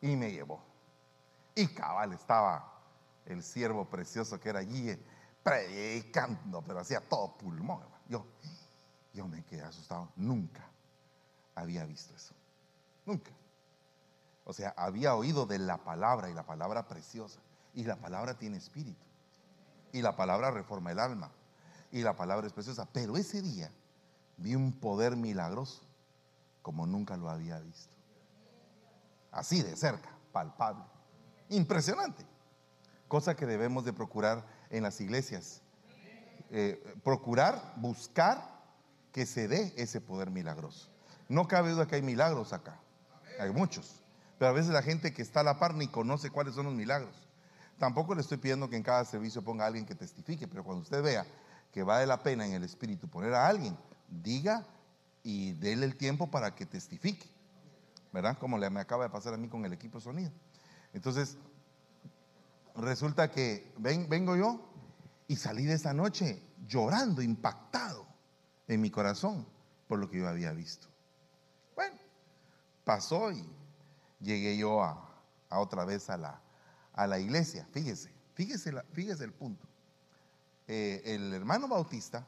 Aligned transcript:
Y 0.00 0.16
me 0.16 0.30
llevó. 0.30 0.62
Y 1.54 1.66
cabal 1.68 2.12
estaba 2.12 2.72
el 3.26 3.42
siervo 3.42 3.84
precioso 3.84 4.38
que 4.38 4.48
era 4.48 4.60
allí 4.60 4.90
eh, 4.90 5.02
predicando, 5.42 6.62
pero 6.62 6.80
hacía 6.80 7.00
todo 7.00 7.36
pulmón. 7.36 7.82
Yo, 8.08 8.26
yo 9.12 9.26
me 9.26 9.44
quedé 9.44 9.62
asustado. 9.62 10.10
Nunca 10.16 10.68
había 11.54 11.84
visto 11.84 12.14
eso. 12.14 12.34
Nunca. 13.04 13.32
O 14.44 14.52
sea, 14.52 14.72
había 14.76 15.14
oído 15.14 15.46
de 15.46 15.58
la 15.58 15.78
palabra 15.78 16.30
y 16.30 16.34
la 16.34 16.46
palabra 16.46 16.86
preciosa. 16.88 17.40
Y 17.74 17.84
la 17.84 17.96
palabra 17.96 18.38
tiene 18.38 18.56
espíritu. 18.56 19.04
Y 19.92 20.00
la 20.00 20.16
palabra 20.16 20.50
reforma 20.50 20.92
el 20.92 20.98
alma. 20.98 21.30
Y 21.90 22.02
la 22.02 22.16
palabra 22.16 22.46
es 22.46 22.52
preciosa. 22.52 22.88
Pero 22.92 23.16
ese 23.16 23.42
día 23.42 23.70
vi 24.36 24.54
un 24.54 24.72
poder 24.72 25.16
milagroso 25.16 25.82
como 26.62 26.86
nunca 26.86 27.16
lo 27.16 27.28
había 27.28 27.58
visto. 27.60 27.97
Así 29.30 29.62
de 29.62 29.76
cerca, 29.76 30.10
palpable. 30.32 30.84
Impresionante. 31.48 32.24
Cosa 33.06 33.34
que 33.34 33.46
debemos 33.46 33.84
de 33.84 33.92
procurar 33.92 34.44
en 34.70 34.82
las 34.82 35.00
iglesias. 35.00 35.62
Eh, 36.50 36.82
procurar, 37.04 37.74
buscar 37.76 38.58
que 39.12 39.26
se 39.26 39.48
dé 39.48 39.74
ese 39.76 40.00
poder 40.00 40.30
milagroso. 40.30 40.88
No 41.28 41.46
cabe 41.46 41.70
duda 41.70 41.86
que 41.86 41.96
hay 41.96 42.02
milagros 42.02 42.52
acá. 42.52 42.80
Hay 43.38 43.50
muchos. 43.50 44.02
Pero 44.38 44.50
a 44.50 44.54
veces 44.54 44.72
la 44.72 44.82
gente 44.82 45.12
que 45.12 45.22
está 45.22 45.40
a 45.40 45.44
la 45.44 45.58
par 45.58 45.74
ni 45.74 45.88
conoce 45.88 46.30
cuáles 46.30 46.54
son 46.54 46.66
los 46.66 46.74
milagros. 46.74 47.28
Tampoco 47.78 48.14
le 48.14 48.22
estoy 48.22 48.38
pidiendo 48.38 48.68
que 48.68 48.76
en 48.76 48.82
cada 48.82 49.04
servicio 49.04 49.42
ponga 49.42 49.64
a 49.64 49.66
alguien 49.68 49.86
que 49.86 49.94
testifique, 49.94 50.48
pero 50.48 50.64
cuando 50.64 50.82
usted 50.82 51.02
vea 51.02 51.26
que 51.72 51.82
vale 51.82 52.06
la 52.06 52.22
pena 52.22 52.46
en 52.46 52.54
el 52.54 52.64
espíritu 52.64 53.08
poner 53.08 53.34
a 53.34 53.46
alguien, 53.46 53.76
diga 54.08 54.66
y 55.22 55.52
déle 55.52 55.86
el 55.86 55.96
tiempo 55.96 56.30
para 56.30 56.54
que 56.54 56.66
testifique. 56.66 57.28
¿Verdad? 58.12 58.38
Como 58.38 58.58
le, 58.58 58.70
me 58.70 58.80
acaba 58.80 59.04
de 59.04 59.10
pasar 59.10 59.34
a 59.34 59.36
mí 59.36 59.48
con 59.48 59.64
el 59.64 59.72
equipo 59.72 60.00
sonido. 60.00 60.32
Entonces, 60.92 61.36
resulta 62.74 63.30
que 63.30 63.72
ven, 63.78 64.08
vengo 64.08 64.36
yo 64.36 64.68
y 65.26 65.36
salí 65.36 65.64
de 65.64 65.74
esa 65.74 65.92
noche 65.92 66.42
llorando, 66.66 67.22
impactado 67.22 68.06
en 68.66 68.80
mi 68.80 68.90
corazón 68.90 69.46
por 69.86 69.98
lo 69.98 70.08
que 70.08 70.18
yo 70.18 70.28
había 70.28 70.52
visto. 70.52 70.86
Bueno, 71.74 71.96
pasó 72.84 73.32
y 73.32 73.48
llegué 74.20 74.56
yo 74.56 74.82
a, 74.82 75.04
otra 75.50 75.84
vez 75.84 76.08
a 76.10 76.16
la, 76.96 77.18
iglesia. 77.18 77.66
Fíjese, 77.72 78.12
fíjese, 78.34 78.72
fíjese 78.92 79.24
el 79.24 79.32
punto. 79.32 79.66
Eh, 80.66 81.02
el 81.04 81.32
hermano 81.32 81.66
Bautista 81.66 82.26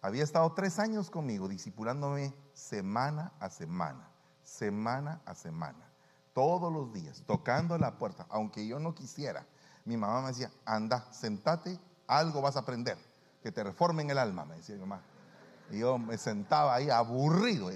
había 0.00 0.22
estado 0.22 0.52
tres 0.52 0.78
años 0.78 1.10
conmigo, 1.10 1.48
disipulándome 1.48 2.32
semana 2.52 3.32
a 3.40 3.50
semana, 3.50 4.08
semana 4.46 5.20
a 5.26 5.34
semana, 5.34 5.90
todos 6.32 6.72
los 6.72 6.92
días, 6.92 7.22
tocando 7.26 7.76
la 7.76 7.98
puerta, 7.98 8.26
aunque 8.30 8.66
yo 8.66 8.78
no 8.78 8.94
quisiera. 8.94 9.44
Mi 9.84 9.96
mamá 9.96 10.22
me 10.22 10.28
decía, 10.28 10.50
anda, 10.64 11.06
sentate, 11.12 11.78
algo 12.06 12.40
vas 12.40 12.56
a 12.56 12.60
aprender, 12.60 12.96
que 13.42 13.52
te 13.52 13.62
reformen 13.62 14.08
el 14.10 14.18
alma, 14.18 14.44
me 14.44 14.56
decía 14.56 14.76
mi 14.76 14.82
mamá. 14.82 15.02
Y 15.70 15.80
yo 15.80 15.98
me 15.98 16.16
sentaba 16.16 16.74
ahí 16.74 16.90
aburrido. 16.90 17.70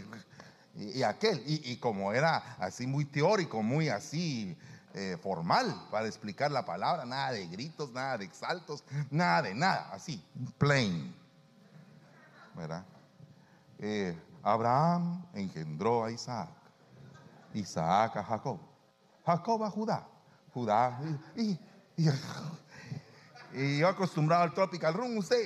Y, 0.76 1.02
aquel, 1.02 1.42
y, 1.44 1.76
como 1.78 2.12
era 2.12 2.36
así 2.58 2.86
muy 2.86 3.04
teórico, 3.04 3.62
muy 3.62 3.88
así 3.88 4.56
eh, 4.94 5.18
formal 5.20 5.88
para 5.90 6.06
explicar 6.06 6.50
la 6.52 6.64
palabra, 6.64 7.04
nada 7.04 7.32
de 7.32 7.46
gritos, 7.48 7.92
nada 7.92 8.18
de 8.18 8.24
exaltos, 8.24 8.84
nada 9.10 9.42
de 9.42 9.54
nada, 9.54 9.90
así, 9.92 10.24
plain. 10.58 11.14
¿Verdad? 12.54 12.84
Eh, 13.78 14.16
Abraham 14.42 15.26
engendró 15.34 16.04
a 16.04 16.10
Isaac, 16.10 16.48
Isaac 17.54 18.16
a 18.16 18.24
Jacob, 18.24 18.60
Jacob 19.24 19.64
a 19.64 19.70
Judá, 19.70 20.06
Judá, 20.52 21.00
y, 21.36 21.58
y, 23.52 23.78
yo 23.78 23.88
acostumbrado 23.88 24.44
al 24.44 24.54
tropical 24.54 24.94
room, 24.94 25.18
usted, 25.18 25.44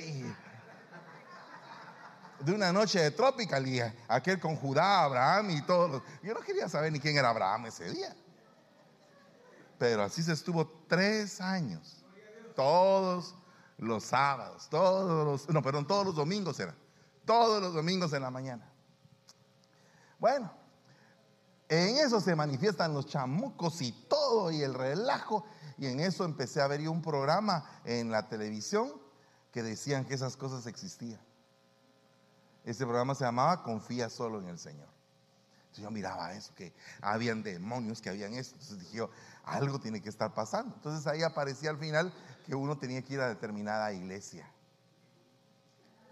de 2.39 2.51
una 2.51 2.71
noche 2.71 2.99
de 2.99 3.11
tropical 3.11 3.67
y 3.67 3.81
aquel 4.07 4.39
con 4.39 4.55
Judá, 4.55 5.03
Abraham 5.03 5.51
y 5.51 5.61
todos. 5.61 6.03
Yo 6.21 6.33
no 6.33 6.41
quería 6.41 6.69
saber 6.69 6.91
ni 6.91 6.99
quién 6.99 7.17
era 7.17 7.29
Abraham 7.29 7.67
ese 7.67 7.89
día. 7.89 8.15
Pero 9.77 10.03
así 10.03 10.21
se 10.21 10.33
estuvo 10.33 10.67
tres 10.87 11.41
años. 11.41 12.03
Todos 12.55 13.35
los 13.77 14.03
sábados, 14.03 14.67
todos 14.69 15.25
los, 15.25 15.49
no, 15.53 15.61
perdón, 15.61 15.85
todos 15.85 16.05
los 16.05 16.15
domingos 16.15 16.59
era. 16.59 16.75
Todos 17.25 17.61
los 17.61 17.73
domingos 17.73 18.13
en 18.13 18.21
la 18.21 18.31
mañana. 18.31 18.69
Bueno, 20.19 20.51
en 21.69 21.97
eso 21.97 22.21
se 22.21 22.35
manifiestan 22.35 22.93
los 22.93 23.07
chamucos 23.07 23.81
y 23.81 23.91
todo 23.91 24.51
y 24.51 24.61
el 24.61 24.73
relajo. 24.73 25.45
Y 25.77 25.87
en 25.87 25.99
eso 25.99 26.23
empecé 26.23 26.61
a 26.61 26.67
ver 26.67 26.87
un 26.87 27.01
programa 27.01 27.65
en 27.83 28.11
la 28.11 28.27
televisión 28.27 28.93
que 29.51 29.63
decían 29.63 30.05
que 30.05 30.13
esas 30.13 30.37
cosas 30.37 30.67
existían. 30.67 31.19
Ese 32.63 32.85
programa 32.85 33.15
se 33.15 33.23
llamaba 33.23 33.63
Confía 33.63 34.09
solo 34.09 34.39
en 34.39 34.47
el 34.47 34.59
Señor. 34.59 34.87
Entonces 35.65 35.83
yo 35.83 35.91
miraba 35.91 36.33
eso, 36.33 36.53
que 36.55 36.73
habían 37.01 37.43
demonios, 37.43 38.01
que 38.01 38.09
habían 38.09 38.33
esto. 38.33 38.55
Entonces 38.55 38.79
dije 38.79 38.97
yo, 38.97 39.09
algo 39.43 39.79
tiene 39.79 40.01
que 40.01 40.09
estar 40.09 40.33
pasando. 40.33 40.73
Entonces 40.75 41.05
ahí 41.07 41.21
aparecía 41.23 41.69
al 41.69 41.77
final 41.77 42.13
que 42.45 42.55
uno 42.55 42.77
tenía 42.77 43.01
que 43.01 43.15
ir 43.15 43.21
a 43.21 43.27
determinada 43.27 43.91
iglesia. 43.91 44.49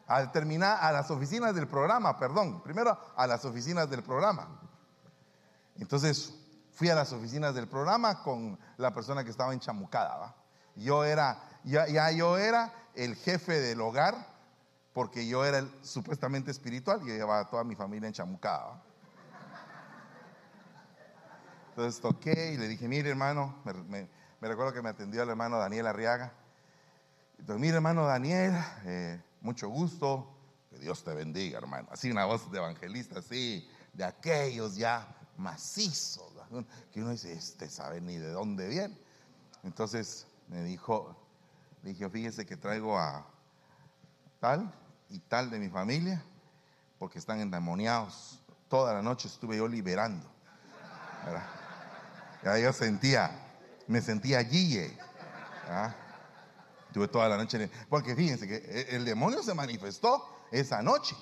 A 0.07 0.21
determinar 0.21 0.79
a 0.81 0.91
las 0.91 1.09
oficinas 1.11 1.55
del 1.55 1.67
programa, 1.67 2.19
perdón. 2.19 2.61
Primero 2.61 2.97
a 3.15 3.25
las 3.25 3.45
oficinas 3.45 3.89
del 3.89 4.03
programa. 4.03 4.59
Entonces 5.77 6.33
fui 6.73 6.89
a 6.89 6.95
las 6.95 7.11
oficinas 7.13 7.55
del 7.55 7.67
programa 7.67 8.21
con 8.23 8.59
la 8.77 8.93
persona 8.93 9.23
que 9.23 9.29
estaba 9.29 9.53
enchamucada. 9.53 10.17
¿va? 10.17 10.35
Yo 10.75 11.03
era, 11.03 11.39
ya, 11.63 12.11
yo 12.11 12.37
era 12.37 12.73
el 12.95 13.15
jefe 13.15 13.59
del 13.59 13.81
hogar 13.81 14.33
porque 14.91 15.27
yo 15.27 15.45
era 15.45 15.59
el, 15.59 15.71
supuestamente 15.81 16.51
espiritual 16.51 17.01
y 17.03 17.05
llevaba 17.05 17.39
a 17.39 17.49
toda 17.49 17.63
mi 17.63 17.75
familia 17.75 18.07
enchamucada. 18.07 18.81
Entonces 21.69 21.99
toqué 21.99 22.53
y 22.53 22.57
le 22.57 22.67
dije, 22.67 22.87
mire 22.87 23.09
hermano, 23.09 23.55
me, 23.87 24.07
recuerdo 24.41 24.73
que 24.73 24.81
me 24.83 24.89
atendió 24.89 25.23
el 25.23 25.29
hermano 25.29 25.57
Daniel 25.57 25.87
Arriaga. 25.87 26.31
Entonces, 27.39 27.59
mire 27.59 27.75
hermano 27.75 28.05
Daniel, 28.05 28.53
eh, 28.85 29.19
mucho 29.41 29.69
gusto, 29.69 30.29
que 30.69 30.77
Dios 30.77 31.03
te 31.03 31.15
bendiga 31.15 31.57
hermano. 31.57 31.87
Así 31.91 32.11
una 32.11 32.25
voz 32.25 32.51
de 32.51 32.59
evangelista, 32.59 33.19
así, 33.19 33.67
de 33.91 34.03
aquellos 34.03 34.75
ya 34.75 35.07
macizos, 35.37 36.31
que 36.91 37.01
uno 37.01 37.11
dice, 37.11 37.33
este 37.33 37.69
sabe 37.69 38.01
ni 38.01 38.17
de 38.17 38.31
dónde 38.31 38.67
viene. 38.67 38.97
Entonces 39.63 40.27
me 40.47 40.63
dijo, 40.63 41.15
dije, 41.81 42.09
fíjese 42.09 42.45
que 42.45 42.57
traigo 42.57 42.97
a 42.97 43.25
tal, 44.39 44.73
y 45.09 45.19
tal 45.19 45.49
de 45.51 45.59
mi 45.59 45.69
familia, 45.69 46.23
porque 46.97 47.19
están 47.19 47.39
endemoniados. 47.39 48.39
Toda 48.67 48.93
la 48.93 49.01
noche 49.01 49.27
estuve 49.27 49.57
yo 49.57 49.67
liberando. 49.67 50.27
Ya 52.43 52.57
yo 52.57 52.73
sentía, 52.73 53.31
me 53.87 54.01
sentía 54.01 54.39
allí. 54.39 54.77
Estuve 56.87 57.07
toda 57.07 57.29
la 57.29 57.37
noche. 57.37 57.69
Porque 57.89 58.15
fíjense 58.15 58.47
que 58.47 58.87
el 58.89 59.05
demonio 59.05 59.43
se 59.43 59.53
manifestó 59.53 60.27
esa 60.51 60.81
noche. 60.81 61.15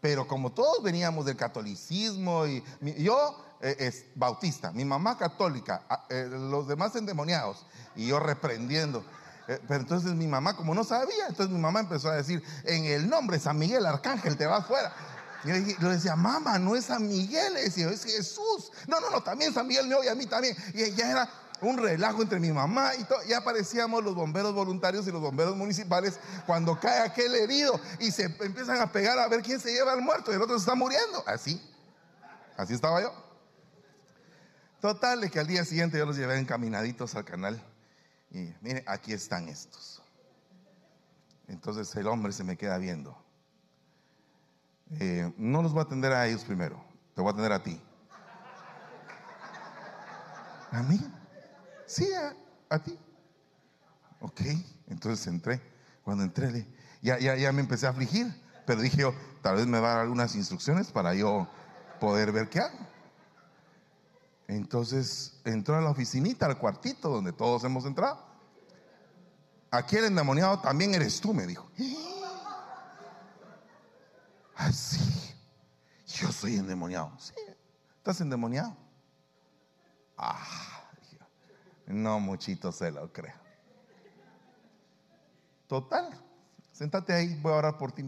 Pero 0.00 0.26
como 0.28 0.52
todos 0.52 0.82
veníamos 0.82 1.24
del 1.24 1.36
catolicismo 1.36 2.46
y 2.46 2.62
yo 2.98 3.36
eh, 3.60 3.76
es 3.78 4.04
bautista, 4.14 4.70
mi 4.72 4.84
mamá 4.84 5.16
católica, 5.16 5.82
eh, 6.10 6.28
los 6.30 6.68
demás 6.68 6.94
endemoniados 6.96 7.64
y 7.94 8.06
yo 8.06 8.18
reprendiendo. 8.20 9.04
Eh, 9.48 9.60
pero 9.66 9.80
entonces 9.80 10.12
mi 10.12 10.26
mamá, 10.26 10.56
como 10.56 10.74
no 10.74 10.84
sabía, 10.84 11.26
entonces 11.28 11.54
mi 11.54 11.60
mamá 11.60 11.80
empezó 11.80 12.10
a 12.10 12.16
decir, 12.16 12.42
en 12.64 12.84
el 12.84 13.08
nombre 13.08 13.38
San 13.38 13.58
Miguel 13.58 13.86
Arcángel 13.86 14.36
te 14.36 14.46
vas 14.46 14.66
fuera. 14.66 14.92
Y 15.44 15.80
yo, 15.80 15.88
decía, 15.88 16.16
mamá, 16.16 16.58
no 16.58 16.74
es 16.74 16.86
San 16.86 17.06
Miguel, 17.06 17.54
le 17.54 17.64
es 17.66 17.74
Jesús. 17.74 18.72
No, 18.88 19.00
no, 19.00 19.10
no, 19.10 19.22
también 19.22 19.54
San 19.54 19.66
Miguel 19.66 19.86
me 19.86 19.94
oye 19.94 20.10
a 20.10 20.14
mí 20.14 20.26
también. 20.26 20.56
Y 20.74 20.90
ya 20.92 21.10
era 21.10 21.30
un 21.60 21.78
relajo 21.78 22.22
entre 22.22 22.38
mi 22.38 22.52
mamá 22.52 22.94
y 22.96 23.04
todo. 23.04 23.18
Ya 23.28 23.38
aparecíamos 23.38 24.02
los 24.04 24.14
bomberos 24.14 24.54
voluntarios 24.54 25.06
y 25.06 25.12
los 25.12 25.20
bomberos 25.20 25.56
municipales 25.56 26.18
cuando 26.46 26.78
cae 26.78 27.00
aquel 27.00 27.34
herido 27.34 27.80
y 27.98 28.10
se 28.10 28.24
empiezan 28.24 28.80
a 28.80 28.92
pegar 28.92 29.18
a 29.18 29.28
ver 29.28 29.42
quién 29.42 29.60
se 29.60 29.72
lleva 29.72 29.92
al 29.92 30.02
muerto 30.02 30.32
y 30.32 30.34
el 30.34 30.42
otro 30.42 30.56
se 30.56 30.62
está 30.62 30.74
muriendo. 30.74 31.22
Así, 31.26 31.60
así 32.56 32.74
estaba 32.74 33.00
yo. 33.00 33.12
Total, 34.80 35.20
de 35.20 35.30
que 35.30 35.40
al 35.40 35.46
día 35.46 35.64
siguiente 35.64 35.98
yo 35.98 36.06
los 36.06 36.16
llevé 36.16 36.38
encaminaditos 36.38 37.14
al 37.14 37.24
canal 37.24 37.62
y 38.30 38.52
mire, 38.60 38.84
aquí 38.86 39.12
están 39.12 39.48
estos. 39.48 40.02
Entonces 41.48 41.94
el 41.96 42.06
hombre 42.06 42.32
se 42.32 42.44
me 42.44 42.56
queda 42.56 42.76
viendo. 42.78 43.16
Eh, 45.00 45.32
no 45.36 45.62
los 45.62 45.72
voy 45.72 45.80
a 45.80 45.84
atender 45.84 46.12
a 46.12 46.26
ellos 46.26 46.44
primero, 46.44 46.82
te 47.14 47.20
voy 47.20 47.30
a 47.30 47.32
atender 47.32 47.52
a 47.52 47.62
ti. 47.62 47.80
¿A 50.70 50.82
mí? 50.82 51.00
Sí, 51.86 52.08
a, 52.68 52.78
ti. 52.80 52.98
Ok, 54.20 54.40
entonces 54.88 55.26
entré. 55.26 55.60
Cuando 56.02 56.24
entré, 56.24 56.66
ya, 57.02 57.18
ya, 57.18 57.36
ya 57.36 57.52
me 57.52 57.60
empecé 57.60 57.86
a 57.86 57.90
afligir, 57.90 58.32
pero 58.64 58.80
dije 58.80 58.98
yo, 58.98 59.14
tal 59.42 59.56
vez 59.56 59.66
me 59.66 59.80
va 59.80 59.88
a 59.88 59.94
dar 59.94 60.00
algunas 60.02 60.34
instrucciones 60.34 60.90
para 60.92 61.14
yo 61.14 61.48
poder 62.00 62.32
ver 62.32 62.48
qué 62.48 62.60
hago. 62.60 62.78
Entonces 64.48 65.40
entró 65.44 65.76
a 65.76 65.80
la 65.80 65.90
oficinita, 65.90 66.46
al 66.46 66.58
cuartito 66.58 67.08
donde 67.08 67.32
todos 67.32 67.64
hemos 67.64 67.84
entrado. 67.84 68.24
Aquí 69.70 69.96
el 69.96 70.04
endemoniado 70.04 70.60
también 70.60 70.94
eres 70.94 71.20
tú, 71.20 71.34
me 71.34 71.46
dijo. 71.46 71.68
Así. 74.54 75.34
Yo 76.06 76.32
soy 76.32 76.56
endemoniado. 76.56 77.12
Sí. 77.18 77.34
¿Estás 77.98 78.20
endemoniado? 78.20 78.76
Ah, 80.16 80.65
no 81.86 82.20
muchito 82.20 82.72
se 82.72 82.90
lo 82.90 83.12
creo. 83.12 83.34
Total, 85.66 86.10
sentate 86.72 87.12
ahí, 87.12 87.38
voy 87.40 87.52
a 87.52 87.56
orar 87.56 87.78
por 87.78 87.92
ti. 87.92 88.04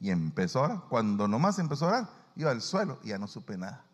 Y 0.00 0.10
empezó 0.10 0.60
a 0.60 0.62
orar. 0.62 0.80
Cuando 0.88 1.28
nomás 1.28 1.58
empezó 1.58 1.86
a 1.86 1.88
orar, 1.88 2.08
iba 2.36 2.50
al 2.50 2.62
suelo 2.62 2.98
y 3.02 3.08
ya 3.08 3.18
no 3.18 3.26
supe 3.26 3.56
nada. 3.56 3.84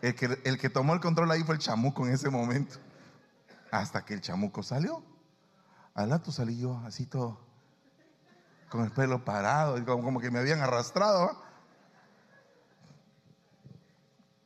El 0.00 0.14
que, 0.14 0.40
el 0.44 0.58
que 0.58 0.70
tomó 0.70 0.94
el 0.94 1.00
control 1.00 1.30
ahí 1.30 1.42
fue 1.42 1.56
el 1.56 1.60
chamuco 1.60 2.06
en 2.06 2.12
ese 2.12 2.30
momento. 2.30 2.76
Hasta 3.70 4.04
que 4.04 4.14
el 4.14 4.20
chamuco 4.20 4.62
salió. 4.62 5.02
Al 5.94 6.10
rato 6.10 6.30
salí 6.30 6.56
yo 6.56 6.80
así 6.86 7.06
todo, 7.06 7.40
con 8.68 8.84
el 8.84 8.92
pelo 8.92 9.24
parado, 9.24 9.84
como, 9.84 10.04
como 10.04 10.20
que 10.20 10.30
me 10.30 10.38
habían 10.38 10.60
arrastrado. 10.60 11.42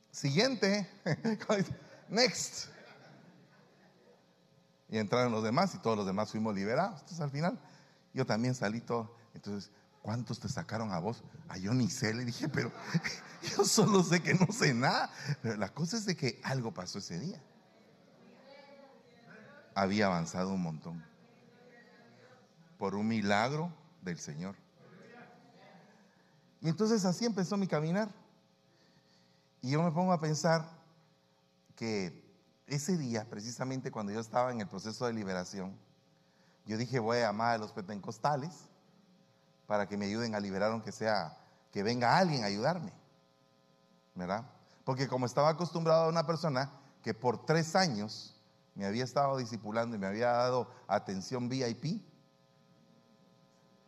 Siguiente, 0.09 0.89
next. 2.09 2.67
Y 4.89 4.97
entraron 4.97 5.31
los 5.31 5.43
demás 5.43 5.73
y 5.73 5.79
todos 5.79 5.97
los 5.97 6.05
demás 6.05 6.29
fuimos 6.31 6.53
liberados. 6.53 6.99
Entonces 7.01 7.19
al 7.19 7.31
final 7.31 7.59
yo 8.13 8.25
también 8.25 8.53
salí 8.53 8.79
todo. 8.79 9.15
Entonces, 9.33 9.71
¿cuántos 10.01 10.39
te 10.39 10.47
sacaron 10.47 10.91
a 10.91 10.99
vos? 10.99 11.23
A 11.49 11.57
yo 11.57 11.73
ni 11.73 11.89
sé, 11.89 12.13
le 12.13 12.25
dije, 12.25 12.47
pero 12.47 12.71
yo 13.57 13.65
solo 13.65 14.03
sé 14.03 14.21
que 14.21 14.35
no 14.35 14.47
sé 14.51 14.73
nada. 14.73 15.09
Pero 15.41 15.57
la 15.57 15.69
cosa 15.69 15.97
es 15.97 16.05
de 16.05 16.15
que 16.15 16.39
algo 16.43 16.73
pasó 16.73 16.99
ese 16.99 17.19
día. 17.19 17.41
Había 19.73 20.05
avanzado 20.05 20.53
un 20.53 20.61
montón. 20.61 21.03
Por 22.77 22.95
un 22.95 23.07
milagro 23.07 23.73
del 24.01 24.19
Señor. 24.19 24.55
Y 26.61 26.69
entonces 26.69 27.03
así 27.03 27.25
empezó 27.25 27.57
mi 27.57 27.67
caminar. 27.67 28.09
Y 29.61 29.71
yo 29.71 29.81
me 29.81 29.91
pongo 29.91 30.13
a 30.13 30.19
pensar 30.19 30.69
que 31.75 32.23
ese 32.67 32.97
día, 32.97 33.29
precisamente 33.29 33.91
cuando 33.91 34.11
yo 34.11 34.19
estaba 34.19 34.51
en 34.51 34.61
el 34.61 34.67
proceso 34.67 35.05
de 35.05 35.13
liberación, 35.13 35.77
yo 36.65 36.77
dije, 36.77 36.99
voy 36.99 37.17
a 37.17 37.21
llamar 37.21 37.55
a 37.55 37.57
los 37.57 37.73
pentecostales 37.73 38.69
para 39.67 39.87
que 39.87 39.97
me 39.97 40.05
ayuden 40.05 40.35
a 40.35 40.39
liberar, 40.39 40.71
aunque 40.71 40.91
sea 40.91 41.37
que 41.71 41.83
venga 41.83 42.17
alguien 42.17 42.43
a 42.43 42.47
ayudarme. 42.47 42.93
¿Verdad? 44.15 44.45
Porque 44.83 45.07
como 45.07 45.25
estaba 45.25 45.49
acostumbrado 45.49 46.05
a 46.05 46.09
una 46.09 46.25
persona 46.25 46.71
que 47.01 47.13
por 47.13 47.45
tres 47.45 47.75
años 47.75 48.39
me 48.75 48.85
había 48.85 49.03
estado 49.03 49.37
discipulando 49.37 49.95
y 49.95 49.99
me 49.99 50.07
había 50.07 50.31
dado 50.31 50.69
atención 50.87 51.49
VIP, 51.49 52.01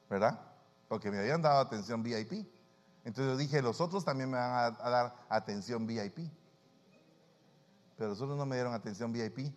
¿verdad? 0.10 0.40
Porque 0.88 1.12
me 1.12 1.20
habían 1.20 1.42
dado 1.42 1.60
atención 1.60 2.04
VIP. 2.04 2.48
Entonces 3.04 3.34
yo 3.34 3.38
dije, 3.38 3.62
los 3.62 3.82
otros 3.82 4.04
también 4.04 4.32
me 4.32 4.38
van 4.38 4.52
a, 4.52 4.66
a 4.66 4.90
dar 4.90 5.16
atención 5.30 5.86
VIP. 5.86 6.32
Pero 7.98 8.10
los 8.10 8.22
otros 8.22 8.38
no 8.38 8.46
me 8.46 8.56
dieron 8.56 8.74
atención 8.74 9.12
VIP. 9.12 9.54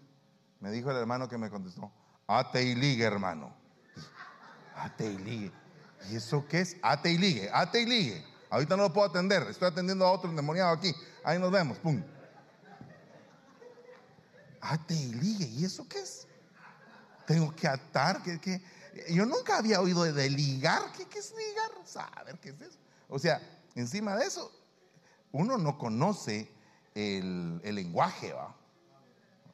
Me 0.60 0.70
dijo 0.70 0.90
el 0.90 0.96
hermano 0.96 1.28
que 1.28 1.38
me 1.38 1.50
contestó, 1.50 1.90
ate 2.26 2.62
y 2.62 2.74
ligue, 2.74 3.04
hermano. 3.04 3.54
Ate 4.76 5.12
y 5.12 5.18
ligue. 5.18 5.52
¿Y 6.08 6.16
eso 6.16 6.46
qué 6.48 6.60
es? 6.60 6.76
Ate 6.82 7.10
y 7.10 7.18
ligue, 7.18 7.50
ate 7.52 7.82
y 7.82 7.86
ligue. 7.86 8.24
Ahorita 8.50 8.76
no 8.76 8.84
lo 8.84 8.92
puedo 8.92 9.08
atender, 9.08 9.42
estoy 9.48 9.68
atendiendo 9.68 10.06
a 10.06 10.12
otro 10.12 10.30
endemoniado 10.30 10.70
aquí. 10.70 10.94
Ahí 11.24 11.38
nos 11.38 11.50
vemos, 11.50 11.78
pum. 11.78 12.02
Ate 14.60 14.94
y 14.94 15.14
ligue, 15.14 15.46
¿y 15.46 15.64
eso 15.64 15.86
qué 15.88 15.98
es? 15.98 16.26
Tengo 17.26 17.54
que 17.54 17.68
atar, 17.68 18.22
que, 18.22 18.62
yo 19.10 19.26
nunca 19.26 19.58
había 19.58 19.80
oído 19.80 20.04
de, 20.04 20.30
ligar, 20.30 20.92
¿Qué, 20.96 21.06
¿qué, 21.06 21.18
es 21.18 21.32
ligar? 21.32 21.70
Saber 21.84 22.38
qué 22.38 22.50
es 22.50 22.60
eso. 22.60 22.78
O 23.08 23.18
sea, 23.18 23.40
encima 23.74 24.16
de 24.16 24.26
eso, 24.26 24.50
uno 25.32 25.58
no 25.58 25.76
conoce 25.76 26.50
el, 26.98 27.74
lenguaje, 27.74 28.32
¿va? 28.32 28.54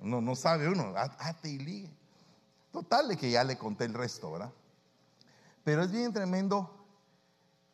No, 0.01 0.21
no 0.21 0.35
sabe 0.35 0.69
uno, 0.69 0.95
ate 0.97 1.51
y 1.51 1.59
ligue. 1.59 1.91
Total 2.73 3.09
de 3.09 3.17
que 3.17 3.31
ya 3.31 3.45
le 3.45 3.59
conté 3.59 3.85
el 3.85 3.95
resto, 3.95 4.33
¿verdad? 4.33 4.53
Pero 5.63 5.83
es 5.83 5.93
bien 5.93 6.13
tremendo 6.13 6.87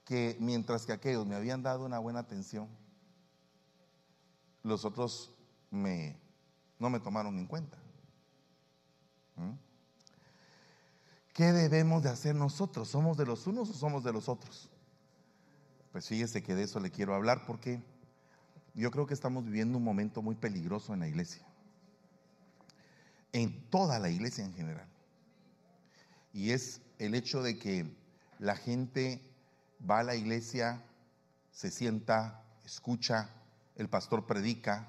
que 0.05 0.37
mientras 0.41 0.87
que 0.87 0.93
aquellos 0.93 1.27
me 1.27 1.37
habían 1.37 1.63
dado 1.63 1.85
una 1.85 1.99
buena 1.99 2.21
atención, 2.21 2.69
los 4.63 4.85
otros 4.85 5.33
me, 5.71 6.19
no 6.79 6.91
me 6.91 7.01
tomaron 7.01 7.39
en 7.39 7.47
cuenta. 7.47 7.79
¿Mm? 9.37 9.53
¿Qué 11.33 11.53
debemos 11.53 12.03
de 12.03 12.11
hacer 12.11 12.35
nosotros? 12.35 12.89
¿Somos 12.89 13.17
de 13.17 13.25
los 13.25 13.47
unos 13.47 13.71
o 13.71 13.75
somos 13.75 14.05
de 14.05 14.13
los 14.13 14.29
otros? 14.29 14.69
Pues 15.93 16.07
fíjese 16.07 16.43
que 16.43 16.55
de 16.55 16.65
eso 16.65 16.79
le 16.81 16.91
quiero 16.91 17.15
hablar 17.15 17.45
porque 17.47 17.83
yo 18.81 18.91
creo 18.91 19.07
que 19.07 19.15
estamos 19.15 19.45
viviendo 19.45 19.79
un 19.79 19.85
momento 19.85 20.23
muy 20.23 20.35
peligroso 20.35 20.95
en 20.95 21.01
la 21.01 21.09
iglesia. 21.09 21.43
En 23.33 23.69
toda 23.69 23.99
la 23.99 24.09
iglesia 24.09 24.45
en 24.45 24.55
general. 24.55 24.89
Y 26.33 26.51
es 26.51 26.81
el 26.99 27.15
hecho 27.15 27.43
de 27.43 27.59
que 27.59 27.95
la 28.39 28.57
gente 28.57 29.23
va 29.89 30.01
a 30.01 30.03
la 30.03 30.15
iglesia, 30.15 30.83
se 31.51 31.71
sienta, 31.71 32.43
escucha, 32.65 33.29
el 33.77 33.89
pastor 33.89 34.27
predica, 34.27 34.89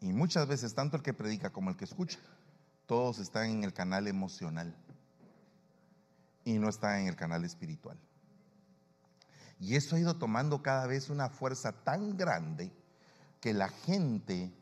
y 0.00 0.12
muchas 0.12 0.46
veces 0.46 0.74
tanto 0.74 0.96
el 0.96 1.02
que 1.02 1.14
predica 1.14 1.50
como 1.50 1.70
el 1.70 1.76
que 1.76 1.84
escucha, 1.84 2.18
todos 2.86 3.18
están 3.18 3.50
en 3.50 3.64
el 3.64 3.72
canal 3.72 4.06
emocional 4.08 4.76
y 6.44 6.58
no 6.58 6.68
están 6.68 7.00
en 7.00 7.08
el 7.08 7.16
canal 7.16 7.44
espiritual. 7.44 7.98
Y 9.58 9.74
eso 9.74 9.96
ha 9.96 10.00
ido 10.00 10.16
tomando 10.18 10.62
cada 10.62 10.86
vez 10.86 11.08
una 11.08 11.30
fuerza 11.30 11.72
tan 11.72 12.16
grande 12.16 12.70
que 13.46 13.54
la 13.54 13.68
gente 13.68 14.52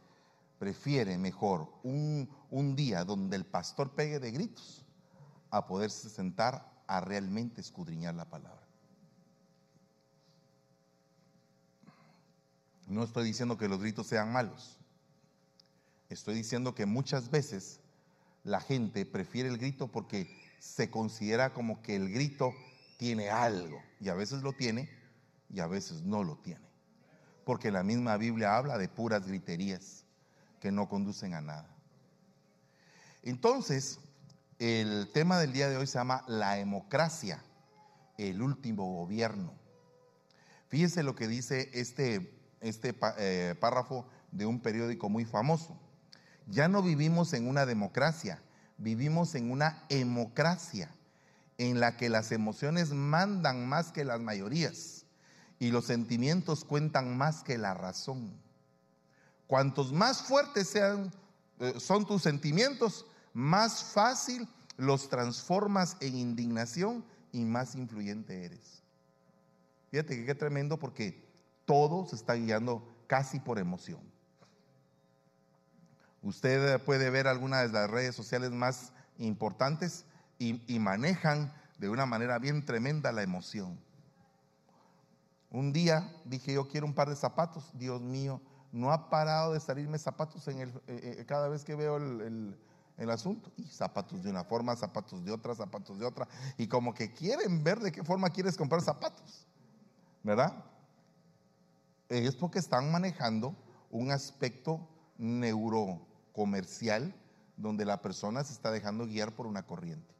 prefiere 0.58 1.16
mejor 1.16 1.72
un, 1.84 2.28
un 2.50 2.76
día 2.76 3.02
donde 3.02 3.34
el 3.34 3.46
pastor 3.46 3.92
pegue 3.92 4.20
de 4.20 4.30
gritos 4.30 4.84
a 5.48 5.66
poderse 5.66 6.10
sentar 6.10 6.70
a 6.86 7.00
realmente 7.00 7.62
escudriñar 7.62 8.14
la 8.14 8.28
palabra. 8.28 8.68
No 12.86 13.02
estoy 13.02 13.24
diciendo 13.24 13.56
que 13.56 13.68
los 13.68 13.80
gritos 13.80 14.06
sean 14.06 14.30
malos. 14.30 14.76
Estoy 16.10 16.34
diciendo 16.34 16.74
que 16.74 16.84
muchas 16.84 17.30
veces 17.30 17.80
la 18.42 18.60
gente 18.60 19.06
prefiere 19.06 19.48
el 19.48 19.56
grito 19.56 19.88
porque 19.88 20.28
se 20.58 20.90
considera 20.90 21.54
como 21.54 21.80
que 21.80 21.96
el 21.96 22.12
grito 22.12 22.52
tiene 22.98 23.30
algo. 23.30 23.80
Y 23.98 24.10
a 24.10 24.14
veces 24.14 24.42
lo 24.42 24.52
tiene 24.52 24.90
y 25.48 25.60
a 25.60 25.68
veces 25.68 26.02
no 26.02 26.22
lo 26.22 26.36
tiene 26.36 26.73
porque 27.44 27.70
la 27.70 27.82
misma 27.82 28.16
Biblia 28.16 28.56
habla 28.56 28.78
de 28.78 28.88
puras 28.88 29.26
griterías 29.26 30.04
que 30.60 30.72
no 30.72 30.88
conducen 30.88 31.34
a 31.34 31.40
nada. 31.40 31.68
Entonces, 33.22 34.00
el 34.58 35.10
tema 35.12 35.38
del 35.38 35.52
día 35.52 35.68
de 35.68 35.76
hoy 35.76 35.86
se 35.86 35.98
llama 35.98 36.24
la 36.26 36.54
democracia, 36.54 37.42
el 38.18 38.40
último 38.42 38.94
gobierno. 38.94 39.52
Fíjese 40.68 41.02
lo 41.02 41.14
que 41.14 41.28
dice 41.28 41.70
este, 41.74 42.34
este 42.60 42.94
eh, 43.18 43.54
párrafo 43.60 44.06
de 44.30 44.46
un 44.46 44.60
periódico 44.60 45.08
muy 45.08 45.24
famoso. 45.24 45.78
Ya 46.46 46.68
no 46.68 46.82
vivimos 46.82 47.32
en 47.32 47.48
una 47.48 47.66
democracia, 47.66 48.42
vivimos 48.78 49.34
en 49.34 49.50
una 49.50 49.84
democracia 49.88 50.94
en 51.58 51.80
la 51.80 51.96
que 51.96 52.08
las 52.08 52.32
emociones 52.32 52.90
mandan 52.92 53.68
más 53.68 53.92
que 53.92 54.04
las 54.04 54.20
mayorías 54.20 54.93
y 55.64 55.70
los 55.70 55.86
sentimientos 55.86 56.62
cuentan 56.62 57.16
más 57.16 57.42
que 57.42 57.56
la 57.56 57.72
razón. 57.72 58.38
Cuantos 59.46 59.94
más 59.94 60.20
fuertes 60.20 60.68
sean, 60.68 61.10
eh, 61.58 61.80
son 61.80 62.04
tus 62.04 62.20
sentimientos, 62.20 63.06
más 63.32 63.82
fácil 63.82 64.46
los 64.76 65.08
transformas 65.08 65.96
en 66.00 66.16
indignación 66.16 67.02
y 67.32 67.46
más 67.46 67.76
influyente 67.76 68.44
eres. 68.44 68.82
Fíjate 69.90 70.16
que 70.16 70.26
qué 70.26 70.34
tremendo 70.34 70.78
porque 70.78 71.26
todo 71.64 72.06
se 72.06 72.16
está 72.16 72.34
guiando 72.34 72.86
casi 73.06 73.40
por 73.40 73.58
emoción. 73.58 74.02
Usted 76.20 76.78
puede 76.82 77.08
ver 77.08 77.26
algunas 77.26 77.62
de 77.62 77.72
las 77.72 77.90
redes 77.90 78.14
sociales 78.14 78.50
más 78.50 78.92
importantes 79.16 80.04
y 80.38 80.78
manejan 80.78 81.54
de 81.78 81.88
una 81.88 82.04
manera 82.04 82.38
bien 82.38 82.66
tremenda 82.66 83.12
la 83.12 83.22
emoción. 83.22 83.80
Un 85.54 85.72
día 85.72 86.12
dije, 86.24 86.52
yo 86.52 86.66
quiero 86.66 86.84
un 86.84 86.94
par 86.94 87.08
de 87.08 87.14
zapatos. 87.14 87.70
Dios 87.74 88.00
mío, 88.00 88.40
no 88.72 88.90
ha 88.90 89.08
parado 89.08 89.52
de 89.52 89.60
salirme 89.60 89.98
zapatos 89.98 90.48
en 90.48 90.58
el, 90.58 90.70
eh, 90.88 91.18
eh, 91.20 91.24
cada 91.28 91.46
vez 91.46 91.64
que 91.64 91.76
veo 91.76 91.96
el, 91.96 92.58
asunto. 93.08 93.52
Y 93.56 93.62
zapatos 93.68 94.24
de 94.24 94.30
una 94.30 94.42
forma, 94.42 94.74
zapatos 94.74 95.24
de 95.24 95.30
otra, 95.30 95.54
zapatos 95.54 95.96
de 96.00 96.06
otra. 96.06 96.26
Y 96.58 96.66
como 96.66 96.92
que 96.92 97.12
quieren 97.12 97.62
ver 97.62 97.78
de 97.78 97.92
qué 97.92 98.02
forma 98.02 98.30
quieres 98.30 98.56
comprar 98.56 98.82
zapatos. 98.82 99.46
¿Verdad? 100.24 100.64
es 102.08 102.34
porque 102.34 102.58
están 102.58 102.90
manejando 102.90 103.54
un 103.90 104.10
aspecto 104.10 104.88
neurocomercial 105.18 107.14
donde 107.56 107.84
la 107.84 108.02
persona 108.02 108.42
se 108.42 108.52
está 108.52 108.72
dejando 108.72 109.06
guiar 109.06 109.32
por 109.36 109.46
una 109.46 109.62
corriente. 109.62 110.12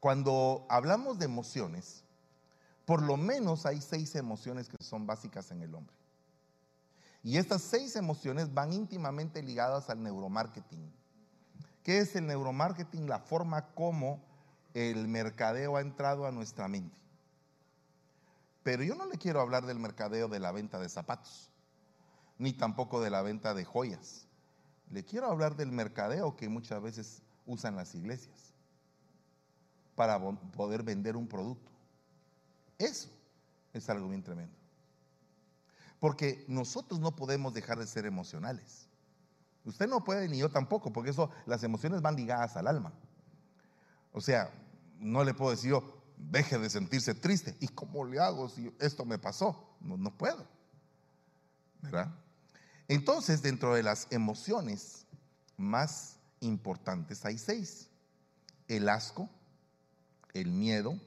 Cuando 0.00 0.66
hablamos 0.68 1.18
de 1.18 1.26
emociones, 1.26 2.03
por 2.84 3.02
lo 3.02 3.16
menos 3.16 3.66
hay 3.66 3.80
seis 3.80 4.14
emociones 4.14 4.68
que 4.68 4.82
son 4.82 5.06
básicas 5.06 5.50
en 5.50 5.62
el 5.62 5.74
hombre. 5.74 5.96
Y 7.22 7.38
estas 7.38 7.62
seis 7.62 7.96
emociones 7.96 8.52
van 8.52 8.72
íntimamente 8.72 9.42
ligadas 9.42 9.88
al 9.88 10.02
neuromarketing. 10.02 10.92
¿Qué 11.82 11.98
es 11.98 12.14
el 12.16 12.26
neuromarketing? 12.26 13.08
La 13.08 13.18
forma 13.18 13.66
como 13.74 14.22
el 14.74 15.08
mercadeo 15.08 15.76
ha 15.76 15.80
entrado 15.80 16.26
a 16.26 16.32
nuestra 16.32 16.68
mente. 16.68 17.00
Pero 18.62 18.82
yo 18.82 18.94
no 18.94 19.06
le 19.06 19.16
quiero 19.18 19.40
hablar 19.40 19.64
del 19.64 19.78
mercadeo 19.78 20.28
de 20.28 20.40
la 20.40 20.52
venta 20.52 20.78
de 20.78 20.88
zapatos, 20.88 21.50
ni 22.38 22.52
tampoco 22.52 23.00
de 23.00 23.10
la 23.10 23.22
venta 23.22 23.54
de 23.54 23.64
joyas. 23.64 24.26
Le 24.90 25.04
quiero 25.04 25.30
hablar 25.30 25.56
del 25.56 25.72
mercadeo 25.72 26.36
que 26.36 26.48
muchas 26.48 26.82
veces 26.82 27.22
usan 27.46 27.76
las 27.76 27.94
iglesias 27.94 28.54
para 29.94 30.18
poder 30.52 30.82
vender 30.82 31.16
un 31.16 31.28
producto. 31.28 31.73
Eso 32.78 33.08
es 33.72 33.88
algo 33.88 34.08
bien 34.08 34.22
tremendo. 34.22 34.56
Porque 36.00 36.44
nosotros 36.48 37.00
no 37.00 37.16
podemos 37.16 37.54
dejar 37.54 37.78
de 37.78 37.86
ser 37.86 38.06
emocionales. 38.06 38.86
Usted 39.64 39.88
no 39.88 40.04
puede 40.04 40.28
ni 40.28 40.38
yo 40.38 40.50
tampoco, 40.50 40.92
porque 40.92 41.10
eso, 41.10 41.30
las 41.46 41.62
emociones 41.62 42.02
van 42.02 42.16
ligadas 42.16 42.56
al 42.56 42.66
alma. 42.66 42.92
O 44.12 44.20
sea, 44.20 44.52
no 44.98 45.24
le 45.24 45.34
puedo 45.34 45.50
decir 45.50 45.70
yo, 45.70 46.02
deje 46.16 46.58
de 46.58 46.68
sentirse 46.70 47.14
triste. 47.14 47.56
¿Y 47.60 47.68
cómo 47.68 48.04
le 48.04 48.20
hago 48.20 48.48
si 48.48 48.72
esto 48.78 49.04
me 49.04 49.18
pasó? 49.18 49.76
No, 49.80 49.96
no 49.96 50.16
puedo. 50.16 50.46
¿Verdad? 51.80 52.14
Entonces, 52.88 53.42
dentro 53.42 53.74
de 53.74 53.82
las 53.82 54.06
emociones 54.10 55.06
más 55.56 56.16
importantes 56.40 57.24
hay 57.24 57.38
seis. 57.38 57.88
El 58.68 58.88
asco, 58.88 59.28
el 60.34 60.50
miedo, 60.50 60.98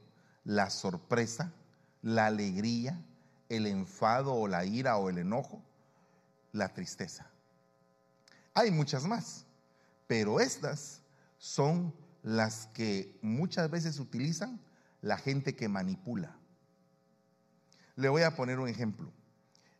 la 0.44 0.70
sorpresa, 0.70 1.52
la 2.02 2.26
alegría, 2.26 3.02
el 3.48 3.66
enfado 3.66 4.34
o 4.34 4.48
la 4.48 4.64
ira 4.64 4.96
o 4.96 5.08
el 5.08 5.18
enojo, 5.18 5.62
la 6.52 6.72
tristeza. 6.72 7.30
Hay 8.54 8.70
muchas 8.70 9.04
más, 9.04 9.46
pero 10.06 10.40
estas 10.40 11.02
son 11.38 11.94
las 12.22 12.66
que 12.68 13.18
muchas 13.22 13.70
veces 13.70 13.98
utilizan 14.00 14.60
la 15.00 15.16
gente 15.16 15.54
que 15.54 15.68
manipula. 15.68 16.36
Le 17.96 18.08
voy 18.08 18.22
a 18.22 18.34
poner 18.34 18.58
un 18.58 18.68
ejemplo. 18.68 19.12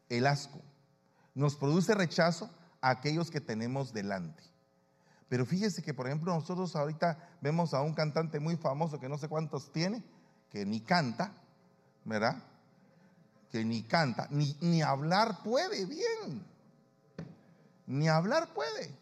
El 0.09 0.27
asco 0.27 0.61
nos 1.35 1.57
produce 1.57 1.95
rechazo 1.95 2.51
a 2.81 2.91
aquellos 2.91 3.31
que 3.31 3.41
tenemos 3.41 3.93
delante. 3.93 4.43
Pero 5.29 5.45
fíjese 5.45 5.83
que, 5.83 5.93
por 5.93 6.07
ejemplo, 6.07 6.35
nosotros 6.35 6.75
ahorita 6.75 7.37
vemos 7.41 7.75
a 7.75 7.83
un 7.83 7.93
cantante 7.93 8.41
muy 8.41 8.57
famoso 8.57 8.99
que 8.99 9.09
no 9.09 9.19
sé 9.19 9.29
cuántos 9.29 9.73
tiene, 9.73 10.03
que 10.51 10.65
ni 10.65 10.81
canta, 10.81 11.33
¿verdad? 12.09 12.43
Que 13.53 13.65
ni 13.65 13.83
canta, 13.83 14.27
ni, 14.31 14.57
ni 14.61 14.83
hablar 14.83 15.43
puede 15.43 15.85
bien. 15.85 16.45
Ni 17.87 18.09
hablar 18.09 18.53
puede. 18.55 18.95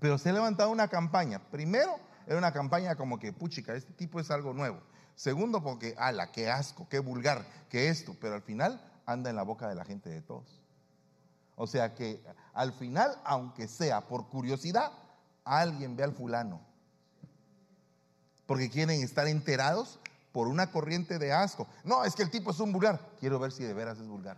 Pero 0.00 0.18
se 0.18 0.30
ha 0.30 0.32
levantado 0.32 0.70
una 0.70 0.88
campaña. 0.88 1.38
Primero, 1.50 1.98
era 2.26 2.38
una 2.38 2.52
campaña 2.52 2.96
como 2.96 3.18
que, 3.18 3.32
puchica, 3.32 3.74
este 3.74 3.92
tipo 3.94 4.20
es 4.20 4.30
algo 4.30 4.52
nuevo. 4.52 4.80
Segundo, 5.14 5.62
porque, 5.62 5.94
ala, 5.98 6.32
qué 6.32 6.50
asco, 6.50 6.88
qué 6.88 6.98
vulgar, 6.98 7.44
qué 7.70 7.88
esto. 7.88 8.16
Pero 8.20 8.34
al 8.34 8.42
final 8.42 8.80
anda 9.06 9.30
en 9.30 9.36
la 9.36 9.42
boca 9.42 9.68
de 9.68 9.74
la 9.74 9.84
gente 9.84 10.10
de 10.10 10.20
todos. 10.20 10.60
O 11.56 11.66
sea 11.66 11.94
que 11.94 12.22
al 12.52 12.72
final, 12.72 13.16
aunque 13.24 13.68
sea 13.68 14.02
por 14.02 14.28
curiosidad, 14.28 14.92
alguien 15.44 15.96
ve 15.96 16.04
al 16.04 16.12
fulano. 16.12 16.60
Porque 18.46 18.68
quieren 18.68 19.02
estar 19.02 19.26
enterados 19.28 20.00
por 20.34 20.48
una 20.48 20.68
corriente 20.72 21.20
de 21.20 21.32
asco. 21.32 21.68
No, 21.84 22.04
es 22.04 22.16
que 22.16 22.24
el 22.24 22.30
tipo 22.30 22.50
es 22.50 22.58
un 22.58 22.72
vulgar. 22.72 22.98
Quiero 23.20 23.38
ver 23.38 23.52
si 23.52 23.62
de 23.62 23.72
veras 23.72 24.00
es 24.00 24.08
vulgar. 24.08 24.36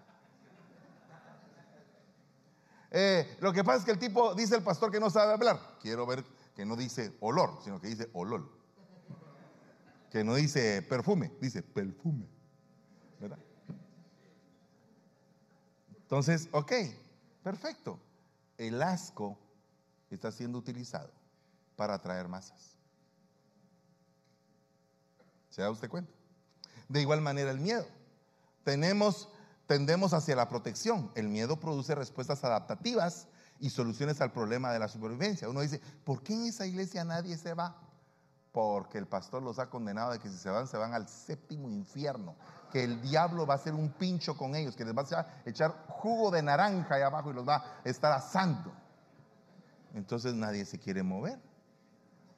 Eh, 2.90 3.38
lo 3.40 3.50
que 3.50 3.64
pasa 3.64 3.78
es 3.78 3.84
que 3.86 3.92
el 3.92 3.98
tipo 3.98 4.34
dice 4.34 4.56
el 4.56 4.62
pastor 4.62 4.92
que 4.92 5.00
no 5.00 5.08
sabe 5.08 5.32
hablar. 5.32 5.58
Quiero 5.80 6.04
ver 6.04 6.22
que 6.54 6.66
no 6.66 6.76
dice 6.76 7.16
olor, 7.20 7.60
sino 7.64 7.80
que 7.80 7.88
dice 7.88 8.10
olor. 8.12 8.46
Que 10.10 10.22
no 10.22 10.34
dice 10.34 10.82
perfume, 10.82 11.32
dice 11.40 11.62
perfume. 11.62 12.28
¿Verdad? 13.18 13.38
Entonces, 15.96 16.46
ok, 16.52 16.72
perfecto. 17.42 17.98
El 18.58 18.82
asco 18.82 19.38
está 20.10 20.30
siendo 20.30 20.58
utilizado 20.58 21.10
para 21.74 21.94
atraer 21.94 22.28
masas. 22.28 22.75
¿Se 25.56 25.62
da 25.62 25.70
usted 25.70 25.88
cuenta? 25.88 26.12
De 26.86 27.00
igual 27.00 27.22
manera 27.22 27.50
el 27.50 27.60
miedo. 27.60 27.86
Tenemos, 28.62 29.30
tendemos 29.66 30.12
hacia 30.12 30.36
la 30.36 30.50
protección. 30.50 31.10
El 31.14 31.30
miedo 31.30 31.58
produce 31.58 31.94
respuestas 31.94 32.44
adaptativas 32.44 33.26
y 33.58 33.70
soluciones 33.70 34.20
al 34.20 34.32
problema 34.32 34.70
de 34.70 34.80
la 34.80 34.88
supervivencia. 34.88 35.48
Uno 35.48 35.62
dice, 35.62 35.80
¿por 36.04 36.22
qué 36.22 36.34
en 36.34 36.44
esa 36.44 36.66
iglesia 36.66 37.04
nadie 37.04 37.38
se 37.38 37.54
va? 37.54 37.74
Porque 38.52 38.98
el 38.98 39.06
pastor 39.06 39.42
los 39.42 39.58
ha 39.58 39.70
condenado 39.70 40.12
de 40.12 40.18
que 40.18 40.28
si 40.28 40.36
se 40.36 40.50
van, 40.50 40.68
se 40.68 40.76
van 40.76 40.92
al 40.92 41.08
séptimo 41.08 41.70
infierno. 41.70 42.36
Que 42.70 42.84
el 42.84 43.00
diablo 43.00 43.46
va 43.46 43.54
a 43.54 43.56
hacer 43.56 43.72
un 43.72 43.88
pincho 43.92 44.36
con 44.36 44.54
ellos, 44.56 44.76
que 44.76 44.84
les 44.84 44.94
va 44.94 45.06
a 45.10 45.26
echar 45.46 45.86
jugo 45.88 46.30
de 46.30 46.42
naranja 46.42 46.96
ahí 46.96 47.02
abajo 47.02 47.30
y 47.30 47.34
los 47.34 47.48
va 47.48 47.64
a 47.82 47.88
estar 47.88 48.12
asando. 48.12 48.74
Entonces 49.94 50.34
nadie 50.34 50.66
se 50.66 50.78
quiere 50.78 51.02
mover. 51.02 51.40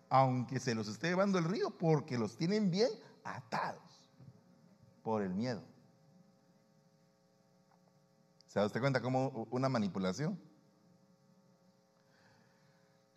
Aunque 0.09 0.61
se 0.61 0.73
los 0.77 0.87
esté 0.87 1.09
llevando 1.09 1.37
el 1.39 1.45
río, 1.45 1.71
porque 1.77 2.17
los 2.17 2.37
tienen 2.37 2.71
bien 2.71 2.89
atados 3.37 3.83
por 5.03 5.23
el 5.23 5.35
miedo. 5.35 5.63
¿Se 8.47 8.59
da 8.59 8.67
usted 8.67 8.81
cuenta 8.81 9.01
como 9.01 9.47
una 9.51 9.69
manipulación? 9.69 10.39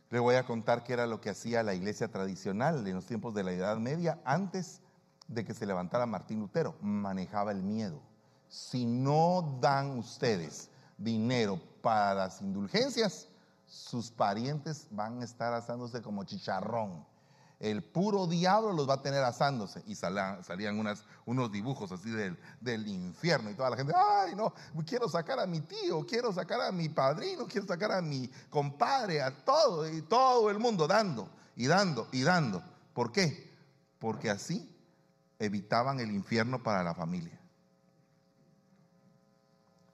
Le 0.10 0.20
voy 0.20 0.36
a 0.36 0.46
contar 0.46 0.84
qué 0.84 0.94
era 0.94 1.08
lo 1.08 1.22
que 1.22 1.30
hacía 1.30 1.64
la 1.64 1.74
iglesia 1.74 2.10
tradicional 2.10 2.86
en 2.86 2.96
los 2.96 3.06
tiempos 3.06 3.34
de 3.34 3.44
la 3.44 3.54
Edad 3.54 3.78
Media 3.78 4.22
antes 4.26 4.82
de 5.30 5.46
que 5.46 5.54
se 5.54 5.66
levantara 5.66 6.06
Martín 6.06 6.40
Lutero. 6.40 6.76
Manejaba 6.82 7.52
el 7.52 7.64
miedo. 7.64 8.02
Si 8.50 8.86
no 8.86 9.58
dan 9.62 9.98
ustedes 9.98 10.70
dinero 10.98 11.62
para 11.82 12.14
las 12.14 12.42
indulgencias, 12.42 13.30
sus 13.66 14.12
parientes 14.12 14.88
van 14.92 15.22
a 15.22 15.24
estar 15.24 15.54
asándose 15.54 16.02
como 16.02 16.26
chicharrón 16.26 17.06
el 17.62 17.84
puro 17.84 18.26
diablo 18.26 18.74
los 18.74 18.90
va 18.90 18.96
a 18.96 19.02
tener 19.04 19.24
asándose. 19.24 19.84
Y 19.86 19.94
salían, 19.94 20.42
unos 21.26 21.52
dibujos 21.52 21.92
así 21.92 22.10
del, 22.10 22.38
del, 22.60 22.88
infierno 22.88 23.52
y 23.52 23.54
toda 23.54 23.70
la 23.70 23.78
gente, 23.78 23.94
ay 23.96 24.34
no, 24.36 24.52
quiero 24.84 25.08
sacar 25.08 25.40
a 25.40 25.46
mi 25.46 25.62
tío, 25.62 26.04
quiero 26.08 26.34
sacar 26.34 26.60
a 26.62 26.72
mi 26.72 26.90
padrino, 26.90 27.46
quiero 27.46 27.68
sacar 27.68 27.92
a 27.92 28.02
mi 28.02 28.28
compadre, 28.50 29.22
a 29.22 29.46
todo, 29.46 29.88
y 29.88 30.02
todo 30.02 30.50
el 30.50 30.58
mundo 30.58 30.88
dando 30.88 31.30
y 31.56 31.68
dando 31.68 32.08
y 32.12 32.24
dando. 32.24 32.64
¿Por 32.96 33.12
qué? 33.12 33.54
Porque 34.00 34.32
así 34.32 34.68
evitaban 35.38 36.00
el 36.00 36.12
infierno 36.12 36.64
para 36.64 36.84
la 36.84 36.96
familia. 36.96 37.40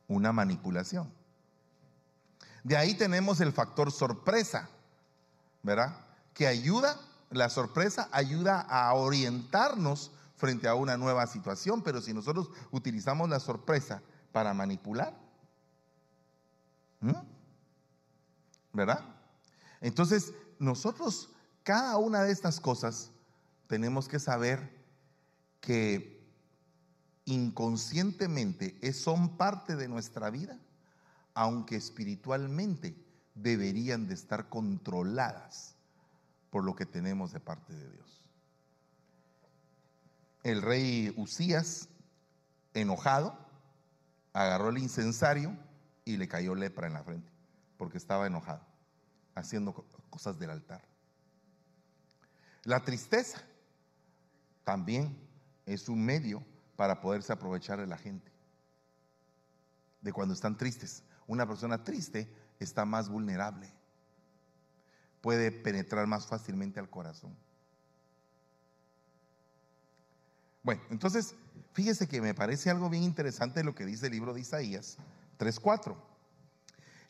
Una 0.08 0.32
manipulación. 0.32 1.12
De 2.64 2.78
ahí 2.78 2.94
tenemos 2.94 3.42
el 3.42 3.52
factor 3.52 3.92
sorpresa, 3.92 4.70
¿verdad? 5.64 5.98
Que 6.34 6.48
ayuda 6.48 6.98
la 7.30 7.50
sorpresa 7.50 8.10
ayuda 8.12 8.62
a 8.62 8.94
orientarnos 8.94 10.12
frente 10.36 10.68
a 10.68 10.76
una 10.76 10.98
nueva 10.98 11.28
situación, 11.28 11.82
pero 11.82 12.02
si 12.02 12.14
nosotros 12.14 12.50
utilizamos 12.72 13.30
la 13.30 13.40
sorpresa 13.40 14.02
para 14.32 14.54
manipular, 14.54 15.18
¿verdad? 18.72 19.04
Entonces, 19.82 20.34
nosotros, 20.60 21.30
cada 21.64 21.98
una 21.98 22.24
de 22.24 22.32
estas 22.32 22.60
cosas, 22.60 23.12
tenemos 23.68 24.08
que 24.08 24.20
saber 24.20 24.76
que 25.60 26.18
inconscientemente 27.26 28.94
son 28.94 29.38
parte 29.38 29.76
de 29.76 29.88
nuestra 29.88 30.30
vida, 30.30 30.58
aunque 31.34 31.76
espiritualmente 31.76 32.96
deberían 33.36 34.08
de 34.08 34.14
estar 34.14 34.50
controladas 34.50 35.77
por 36.50 36.64
lo 36.64 36.76
que 36.76 36.86
tenemos 36.86 37.32
de 37.32 37.40
parte 37.40 37.74
de 37.74 37.92
Dios. 37.92 38.26
El 40.44 40.62
rey 40.62 41.14
Usías, 41.18 41.90
enojado, 42.74 43.38
agarró 44.34 44.70
el 44.70 44.78
incensario 44.78 45.58
y 46.06 46.18
le 46.18 46.28
cayó 46.28 46.56
lepra 46.56 46.88
en 46.88 46.94
la 46.94 47.04
frente, 47.04 47.32
porque 47.78 47.98
estaba 47.98 48.28
enojado, 48.28 48.66
haciendo 49.36 49.74
cosas 50.10 50.40
del 50.40 50.52
altar. 50.52 50.88
La 52.64 52.84
tristeza 52.84 53.42
también 54.64 55.18
es 55.66 55.90
un 55.90 56.04
medio 56.04 56.44
para 56.76 57.02
poderse 57.02 57.34
aprovechar 57.34 57.80
de 57.80 57.88
la 57.88 57.98
gente. 57.98 58.32
De 60.02 60.14
cuando 60.14 60.34
están 60.34 60.58
tristes. 60.58 61.04
Una 61.28 61.46
persona 61.46 61.84
triste 61.84 62.30
está 62.60 62.86
más 62.86 63.10
vulnerable. 63.10 63.74
Puede 65.22 65.52
penetrar 65.52 66.08
más 66.08 66.28
fácilmente 66.28 66.80
al 66.80 66.90
corazón. 66.90 67.36
Bueno, 70.64 70.82
entonces, 70.90 71.34
fíjese 71.74 72.08
que 72.08 72.22
me 72.22 72.34
parece 72.34 72.70
algo 72.70 72.90
bien 72.90 73.04
interesante 73.04 73.64
lo 73.64 73.74
que 73.74 73.86
dice 73.86 74.08
el 74.08 74.12
libro 74.14 74.34
de 74.34 74.42
Isaías 74.42 74.98
3.4. 75.40 75.96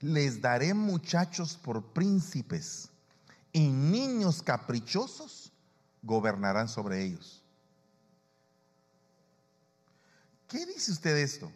Les 0.02 0.42
daré 0.42 0.74
muchachos 0.74 1.58
por 1.58 1.94
príncipes 1.94 2.90
y 3.52 3.68
niños 3.68 4.44
caprichosos 4.44 5.52
gobernarán 6.04 6.70
sobre 6.70 7.04
ellos. 7.04 7.44
¿Qué 10.48 10.66
dice 10.66 10.92
usted 10.92 11.18
esto? 11.18 11.52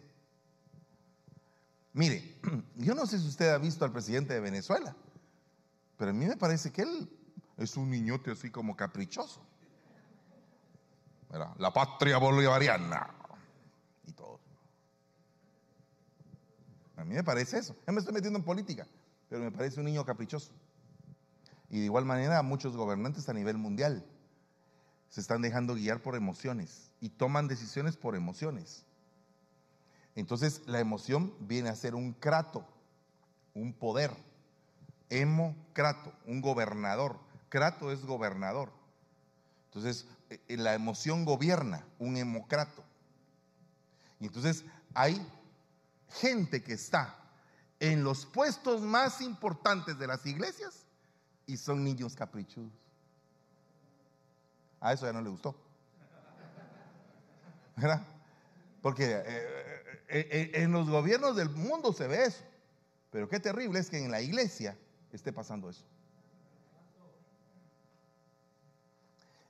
Mire, 1.92 2.36
yo 2.76 2.94
no 2.94 3.06
sé 3.06 3.18
si 3.18 3.28
usted 3.28 3.50
ha 3.50 3.58
visto 3.58 3.84
al 3.84 3.92
presidente 3.92 4.34
de 4.34 4.40
Venezuela, 4.40 4.96
pero 6.02 6.10
a 6.10 6.14
mí 6.14 6.26
me 6.26 6.36
parece 6.36 6.72
que 6.72 6.82
él 6.82 7.08
es 7.56 7.76
un 7.76 7.88
niñote 7.88 8.32
así 8.32 8.50
como 8.50 8.74
caprichoso. 8.74 9.40
La 11.58 11.72
patria 11.72 12.18
bolivariana 12.18 13.08
y 14.04 14.10
todo. 14.10 14.40
A 16.96 17.04
mí 17.04 17.14
me 17.14 17.22
parece 17.22 17.58
eso. 17.58 17.76
Yo 17.86 17.92
me 17.92 18.00
estoy 18.00 18.12
metiendo 18.12 18.36
en 18.36 18.44
política, 18.44 18.84
pero 19.28 19.42
me 19.44 19.52
parece 19.52 19.78
un 19.78 19.86
niño 19.86 20.04
caprichoso. 20.04 20.50
Y 21.70 21.78
de 21.78 21.84
igual 21.84 22.04
manera 22.04 22.42
muchos 22.42 22.76
gobernantes 22.76 23.28
a 23.28 23.32
nivel 23.32 23.56
mundial 23.56 24.04
se 25.08 25.20
están 25.20 25.40
dejando 25.40 25.76
guiar 25.76 26.02
por 26.02 26.16
emociones 26.16 26.90
y 27.00 27.10
toman 27.10 27.46
decisiones 27.46 27.96
por 27.96 28.16
emociones. 28.16 28.84
Entonces 30.16 30.62
la 30.66 30.80
emoción 30.80 31.32
viene 31.38 31.68
a 31.68 31.76
ser 31.76 31.94
un 31.94 32.12
crato, 32.12 32.66
un 33.54 33.72
poder. 33.72 34.10
Hemocrato, 35.12 36.12
un 36.26 36.40
gobernador. 36.40 37.18
Crato 37.48 37.92
es 37.92 38.04
gobernador. 38.04 38.72
Entonces 39.66 40.06
eh, 40.30 40.56
la 40.56 40.74
emoción 40.74 41.24
gobierna, 41.24 41.84
un 41.98 42.16
hemocrato. 42.16 42.82
Y 44.20 44.26
entonces 44.26 44.64
hay 44.94 45.20
gente 46.08 46.62
que 46.62 46.74
está 46.74 47.18
en 47.80 48.04
los 48.04 48.26
puestos 48.26 48.80
más 48.82 49.20
importantes 49.20 49.98
de 49.98 50.06
las 50.06 50.24
iglesias 50.24 50.86
y 51.46 51.56
son 51.56 51.82
niños 51.82 52.14
caprichudos. 52.14 52.72
A 54.80 54.92
eso 54.92 55.06
ya 55.06 55.12
no 55.12 55.20
le 55.20 55.30
gustó. 55.30 55.54
¿Verdad? 57.76 58.06
Porque 58.80 59.04
eh, 59.04 59.24
eh, 60.08 60.28
eh, 60.30 60.50
en 60.54 60.72
los 60.72 60.88
gobiernos 60.88 61.36
del 61.36 61.50
mundo 61.50 61.92
se 61.92 62.06
ve 62.06 62.24
eso. 62.24 62.42
Pero 63.10 63.28
qué 63.28 63.40
terrible 63.40 63.78
es 63.78 63.90
que 63.90 63.98
en 63.98 64.10
la 64.10 64.20
iglesia 64.20 64.76
esté 65.16 65.32
pasando 65.32 65.68
eso. 65.68 65.84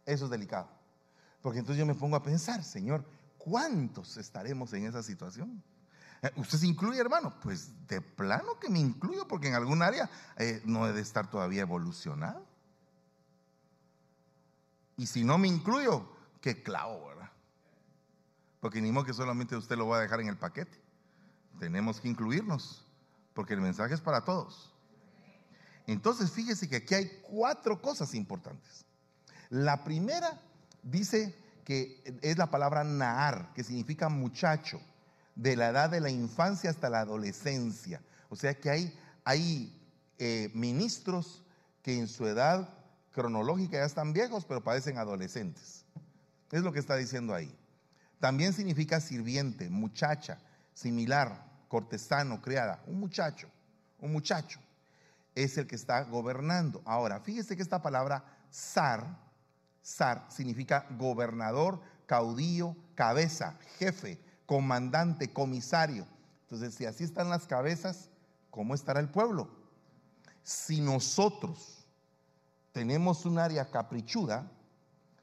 Eso 0.04 0.25
es 0.25 0.31
delicado. 0.31 0.69
Porque 1.40 1.59
entonces 1.59 1.78
yo 1.78 1.87
me 1.87 1.95
pongo 1.95 2.16
a 2.16 2.23
pensar, 2.23 2.62
Señor, 2.62 3.04
¿cuántos 3.38 4.16
estaremos 4.16 4.73
en 4.73 4.87
esa 4.87 5.02
situación? 5.02 5.62
Eh, 6.23 6.31
¿Usted 6.37 6.59
se 6.59 6.66
incluye, 6.66 7.00
hermano? 7.00 7.35
Pues 7.42 7.73
de 7.88 8.00
plano 8.00 8.59
que 8.61 8.69
me 8.69 8.78
incluyo 8.78 9.26
porque 9.26 9.49
en 9.49 9.54
algún 9.54 9.83
área 9.83 10.09
eh, 10.37 10.62
no 10.64 10.87
he 10.87 10.92
de 10.92 11.00
estar 11.00 11.28
todavía 11.28 11.62
evolucionado. 11.62 12.47
Y 14.97 15.07
si 15.07 15.25
no 15.25 15.38
me 15.38 15.49
incluyo, 15.49 16.09
qué 16.40 16.62
clavo, 16.62 17.09
¿verdad? 17.09 17.31
Porque 18.61 18.81
ni 18.81 18.92
modo 18.92 19.07
que 19.07 19.14
solamente 19.14 19.57
usted 19.57 19.76
lo 19.76 19.88
va 19.88 19.99
a 19.99 20.00
dejar 20.00 20.21
en 20.21 20.28
el 20.28 20.37
paquete. 20.37 20.81
Tenemos 21.59 22.00
que 22.00 22.09
incluirnos, 22.09 22.87
porque 23.35 23.54
el 23.54 23.61
mensaje 23.61 23.95
es 23.95 24.00
para 24.00 24.25
todos. 24.25 24.72
Entonces, 25.87 26.31
fíjese 26.31 26.68
que 26.68 26.77
aquí 26.77 26.95
hay 26.95 27.21
cuatro 27.23 27.81
cosas 27.81 28.14
importantes. 28.14 28.85
La 29.51 29.85
primera 29.85 30.40
dice 30.83 31.35
que 31.64 32.03
es 32.23 32.38
la 32.38 32.51
palabra 32.51 32.85
Nahar, 32.85 33.53
que 33.55 33.64
significa 33.64 34.09
muchacho 34.09 34.81
de 35.35 35.57
la 35.57 35.68
edad 35.68 35.90
de 35.90 36.01
la 36.01 36.11
infancia 36.11 36.71
hasta 36.71 36.90
la 36.90 37.01
adolescencia. 37.01 38.03
O 38.29 38.37
sea 38.37 38.59
que 38.59 38.71
hay, 38.71 38.99
hay 39.25 39.79
eh, 40.18 40.51
ministros 40.55 41.42
que 41.83 41.99
en 41.99 42.09
su 42.09 42.27
edad 42.27 42.68
cronológica 43.12 43.79
ya 43.79 43.85
están 43.85 44.12
viejos, 44.12 44.45
pero 44.45 44.62
parecen 44.62 44.99
adolescentes. 44.99 45.85
Es 46.51 46.62
lo 46.62 46.73
que 46.73 46.79
está 46.79 46.97
diciendo 46.97 47.35
ahí. 47.35 47.55
También 48.21 48.53
significa 48.53 49.01
sirviente, 49.01 49.68
muchacha, 49.68 50.38
similar, 50.75 51.45
cortesano, 51.68 52.40
criada. 52.40 52.83
Un 52.87 53.01
muchacho, 53.01 53.49
un 53.99 54.12
muchacho 54.12 54.61
es 55.35 55.57
el 55.59 55.66
que 55.66 55.77
está 55.77 56.05
gobernando. 56.05 56.83
Ahora, 56.85 57.21
fíjese 57.21 57.57
que 57.57 57.62
esta 57.62 57.83
palabra 57.83 58.25
zar, 58.53 59.18
zar 59.85 60.27
significa 60.29 60.87
gobernador, 60.99 61.81
caudillo, 62.07 62.77
cabeza, 62.95 63.59
jefe, 63.79 64.21
comandante, 64.47 65.33
comisario. 65.33 66.07
Entonces, 66.42 66.75
si 66.75 66.85
así 66.85 67.05
están 67.05 67.31
las 67.31 67.47
cabezas, 67.47 68.11
¿cómo 68.51 68.75
estará 68.75 69.01
el 69.01 69.09
pueblo? 69.09 69.49
Si 70.42 70.81
nosotros 70.81 71.87
tenemos 72.73 73.25
un 73.25 73.38
área 73.38 73.71
caprichuda, 73.71 74.51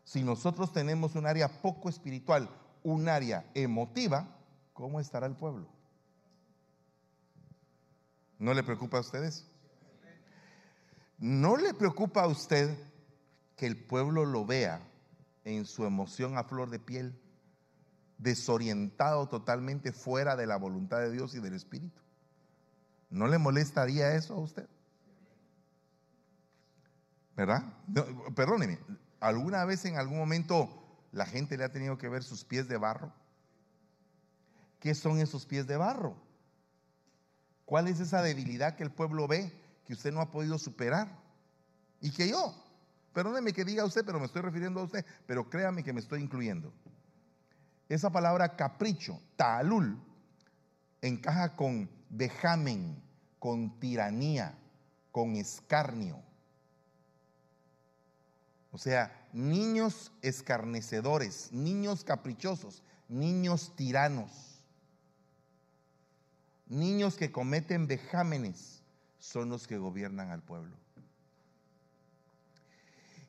si 0.04 0.24
nosotros 0.24 0.74
tenemos 0.74 1.15
un 1.15 1.28
área 1.28 1.62
poco 1.62 1.89
espiritual, 1.89 2.50
un 2.84 3.08
área 3.10 3.45
emotiva, 3.54 4.28
¿cómo 4.74 5.00
estará 5.00 5.28
el 5.28 5.36
pueblo? 5.36 5.67
¿No 8.39 8.54
le 8.54 8.63
preocupa 8.63 8.98
a 8.98 9.02
usted 9.02 9.24
eso? 9.24 9.48
¿No 11.19 11.58
le 11.58 11.73
preocupa 11.73 12.23
a 12.23 12.27
usted 12.27 12.77
que 13.55 13.65
el 13.65 13.77
pueblo 13.77 14.25
lo 14.25 14.45
vea 14.45 14.82
en 15.43 15.65
su 15.65 15.86
emoción 15.86 16.38
a 16.38 16.43
flor 16.43 16.69
de 16.69 16.79
piel? 16.79 17.19
desorientado 18.19 19.27
totalmente 19.27 19.91
fuera 19.91 20.36
de 20.36 20.45
la 20.45 20.58
voluntad 20.58 20.99
de 20.99 21.12
Dios 21.12 21.34
y 21.34 21.39
del 21.39 21.55
Espíritu. 21.55 21.99
¿No 23.10 23.27
le 23.27 23.39
molestaría 23.39 24.13
eso 24.13 24.36
a 24.36 24.39
usted? 24.39 24.67
¿Verdad? 27.36 27.63
perdóneme, 28.36 28.77
¿alguna 29.21 29.63
vez 29.63 29.86
en 29.86 29.97
algún 29.97 30.17
momento 30.17 30.69
la 31.13 31.25
gente 31.25 31.58
le 31.58 31.63
ha 31.63 31.71
tenido 31.71 31.97
que 31.97 32.10
ver 32.10 32.21
sus 32.21 32.43
pies 32.43 32.67
de 32.67 32.77
barro? 32.77 33.13
¿Qué 34.82 34.93
son 34.93 35.19
esos 35.19 35.45
pies 35.45 35.65
de 35.65 35.77
barro? 35.77 36.17
¿Cuál 37.63 37.88
es 37.88 38.01
esa 38.01 38.21
debilidad 38.21 38.75
que 38.75 38.84
el 38.84 38.91
pueblo 38.91 39.27
ve 39.27 39.53
que 39.89 39.93
usted 39.93 40.13
no 40.13 40.21
ha 40.21 40.30
podido 40.30 40.60
superar? 40.60 41.10
Y 41.99 42.12
que 42.12 42.30
yo, 42.30 42.54
perdóneme 43.12 43.54
que 43.54 43.65
diga 43.65 43.84
usted, 43.84 44.06
pero 44.06 44.19
me 44.19 44.28
estoy 44.28 44.43
refiriendo 44.43 44.82
a 44.82 44.84
usted, 44.84 45.04
pero 45.25 45.49
créame 45.49 45.84
que 45.84 45.91
me 45.93 45.99
estoy 45.99 46.21
incluyendo. 46.21 46.71
Esa 47.89 48.12
palabra 48.12 48.56
capricho, 48.56 49.19
talul, 49.36 49.99
encaja 51.02 51.56
con 51.56 51.89
vejamen, 52.12 53.02
con 53.39 53.80
tiranía, 53.80 54.56
con 55.12 55.36
escarnio. 55.36 56.21
O 58.71 58.78
sea, 58.78 59.28
niños 59.34 60.12
escarnecedores, 60.21 61.52
niños 61.52 62.04
caprichosos, 62.04 62.84
niños 63.08 63.73
tiranos, 63.75 64.63
niños 66.67 67.15
que 67.15 67.32
cometen 67.32 67.88
vejámenes 67.88 68.79
son 69.19 69.49
los 69.49 69.67
que 69.67 69.77
gobiernan 69.77 70.32
al 70.32 70.41
pueblo. 70.41 70.75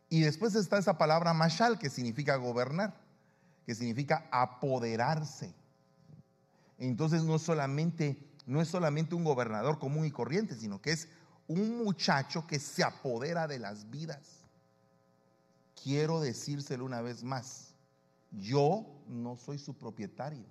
Y 0.09 0.23
después 0.23 0.55
está 0.55 0.79
esa 0.79 0.99
palabra 0.99 1.35
mashal 1.35 1.79
que 1.79 1.91
significa 1.91 2.37
gobernar 2.37 2.95
que 3.71 3.75
significa 3.77 4.29
apoderarse. 4.33 5.55
Entonces 6.77 7.23
no 7.23 7.39
solamente 7.39 8.27
no 8.47 8.61
es 8.61 8.67
solamente 8.67 9.15
un 9.15 9.23
gobernador 9.23 9.79
común 9.79 10.07
y 10.07 10.11
corriente, 10.11 10.57
sino 10.57 10.81
que 10.81 10.91
es 10.91 11.09
un 11.47 11.85
muchacho 11.85 12.49
que 12.49 12.59
se 12.59 12.83
apodera 12.83 13.47
de 13.47 13.61
las 13.61 13.89
vidas. 13.89 14.41
Quiero 15.81 16.21
decírselo 16.21 16.85
una 16.85 17.01
vez 17.01 17.23
más, 17.23 17.75
yo 18.33 18.87
no 19.07 19.37
soy 19.37 19.59
su 19.59 19.75
propietario. 19.75 20.47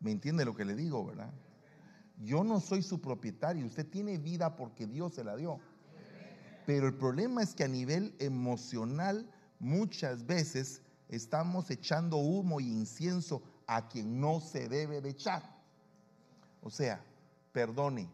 ¿Me 0.00 0.10
entiende 0.10 0.44
lo 0.44 0.54
que 0.54 0.66
le 0.66 0.74
digo, 0.74 1.06
verdad? 1.06 1.32
Yo 2.20 2.42
no 2.42 2.60
soy 2.60 2.82
su 2.82 3.00
propietario, 3.00 3.66
usted 3.66 3.86
tiene 3.86 4.18
vida 4.18 4.56
porque 4.56 4.86
Dios 4.86 5.14
se 5.14 5.24
la 5.24 5.36
dio. 5.36 5.60
Pero 6.66 6.86
el 6.86 6.94
problema 6.94 7.42
es 7.42 7.54
que 7.54 7.64
a 7.64 7.68
nivel 7.68 8.14
emocional 8.18 9.30
muchas 9.58 10.26
veces 10.26 10.82
estamos 11.08 11.70
echando 11.70 12.16
humo 12.16 12.60
y 12.60 12.68
incienso 12.68 13.42
a 13.66 13.88
quien 13.88 14.20
no 14.20 14.40
se 14.40 14.68
debe 14.68 15.00
de 15.00 15.10
echar. 15.10 15.42
O 16.62 16.70
sea, 16.70 17.02
perdone, 17.52 18.10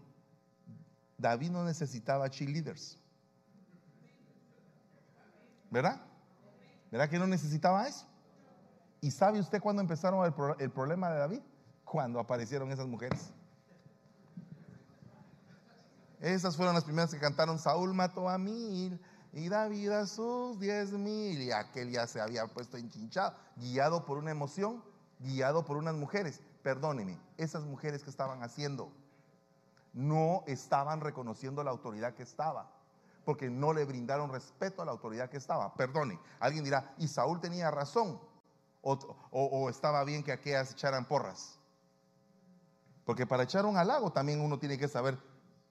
David 1.17 1.51
no 1.51 1.65
necesitaba 1.65 2.29
cheerleaders. 2.29 2.99
¿Verdad? 5.71 6.01
¿Verdad 6.91 7.09
que 7.09 7.19
no 7.19 7.27
necesitaba 7.27 7.89
eso? 7.89 8.07
¿Y 9.01 9.11
sabe 9.11 9.41
usted 9.41 9.61
cuándo 9.61 9.83
empezaron 9.83 10.25
el, 10.25 10.33
el 10.61 10.71
problema 10.71 11.11
de 11.11 11.19
David? 11.19 11.41
Cuando 11.85 12.21
aparecieron 12.21 12.71
esas 12.71 12.87
mujeres. 12.87 13.33
Esas 16.25 16.57
fueron 16.57 16.75
las 16.75 16.85
primeras 16.85 17.11
que 17.11 17.21
cantaron, 17.21 17.59
Saúl 17.59 17.93
mató 17.93 18.31
a 18.31 18.39
mil 18.39 18.99
y 19.35 19.51
David 19.51 19.91
a 19.91 20.07
sus 20.07 20.59
diez 20.59 20.91
mil. 20.93 21.43
Y 21.43 21.53
aquel 21.53 21.91
ya 21.91 22.07
se 22.07 22.19
había 22.19 22.47
puesto 22.47 22.79
enchinchado, 22.79 23.37
guiado 23.57 24.07
por 24.07 24.17
una 24.17 24.31
emoción, 24.31 24.83
guiado 25.19 25.67
por 25.67 25.77
unas 25.77 25.95
mujeres. 25.95 26.41
Perdóneme, 26.63 27.21
esas 27.37 27.65
mujeres 27.65 28.03
que 28.03 28.09
estaban 28.09 28.43
haciendo 28.43 28.91
no 29.93 30.45
estaban 30.47 31.03
reconociendo 31.03 31.63
la 31.63 31.73
autoridad 31.73 32.15
que 32.15 32.23
estaba, 32.23 32.71
porque 33.27 33.51
no 33.51 33.75
le 33.75 33.85
brindaron 33.85 34.33
respeto 34.33 34.81
a 34.81 34.87
la 34.87 34.93
autoridad 34.93 35.29
que 35.29 35.37
estaba. 35.37 35.75
Perdone, 35.75 36.19
alguien 36.41 36.65
dirá, 36.65 36.95
¿y 36.97 37.07
Saúl 37.07 37.39
tenía 37.39 37.71
razón? 37.71 38.19
¿O, 38.81 38.95
o 39.31 39.69
estaba 39.69 40.03
bien 40.05 40.23
que 40.23 40.33
aquellas 40.33 40.73
echaran 40.73 41.05
porras? 41.05 41.59
Porque 43.05 43.27
para 43.27 43.43
echar 43.43 43.67
un 43.67 43.77
halago 43.77 44.11
también 44.11 44.41
uno 44.41 44.59
tiene 44.59 44.79
que 44.79 44.89
saber 44.89 45.19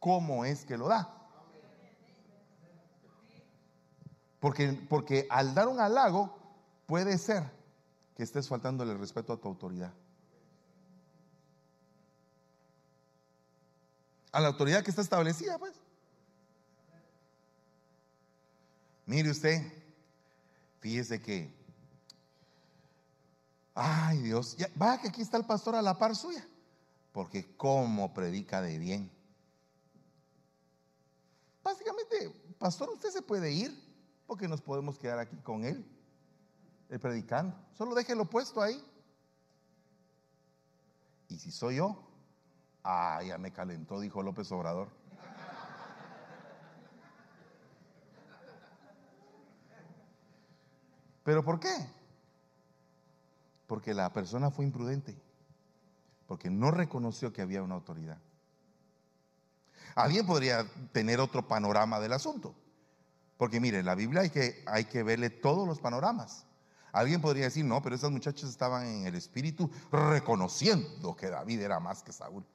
cómo 0.04 0.44
es 0.44 0.66
que 0.66 0.78
lo 0.78 0.90
da. 0.90 1.10
Porque, 4.42 4.74
porque 4.90 5.26
al 5.30 5.56
dar 5.56 5.70
un 5.70 5.80
halago 5.80 6.38
puede 6.86 7.18
ser 7.18 7.50
que 8.18 8.24
estés 8.24 8.50
faltándole 8.50 8.92
el 8.92 9.00
respeto 9.00 9.32
a 9.32 9.38
tu 9.40 9.48
autoridad. 9.48 9.94
A 14.34 14.42
la 14.42 14.50
autoridad 14.50 14.84
que 14.84 14.90
está 14.90 15.02
establecida, 15.02 15.58
pues. 15.58 15.74
Mire 19.06 19.32
usted, 19.32 19.62
fíjese 20.82 21.22
que, 21.22 21.54
ay 23.74 24.18
Dios, 24.20 24.58
ya, 24.58 24.70
vaya 24.76 25.02
que 25.02 25.08
aquí 25.08 25.22
está 25.22 25.38
el 25.38 25.46
pastor 25.46 25.76
a 25.76 25.82
la 25.82 25.98
par 25.98 26.14
suya, 26.14 26.46
porque 27.14 27.56
cómo 27.56 28.14
predica 28.14 28.62
de 28.62 28.78
bien. 28.78 29.23
Pastor, 32.64 32.90
usted 32.92 33.10
se 33.10 33.22
puede 33.22 33.52
ir 33.52 33.78
porque 34.26 34.48
nos 34.48 34.62
podemos 34.62 34.98
quedar 34.98 35.20
aquí 35.20 35.36
con 35.36 35.66
él, 35.66 35.86
el 36.88 36.98
predicando. 36.98 37.54
Solo 37.74 37.94
déjelo 37.94 38.24
puesto 38.24 38.62
ahí. 38.62 38.82
Y 41.28 41.38
si 41.40 41.52
soy 41.52 41.76
yo, 41.76 42.02
ah, 42.86 43.22
ya 43.22 43.38
me 43.38 43.52
calentó, 43.52 44.00
dijo 44.00 44.24
López 44.24 44.50
Obrador. 44.54 44.88
¿Pero 51.26 51.44
por 51.44 51.60
qué? 51.60 51.76
Porque 53.68 53.94
la 53.94 54.14
persona 54.14 54.52
fue 54.52 54.64
imprudente, 54.64 55.22
porque 56.28 56.50
no 56.50 56.72
reconoció 56.72 57.34
que 57.34 57.42
había 57.42 57.62
una 57.62 57.76
autoridad. 57.76 58.20
Alguien 59.96 60.26
podría 60.26 60.66
tener 60.92 61.20
otro 61.20 61.48
panorama 61.48 62.00
del 62.00 62.14
asunto. 62.14 62.56
Porque 63.38 63.60
mire, 63.60 63.80
en 63.80 63.86
la 63.86 63.96
Biblia 63.96 64.22
hay 64.22 64.30
que, 64.30 64.64
hay 64.66 64.86
que 64.86 65.04
verle 65.04 65.30
todos 65.30 65.68
los 65.68 65.80
panoramas. 65.80 66.46
Alguien 66.92 67.22
podría 67.22 67.46
decir, 67.46 67.66
no, 67.66 67.82
pero 67.82 67.96
esas 67.96 68.12
muchachas 68.12 68.50
estaban 68.50 68.86
en 68.86 69.08
el 69.08 69.16
espíritu 69.16 69.70
reconociendo 69.92 71.16
que 71.16 71.30
David 71.30 71.62
era 71.62 71.80
más 71.80 72.04
que 72.04 72.12
Saúl. 72.12 72.46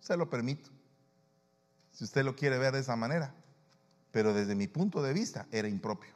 Se 0.00 0.16
lo 0.16 0.28
permito. 0.30 0.70
Si 1.92 2.04
usted 2.04 2.24
lo 2.24 2.34
quiere 2.34 2.58
ver 2.58 2.72
de 2.72 2.80
esa 2.80 2.96
manera. 2.96 3.34
Pero 4.10 4.32
desde 4.32 4.54
mi 4.54 4.66
punto 4.66 5.02
de 5.02 5.12
vista 5.12 5.46
era 5.52 5.68
impropio. 5.68 6.12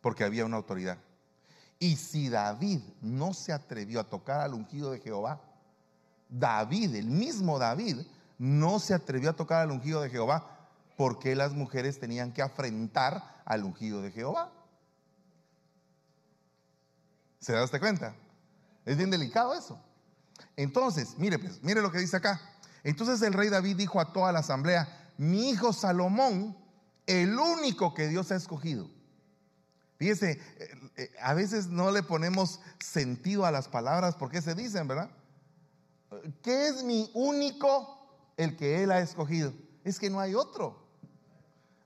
Porque 0.00 0.24
había 0.24 0.44
una 0.44 0.56
autoridad. 0.56 0.98
Y 1.80 1.96
si 1.96 2.28
David 2.28 2.80
no 3.00 3.34
se 3.34 3.52
atrevió 3.52 4.00
a 4.00 4.08
tocar 4.08 4.40
al 4.40 4.54
ungido 4.54 4.90
de 4.90 5.00
Jehová, 5.00 5.40
David, 6.28 6.94
el 6.94 7.06
mismo 7.06 7.58
David, 7.58 7.98
no 8.38 8.78
se 8.78 8.94
atrevió 8.94 9.30
a 9.30 9.36
tocar 9.36 9.62
al 9.62 9.70
ungido 9.70 10.00
de 10.00 10.10
Jehová 10.10 10.68
porque 10.96 11.36
las 11.36 11.52
mujeres 11.52 11.98
tenían 12.00 12.32
que 12.32 12.42
afrentar 12.42 13.42
al 13.44 13.64
ungido 13.64 14.02
de 14.02 14.10
Jehová. 14.10 14.52
¿Se 17.40 17.52
da 17.52 17.78
cuenta? 17.78 18.14
Es 18.84 18.96
bien 18.96 19.10
delicado 19.10 19.54
eso. 19.54 19.80
Entonces, 20.56 21.14
mire, 21.18 21.38
pues, 21.38 21.62
mire 21.62 21.80
lo 21.80 21.92
que 21.92 21.98
dice 21.98 22.16
acá. 22.16 22.40
Entonces 22.82 23.22
el 23.22 23.32
rey 23.32 23.48
David 23.48 23.76
dijo 23.76 24.00
a 24.00 24.12
toda 24.12 24.32
la 24.32 24.40
asamblea: 24.40 25.12
Mi 25.18 25.50
hijo 25.50 25.72
Salomón, 25.72 26.56
el 27.06 27.38
único 27.38 27.94
que 27.94 28.08
Dios 28.08 28.32
ha 28.32 28.36
escogido. 28.36 28.90
Fíjese, 29.98 30.32
eh, 30.32 30.90
eh, 30.96 31.10
a 31.20 31.34
veces 31.34 31.68
no 31.68 31.90
le 31.90 32.02
ponemos 32.02 32.60
sentido 32.78 33.46
a 33.46 33.50
las 33.50 33.68
palabras 33.68 34.14
porque 34.14 34.42
se 34.42 34.54
dicen, 34.54 34.86
¿verdad? 34.86 35.10
¿Qué 36.42 36.68
es 36.68 36.82
mi 36.82 37.10
único 37.14 37.98
el 38.36 38.56
que 38.56 38.82
Él 38.82 38.90
ha 38.90 39.00
escogido? 39.00 39.52
Es 39.84 39.98
que 39.98 40.10
no 40.10 40.20
hay 40.20 40.34
otro. 40.34 40.78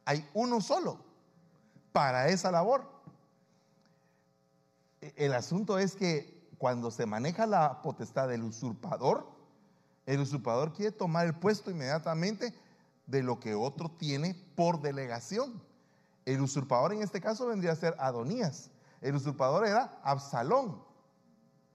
Hay 0.05 0.29
uno 0.35 0.61
solo 0.61 0.99
para 1.93 2.29
esa 2.29 2.51
labor. 2.51 2.91
El 5.17 5.35
asunto 5.35 5.79
es 5.79 5.97
que 5.97 6.49
cuando 6.59 6.91
se 6.91 7.07
maneja 7.07 7.47
la 7.47 7.83
potestad 7.83 8.29
del 8.29 8.43
usurpador, 8.43 9.27
el 10.07 10.21
usurpador 10.21 10.73
quiere 10.73 10.93
tomar 10.93 11.27
el 11.27 11.35
puesto 11.35 11.71
inmediatamente 11.71 12.55
de 13.07 13.23
lo 13.23 13.41
que 13.41 13.55
otro 13.55 13.91
tiene 13.91 14.35
por 14.55 14.81
delegación. 14.81 15.61
El 16.25 16.41
usurpador 16.41 16.93
en 16.93 17.03
este 17.03 17.21
caso 17.21 17.47
vendría 17.47 17.73
a 17.73 17.77
ser 17.77 17.97
Adonías. 17.99 18.71
El 19.01 19.17
usurpador 19.17 19.67
era 19.67 19.99
Absalón. 20.05 20.83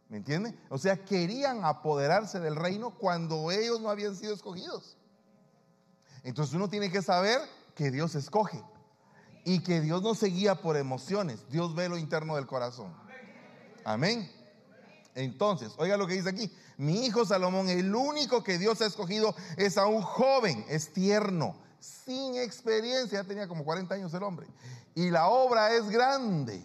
¿Me 0.09 0.17
entiende? 0.17 0.57
O 0.69 0.77
sea, 0.77 1.03
querían 1.03 1.65
apoderarse 1.65 2.39
del 2.39 2.55
reino 2.55 2.91
cuando 2.91 3.51
ellos 3.51 3.81
no 3.81 3.89
habían 3.89 4.15
sido 4.15 4.33
escogidos. 4.33 4.97
Entonces 6.23 6.55
uno 6.55 6.69
tiene 6.69 6.89
que 6.89 7.01
saber 7.01 7.41
que 7.75 7.91
Dios 7.91 8.15
escoge 8.15 8.63
y 9.43 9.63
que 9.63 9.81
Dios 9.81 10.01
no 10.01 10.15
se 10.15 10.27
guía 10.27 10.55
por 10.55 10.77
emociones. 10.77 11.49
Dios 11.49 11.75
ve 11.75 11.89
lo 11.89 11.97
interno 11.97 12.35
del 12.35 12.47
corazón. 12.47 12.93
Amén. 13.83 14.31
Entonces, 15.15 15.73
oiga 15.77 15.97
lo 15.97 16.07
que 16.07 16.13
dice 16.13 16.29
aquí. 16.29 16.51
Mi 16.77 17.05
hijo 17.05 17.25
Salomón, 17.25 17.69
el 17.69 17.93
único 17.93 18.43
que 18.43 18.57
Dios 18.57 18.81
ha 18.81 18.85
escogido 18.85 19.35
es 19.57 19.77
a 19.77 19.87
un 19.87 20.01
joven, 20.01 20.63
es 20.69 20.93
tierno, 20.93 21.55
sin 21.79 22.35
experiencia, 22.35 23.21
ya 23.21 23.27
tenía 23.27 23.47
como 23.47 23.63
40 23.63 23.95
años 23.95 24.13
el 24.13 24.23
hombre. 24.23 24.47
Y 24.93 25.09
la 25.09 25.27
obra 25.27 25.73
es 25.73 25.89
grande, 25.89 26.63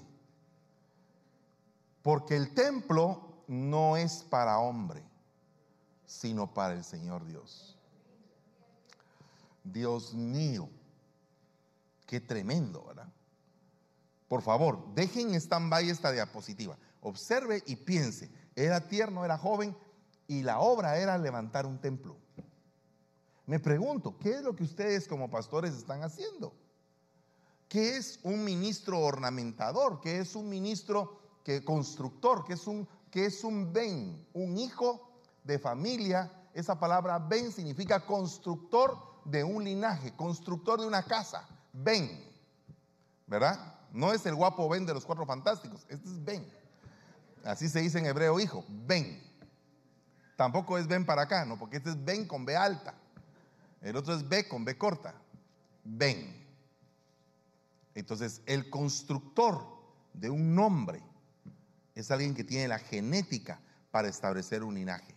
porque 2.03 2.37
el 2.37 2.53
templo 2.55 3.32
no 3.53 3.99
es 3.99 4.23
para 4.23 4.59
hombre, 4.59 5.05
sino 6.07 6.55
para 6.55 6.73
el 6.73 6.85
Señor 6.85 7.27
Dios. 7.27 7.77
Dios 9.63 10.15
mío, 10.15 10.71
qué 12.07 12.19
tremendo, 12.19 12.83
¿verdad? 12.87 13.13
Por 14.27 14.41
favor, 14.41 14.95
dejen 14.95 15.35
en 15.35 15.35
stand-by 15.35 15.91
esta 15.91 16.11
diapositiva. 16.11 16.79
Observe 17.03 17.63
y 17.67 17.77
piense. 17.77 18.31
Era 18.57 18.89
tierno, 18.89 19.23
era 19.23 19.37
joven 19.37 19.77
y 20.27 20.43
la 20.43 20.61
obra 20.61 20.97
era 20.97 21.19
levantar 21.19 21.67
un 21.67 21.79
templo. 21.79 22.17
Me 23.45 23.61
pregunto, 23.61 24.17
¿qué 24.19 24.37
es 24.37 24.43
lo 24.43 24.57
que 24.57 24.65
ustedes 24.65 25.07
como 25.07 25.29
pastores 25.29 25.75
están 25.75 26.03
haciendo? 26.03 26.55
¿Qué 27.69 27.99
es 27.99 28.19
un 28.23 28.45
ministro 28.45 28.99
ornamentador? 29.01 30.01
¿Qué 30.01 30.21
es 30.21 30.35
un 30.37 30.49
ministro 30.49 31.21
que 31.45 31.63
constructor? 31.63 32.45
¿Qué 32.45 32.55
es 32.55 32.67
un 32.67 32.89
que 33.13 33.27
es 33.27 33.45
un 33.45 33.73
ben, 33.73 34.27
un 34.33 34.57
hijo 34.57 35.13
de 35.45 35.59
familia. 35.59 36.33
Esa 36.55 36.81
palabra 36.81 37.19
ben 37.19 37.53
significa 37.53 38.05
constructor 38.05 38.97
de 39.27 39.45
un 39.45 39.63
linaje, 39.63 40.17
constructor 40.17 40.81
de 40.81 40.87
una 40.87 41.03
casa. 41.03 41.47
Ben, 41.75 42.25
¿verdad? 43.27 43.79
No 43.93 44.13
es 44.15 44.25
el 44.25 44.35
guapo 44.35 44.67
Ben 44.69 44.87
de 44.87 44.95
los 44.95 45.05
cuatro 45.05 45.27
fantásticos, 45.27 45.85
este 45.91 46.09
es 46.09 46.25
Ben. 46.25 46.51
Así 47.45 47.69
se 47.69 47.81
dice 47.81 47.99
en 47.99 48.07
hebreo 48.07 48.41
hijo, 48.41 48.65
Ben. 48.69 49.23
Tampoco 50.37 50.79
es 50.79 50.87
Ben 50.87 51.05
para 51.05 51.23
acá, 51.23 51.45
no, 51.45 51.59
porque 51.59 51.77
este 51.77 51.91
es 51.91 52.03
Ben 52.03 52.27
con 52.27 52.47
B 52.47 52.57
alta. 52.57 52.95
El 53.83 53.95
otro 53.97 54.15
es 54.15 54.27
B 54.27 54.49
con 54.49 54.65
B 54.65 54.79
corta. 54.79 55.15
Ben. 55.85 56.35
Entonces, 57.95 58.41
el 58.47 58.71
constructor 58.71 59.67
de 60.15 60.31
un 60.31 60.55
nombre 60.55 61.03
es 61.95 62.11
alguien 62.11 62.35
que 62.35 62.45
tiene 62.45 62.69
la 62.69 62.79
genética 62.79 63.61
para 63.91 64.09
establecer 64.09 64.63
un 64.63 64.75
linaje. 64.75 65.15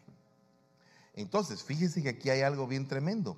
Entonces, 1.13 1.63
fíjese 1.63 2.03
que 2.03 2.09
aquí 2.09 2.29
hay 2.29 2.41
algo 2.41 2.67
bien 2.67 2.87
tremendo, 2.87 3.37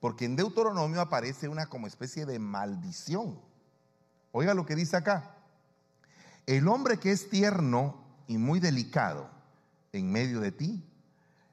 porque 0.00 0.24
en 0.24 0.36
Deuteronomio 0.36 1.00
aparece 1.00 1.48
una 1.48 1.66
como 1.66 1.86
especie 1.86 2.24
de 2.24 2.38
maldición. 2.38 3.40
Oiga 4.32 4.54
lo 4.54 4.64
que 4.64 4.76
dice 4.76 4.96
acá. 4.96 5.36
El 6.46 6.66
hombre 6.68 6.98
que 6.98 7.12
es 7.12 7.28
tierno 7.28 8.02
y 8.26 8.38
muy 8.38 8.60
delicado 8.60 9.30
en 9.92 10.10
medio 10.10 10.40
de 10.40 10.52
ti, 10.52 10.84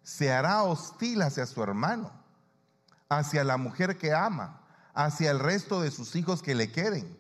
se 0.03 0.31
hará 0.31 0.63
hostil 0.63 1.21
hacia 1.21 1.45
su 1.45 1.61
hermano, 1.61 2.11
hacia 3.09 3.43
la 3.43 3.57
mujer 3.57 3.97
que 3.97 4.13
ama, 4.13 4.61
hacia 4.93 5.31
el 5.31 5.39
resto 5.39 5.81
de 5.81 5.91
sus 5.91 6.15
hijos 6.15 6.41
que 6.41 6.55
le 6.55 6.71
queden 6.71 7.17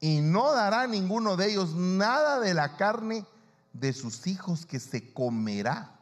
y 0.00 0.20
no 0.22 0.52
dará 0.52 0.82
a 0.82 0.86
ninguno 0.86 1.36
de 1.36 1.50
ellos 1.50 1.74
nada 1.74 2.40
de 2.40 2.54
la 2.54 2.76
carne 2.76 3.26
de 3.72 3.92
sus 3.92 4.26
hijos 4.26 4.66
que 4.66 4.80
se 4.80 5.12
comerá, 5.12 5.98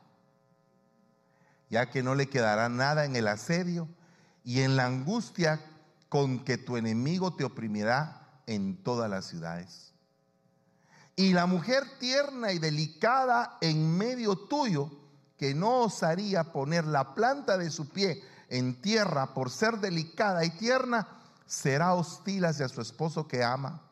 ya 1.70 1.90
que 1.90 2.02
no 2.02 2.14
le 2.14 2.28
quedará 2.28 2.68
nada 2.68 3.04
en 3.04 3.16
el 3.16 3.28
asedio 3.28 3.88
y 4.44 4.60
en 4.60 4.76
la 4.76 4.86
angustia 4.86 5.60
con 6.08 6.44
que 6.44 6.56
tu 6.56 6.76
enemigo 6.76 7.34
te 7.34 7.44
oprimirá 7.44 8.40
en 8.46 8.82
todas 8.82 9.10
las 9.10 9.26
ciudades. 9.26 9.92
Y 11.16 11.32
la 11.32 11.46
mujer 11.46 11.84
tierna 11.98 12.52
y 12.52 12.58
delicada 12.58 13.58
en 13.60 13.96
medio 13.96 14.36
tuyo, 14.36 14.90
que 15.36 15.54
no 15.54 15.80
osaría 15.80 16.52
poner 16.52 16.86
la 16.86 17.14
planta 17.14 17.58
de 17.58 17.70
su 17.70 17.88
pie 17.88 18.22
en 18.48 18.80
tierra 18.80 19.34
por 19.34 19.50
ser 19.50 19.78
delicada 19.78 20.44
y 20.44 20.50
tierna, 20.50 21.08
será 21.46 21.94
hostil 21.94 22.44
hacia 22.44 22.68
su 22.68 22.80
esposo 22.80 23.26
que 23.26 23.44
ama, 23.44 23.82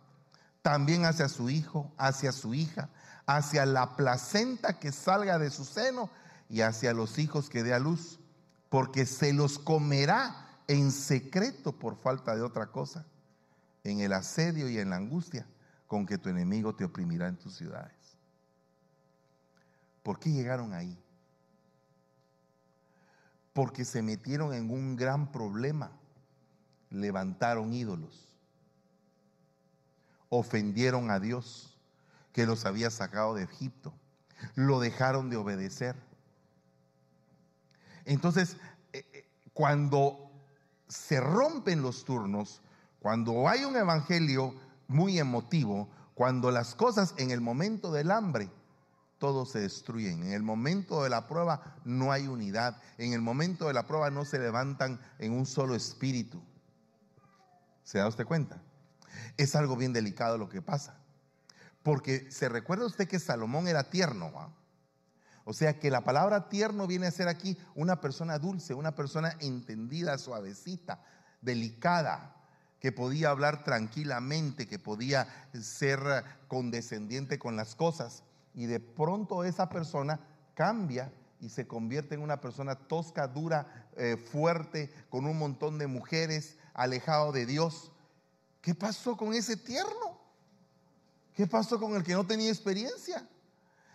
también 0.63 1.05
hacia 1.05 1.29
su 1.29 1.51
hijo, 1.51 1.93
hacia 1.99 2.33
su 2.33 2.55
hija, 2.55 2.89
hacia 3.27 3.67
la 3.67 3.97
placenta 3.97 4.79
que 4.79 4.93
salga 4.93 5.39
de 5.39 5.51
su 5.51 5.65
seno 5.65 6.09
y 6.49 6.61
hacia 6.61 6.95
los 6.95 7.19
hijos 7.19 7.51
que 7.51 7.65
dé 7.65 7.75
a 7.75 7.79
luz, 7.79 8.21
porque 8.69 9.05
se 9.05 9.33
los 9.33 9.59
comerá 9.59 10.47
en 10.69 10.93
secreto 10.93 11.73
por 11.73 11.97
falta 11.97 12.37
de 12.37 12.43
otra 12.43 12.67
cosa, 12.67 13.05
en 13.85 14.01
el 14.01 14.13
asedio 14.13 14.69
y 14.69 14.79
en 14.79 14.91
la 14.91 14.97
angustia 14.97 15.47
con 15.87 16.07
que 16.07 16.19
tu 16.19 16.29
enemigo 16.29 16.75
te 16.75 16.85
oprimirá 16.85 17.29
en 17.29 17.37
tus 17.37 17.57
ciudades. 17.57 17.95
¿Por 20.03 20.19
qué 20.19 20.31
llegaron 20.31 20.73
ahí? 20.73 20.97
Porque 23.53 23.85
se 23.85 24.03
metieron 24.03 24.55
en 24.55 24.71
un 24.71 24.95
gran 24.97 25.33
problema. 25.33 25.91
Levantaron 26.91 27.73
ídolos. 27.73 28.29
Ofendieron 30.29 31.11
a 31.11 31.19
Dios 31.19 31.76
que 32.37 32.45
los 32.45 32.67
había 32.67 32.91
sacado 32.91 33.35
de 33.35 33.45
Egipto. 33.45 33.95
Lo 34.57 34.79
dejaron 34.79 35.31
de 35.31 35.39
obedecer. 35.39 35.97
Entonces, 38.05 38.59
eh, 38.93 39.07
eh, 39.15 39.25
cuando 39.55 40.31
se 40.87 41.19
rompen 41.19 41.81
los 41.81 42.05
turnos, 42.05 42.61
cuando 43.01 43.49
hay 43.49 43.65
un 43.65 43.75
evangelio 43.75 44.55
muy 44.87 45.19
emotivo 45.19 45.89
cuando 46.13 46.51
las 46.51 46.75
cosas 46.75 47.15
en 47.17 47.31
el 47.31 47.41
momento 47.41 47.91
del 47.91 48.11
hambre, 48.11 48.51
todo 49.17 49.47
se 49.47 49.61
destruyen. 49.61 50.25
En 50.25 50.33
el 50.35 50.43
momento 50.43 51.03
de 51.03 51.09
la 51.09 51.27
prueba 51.27 51.79
no 51.87 52.13
hay 52.13 52.27
unidad. 52.27 52.83
En 52.99 53.15
el 53.15 53.23
momento 53.23 53.67
de 53.67 53.73
la 53.73 53.87
prueba 53.87 54.11
no 54.11 54.27
se 54.27 54.39
levantan 54.39 55.01
en 55.19 55.33
un 55.33 55.47
solo 55.47 55.75
espíritu. 55.75 56.43
¿Se 57.83 57.97
da 57.97 58.09
usted 58.09 58.27
cuenta? 58.27 58.61
Es 59.39 59.57
algo 59.57 59.75
bien 59.75 59.95
delicado 59.95 60.37
lo 60.37 60.51
que 60.51 60.61
pasa. 60.61 61.01
Porque 61.87 62.29
se 62.33 62.49
recuerda 62.49 62.85
usted 62.85 63.07
que 63.07 63.21
Salomón 63.21 63.69
era 63.69 63.85
tierno. 63.85 64.33
O 65.45 65.53
sea 65.53 65.79
que 65.79 65.89
la 65.89 66.03
palabra 66.03 66.49
tierno 66.49 66.89
viene 66.89 67.07
a 67.07 67.13
ser 67.13 67.29
aquí 67.29 67.57
una 67.77 68.01
persona 68.01 68.41
dulce, 68.41 68.75
una 68.75 68.97
persona 68.97 69.37
entendida, 69.39 70.19
suavecita, 70.19 71.01
delicada, 71.41 72.35
que 72.81 72.91
podía 72.91 73.31
hablar 73.31 73.63
tranquilamente, 73.63 74.67
que 74.67 74.81
podía 74.81 75.29
ser 75.63 76.01
condescendiente 76.49 77.39
con 77.39 77.55
las 77.55 77.77
cosas. 77.77 78.25
Y 78.53 78.67
de 78.67 78.81
pronto 78.81 79.45
esa 79.45 79.69
persona 79.69 80.19
cambia 80.55 81.13
y 81.39 81.51
se 81.51 81.69
convierte 81.69 82.17
en 82.17 82.23
una 82.23 82.41
persona 82.41 82.75
tosca, 82.75 83.29
dura, 83.29 83.89
eh, 83.97 84.17
fuerte, 84.17 84.93
con 85.09 85.25
un 85.25 85.39
montón 85.39 85.79
de 85.79 85.87
mujeres, 85.87 86.59
alejado 86.75 87.31
de 87.31 87.47
Dios. 87.47 87.93
¿Qué 88.61 88.75
pasó 88.75 89.17
con 89.17 89.35
ese 89.35 89.57
tierno? 89.57 90.16
¿Qué 91.37 91.47
pasó 91.47 91.79
con 91.79 91.95
el 91.95 92.03
que 92.03 92.15
no 92.15 92.27
tenía 92.27 92.49
experiencia? 92.49 93.29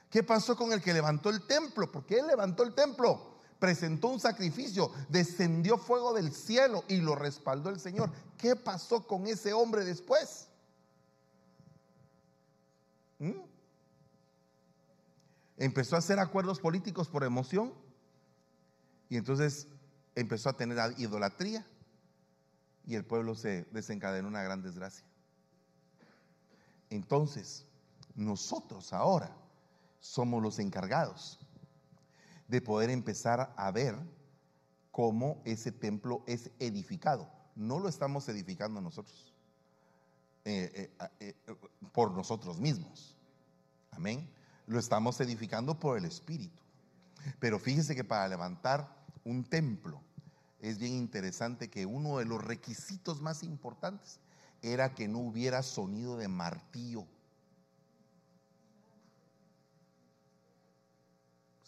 ¿Qué 0.09 0.23
pasó 0.23 0.55
con 0.55 0.71
el 0.71 0.81
que 0.81 0.93
levantó 0.93 1.29
el 1.29 1.45
templo? 1.45 1.91
Porque 1.91 2.19
él 2.19 2.27
levantó 2.27 2.63
el 2.63 2.73
templo 2.73 3.31
presentó 3.61 4.07
un 4.07 4.19
sacrificio, 4.19 4.91
descendió 5.07 5.77
fuego 5.77 6.13
del 6.13 6.33
cielo 6.33 6.83
y 6.87 6.97
lo 6.97 7.13
respaldó 7.13 7.69
el 7.69 7.79
Señor. 7.79 8.11
¿Qué 8.35 8.55
pasó 8.55 9.05
con 9.05 9.27
ese 9.27 9.53
hombre 9.53 9.85
después? 9.85 10.47
¿Mm? 13.19 13.39
Empezó 15.57 15.95
a 15.95 15.99
hacer 15.99 16.17
acuerdos 16.17 16.59
políticos 16.59 17.07
por 17.07 17.23
emoción 17.23 17.71
y 19.09 19.17
entonces 19.17 19.67
empezó 20.15 20.49
a 20.49 20.57
tener 20.57 20.79
idolatría 20.97 21.63
y 22.87 22.95
el 22.95 23.05
pueblo 23.05 23.35
se 23.35 23.65
desencadenó 23.65 24.27
una 24.27 24.41
gran 24.41 24.63
desgracia. 24.63 25.05
Entonces, 26.91 27.65
nosotros 28.15 28.91
ahora 28.91 29.33
somos 29.99 30.43
los 30.43 30.59
encargados 30.59 31.39
de 32.49 32.61
poder 32.61 32.89
empezar 32.89 33.53
a 33.55 33.71
ver 33.71 33.95
cómo 34.91 35.41
ese 35.45 35.71
templo 35.71 36.21
es 36.27 36.51
edificado. 36.59 37.31
No 37.55 37.79
lo 37.79 37.87
estamos 37.87 38.27
edificando 38.27 38.81
nosotros, 38.81 39.33
eh, 40.43 40.91
eh, 41.21 41.35
eh, 41.47 41.55
por 41.93 42.11
nosotros 42.11 42.59
mismos. 42.59 43.15
Amén. 43.91 44.29
Lo 44.67 44.77
estamos 44.77 45.19
edificando 45.21 45.79
por 45.79 45.97
el 45.97 46.03
Espíritu. 46.03 46.61
Pero 47.39 47.57
fíjese 47.57 47.95
que 47.95 48.03
para 48.03 48.27
levantar 48.27 49.05
un 49.23 49.45
templo 49.45 50.01
es 50.59 50.77
bien 50.77 50.93
interesante 50.93 51.69
que 51.69 51.85
uno 51.85 52.17
de 52.17 52.25
los 52.25 52.43
requisitos 52.43 53.21
más 53.21 53.43
importantes 53.43 54.19
era 54.61 54.93
que 54.93 55.07
no 55.07 55.19
hubiera 55.19 55.63
sonido 55.63 56.17
de 56.17 56.27
martillo 56.27 57.05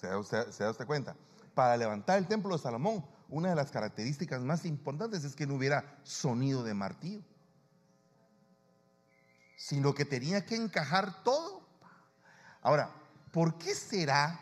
¿Se 0.03 0.09
da, 0.09 0.19
usted, 0.19 0.85
cuenta? 0.85 1.15
Para 1.55 1.77
levantar 1.77 2.17
el 2.17 2.27
templo 2.27 2.57
de 2.57 2.61
Salomón, 2.61 3.05
una 3.29 3.51
de 3.51 3.55
las 3.55 3.71
características 3.71 4.41
más 4.41 4.65
importantes 4.65 5.23
es 5.23 5.33
que 5.33 5.47
no 5.47 5.55
hubiera 5.55 5.97
sonido 6.03 6.61
de 6.61 6.73
martillo, 6.73 7.21
sino 9.55 9.93
que 9.93 10.03
tenía 10.03 10.45
que 10.45 10.57
encajar 10.57 11.23
todo. 11.23 11.65
Ahora, 12.61 12.91
¿por 13.31 13.57
qué 13.57 13.73
será? 13.73 14.37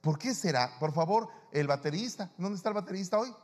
¿Por 0.00 0.18
qué 0.18 0.32
será? 0.32 0.78
Por 0.78 0.94
favor, 0.94 1.28
el 1.52 1.66
baterista, 1.66 2.30
¿dónde 2.38 2.56
está 2.56 2.70
el 2.70 2.74
baterista 2.74 3.18
hoy? 3.18 3.34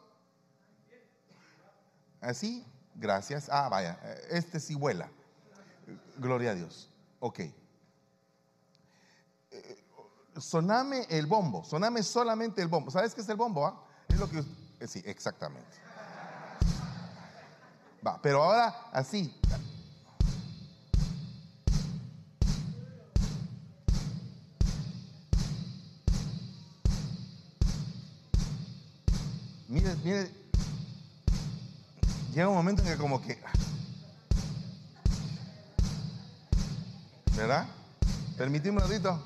Así, 2.23 2.65
gracias. 2.95 3.49
Ah, 3.51 3.69
vaya, 3.69 3.99
este 4.31 4.61
sí 4.61 4.75
vuela. 4.75 5.11
Gloria 6.17 6.53
a 6.53 6.55
Dios. 6.55 6.91
Ok 7.21 7.41
soname 10.41 11.07
el 11.11 11.27
bombo, 11.27 11.65
soname 11.65 12.03
solamente 12.03 12.63
el 12.63 12.69
bombo. 12.69 12.91
¿Sabes 12.91 13.15
qué 13.15 13.21
es 13.21 13.29
el 13.29 13.37
bombo? 13.37 13.67
Ah? 13.67 13.81
Es 14.09 14.19
lo 14.19 14.29
que... 14.29 14.45
Eh, 14.81 14.87
sí, 14.87 15.03
exactamente. 15.05 15.79
Va, 18.07 18.21
pero 18.21 18.43
ahora 18.43 18.75
así. 18.93 19.35
Mire, 29.69 29.97
mire, 30.05 30.44
llega 32.35 32.49
un 32.49 32.55
momento 32.57 32.83
en 32.83 32.89
que 32.89 32.97
como 32.97 33.23
que... 33.23 33.39
¿Verdad? 37.37 37.67
Permíteme 38.37 38.83
un 38.83 38.89
ratito 38.89 39.23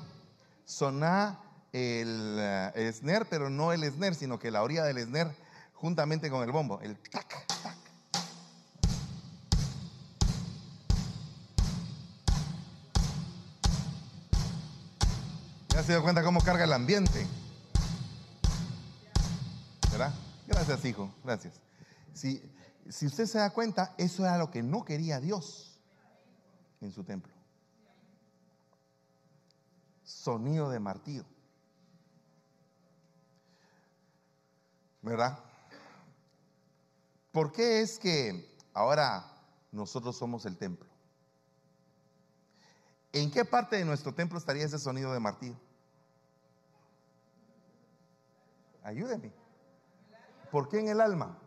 soná 0.65 1.39
el, 1.73 2.37
eh, 2.39 2.91
snare, 2.93 3.25
pero 3.25 3.49
no 3.49 3.73
el 3.73 3.83
snare, 3.91 4.15
sino 4.15 4.37
que 4.37 4.51
la 4.51 4.61
orilla 4.61 4.83
del 4.83 5.03
snare 5.03 5.31
juntamente 5.73 6.29
con 6.29 6.43
el 6.43 6.51
bombo, 6.51 6.79
el 6.81 6.97
tac, 6.97 7.47
tac. 7.47 7.77
¿Ya 15.69 15.83
se 15.83 15.93
dio 15.93 16.03
cuenta 16.03 16.23
cómo 16.23 16.41
carga 16.41 16.65
el 16.65 16.73
ambiente? 16.73 17.25
¿Verdad? 19.91 20.13
Gracias, 20.47 20.85
hijo, 20.85 21.11
gracias. 21.23 21.53
Si, 22.13 22.41
si 22.89 23.05
usted 23.05 23.25
se 23.25 23.37
da 23.37 23.51
cuenta, 23.51 23.93
eso 23.97 24.23
era 24.25 24.37
lo 24.37 24.51
que 24.51 24.63
no 24.63 24.83
quería 24.83 25.19
Dios 25.19 25.79
en 26.81 26.91
su 26.91 27.03
templo 27.03 27.39
sonido 30.09 30.69
de 30.69 30.79
martillo. 30.79 31.23
¿Verdad? 35.01 35.39
¿Por 37.31 37.51
qué 37.51 37.81
es 37.81 37.99
que 37.99 38.57
ahora 38.73 39.23
nosotros 39.71 40.17
somos 40.17 40.45
el 40.45 40.57
templo? 40.57 40.89
¿En 43.13 43.31
qué 43.31 43.45
parte 43.45 43.77
de 43.77 43.85
nuestro 43.85 44.13
templo 44.13 44.37
estaría 44.37 44.65
ese 44.65 44.79
sonido 44.79 45.13
de 45.13 45.19
martillo? 45.19 45.55
Ayúdeme. 48.83 49.31
¿Por 50.51 50.67
qué 50.67 50.79
en 50.79 50.89
el 50.89 51.01
alma? 51.01 51.37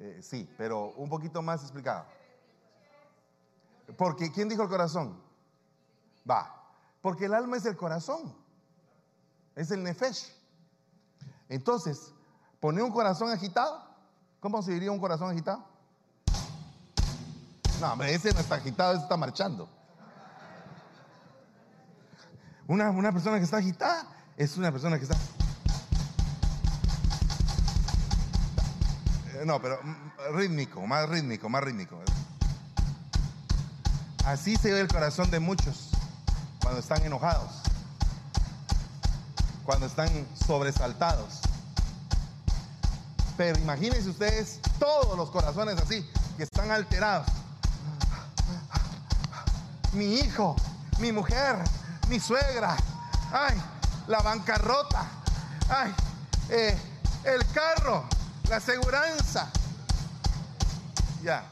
Eh, 0.00 0.20
sí, 0.22 0.48
pero 0.56 0.92
un 0.92 1.08
poquito 1.08 1.42
más 1.42 1.62
explicado. 1.62 2.06
Porque, 3.96 4.30
¿quién 4.30 4.48
dijo 4.48 4.62
el 4.62 4.68
corazón? 4.68 5.20
Va, 6.28 6.54
porque 7.00 7.24
el 7.24 7.34
alma 7.34 7.56
es 7.56 7.64
el 7.64 7.76
corazón, 7.76 8.34
es 9.56 9.70
el 9.70 9.82
nefesh. 9.82 10.32
Entonces, 11.48 12.12
pone 12.60 12.82
un 12.82 12.92
corazón 12.92 13.30
agitado. 13.30 13.86
¿Cómo 14.40 14.62
se 14.62 14.72
diría 14.72 14.92
un 14.92 15.00
corazón 15.00 15.30
agitado? 15.30 15.64
No, 17.80 17.92
hombre, 17.92 18.14
ese 18.14 18.32
no 18.32 18.40
está 18.40 18.56
agitado, 18.56 18.92
ese 18.92 19.02
está 19.02 19.16
marchando. 19.16 19.68
Una, 22.68 22.90
una 22.90 23.10
persona 23.10 23.38
que 23.38 23.44
está 23.44 23.56
agitada 23.56 24.06
es 24.36 24.56
una 24.56 24.70
persona 24.70 24.98
que 24.98 25.04
está... 25.04 25.16
no, 29.44 29.60
pero 29.60 29.78
rítmico, 30.32 30.86
más 30.86 31.08
rítmico, 31.08 31.48
más 31.48 31.62
rítmico. 31.62 31.98
Así 34.24 34.56
se 34.56 34.72
ve 34.72 34.80
el 34.80 34.88
corazón 34.88 35.30
de 35.30 35.40
muchos 35.40 35.90
cuando 36.60 36.80
están 36.80 37.02
enojados, 37.02 37.50
cuando 39.64 39.86
están 39.86 40.08
sobresaltados. 40.46 41.40
Pero 43.36 43.58
imagínense 43.58 44.10
ustedes 44.10 44.60
todos 44.78 45.16
los 45.16 45.30
corazones 45.30 45.80
así, 45.80 46.04
que 46.36 46.42
están 46.42 46.70
alterados. 46.70 47.26
Mi 49.92 50.16
hijo, 50.16 50.56
mi 50.98 51.12
mujer, 51.12 51.56
mi 52.08 52.20
suegra, 52.20 52.76
ay, 53.32 53.56
la 54.08 54.20
bancarrota, 54.20 55.06
ay, 55.70 55.94
eh, 56.50 56.76
el 57.24 57.46
carro, 57.52 58.04
la 58.48 58.56
aseguranza. 58.56 59.50
Ya. 61.22 61.44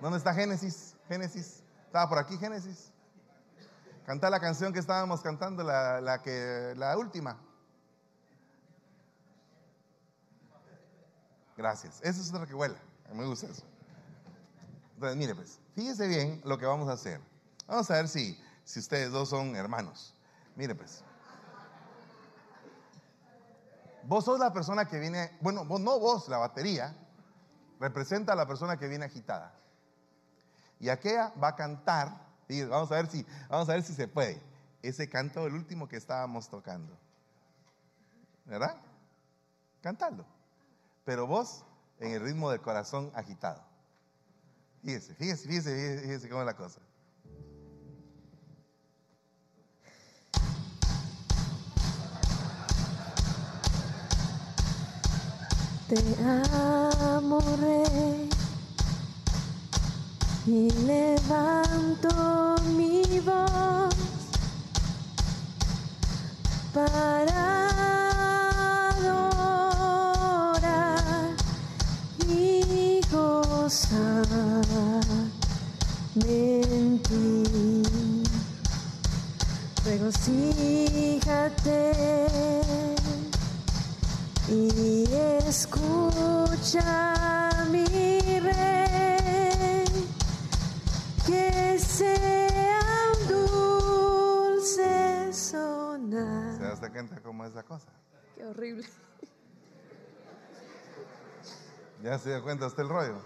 ¿Dónde 0.00 0.18
está 0.18 0.34
Génesis? 0.34 0.94
Génesis. 1.08 1.62
¿Estaba 1.86 2.08
por 2.08 2.18
aquí 2.18 2.36
Génesis? 2.38 2.90
Canta 4.06 4.28
la 4.30 4.40
canción 4.40 4.72
que 4.72 4.78
estábamos 4.78 5.20
cantando, 5.22 5.62
la, 5.62 6.00
la 6.00 6.22
que, 6.22 6.74
la 6.76 6.96
última. 6.96 7.38
Gracias. 11.56 12.00
Esa 12.02 12.20
es 12.20 12.32
otra 12.32 12.46
que 12.46 12.54
vuela. 12.54 12.78
Me 13.12 13.24
gusta 13.24 13.46
eso. 13.46 13.62
Entonces, 14.94 15.16
mire, 15.16 15.34
pues, 15.34 15.58
fíjese 15.74 16.06
bien 16.08 16.40
lo 16.44 16.58
que 16.58 16.66
vamos 16.66 16.88
a 16.88 16.92
hacer. 16.92 17.20
Vamos 17.66 17.90
a 17.90 17.94
ver 17.94 18.08
si, 18.08 18.38
si 18.64 18.80
ustedes 18.80 19.10
dos 19.10 19.28
son 19.28 19.54
hermanos. 19.56 20.14
Mire, 20.56 20.74
pues. 20.74 21.02
Vos 24.06 24.24
sos 24.24 24.38
la 24.38 24.52
persona 24.52 24.86
que 24.86 24.98
viene, 24.98 25.36
bueno, 25.40 25.64
vos 25.64 25.80
no 25.80 25.98
vos, 25.98 26.28
la 26.28 26.38
batería, 26.38 26.94
representa 27.80 28.32
a 28.32 28.36
la 28.36 28.46
persona 28.46 28.76
que 28.76 28.88
viene 28.88 29.04
agitada. 29.04 29.54
Y 30.80 30.88
aquella 30.88 31.32
va 31.42 31.48
a 31.48 31.56
cantar, 31.56 32.10
y 32.48 32.62
vamos 32.64 32.90
a 32.92 32.96
ver 32.96 33.06
si, 33.08 33.26
vamos 33.48 33.68
a 33.68 33.72
ver 33.72 33.82
si 33.82 33.94
se 33.94 34.08
puede. 34.08 34.40
Ese 34.82 35.08
canto, 35.08 35.46
el 35.46 35.54
último 35.54 35.88
que 35.88 35.96
estábamos 35.96 36.48
tocando. 36.48 36.96
¿Verdad? 38.44 38.76
Cantando. 39.80 40.26
Pero 41.04 41.26
vos 41.26 41.64
en 41.98 42.12
el 42.12 42.22
ritmo 42.22 42.50
del 42.50 42.60
corazón 42.60 43.10
agitado. 43.14 43.62
Fíjese, 44.82 45.14
fíjese, 45.14 45.48
fíjese, 45.48 46.00
fíjese 46.02 46.28
cómo 46.28 46.42
es 46.42 46.46
la 46.46 46.56
cosa. 46.56 46.80
Te 55.86 56.00
amo, 56.24 57.40
Rey, 57.60 58.30
y 60.46 60.70
levanto 60.86 62.08
mi 62.74 63.20
voz 63.20 63.94
para 66.72 67.68
adorar 68.96 70.56
y 72.28 73.00
gozar 73.12 74.26
en 76.26 76.98
ti. 77.02 77.82
Regocíjate 79.84 80.94
y 84.48 85.04
escucha 85.46 86.82
mi 87.70 87.86
rey 88.40 89.84
que 91.26 91.78
sea 91.78 93.12
un 93.18 93.26
dulce 94.56 95.32
sonar. 95.32 96.56
¿Se 96.56 96.62
das 96.62 96.80
cuenta 96.90 97.20
cómo 97.22 97.44
es 97.46 97.54
la 97.54 97.62
cosa? 97.62 97.90
Qué 98.34 98.44
horrible. 98.44 98.86
¿Ya 102.02 102.18
se 102.18 102.28
dio 102.30 102.42
cuenta 102.42 102.66
usted 102.66 102.82
el 102.82 102.88
rollo? 102.90 103.22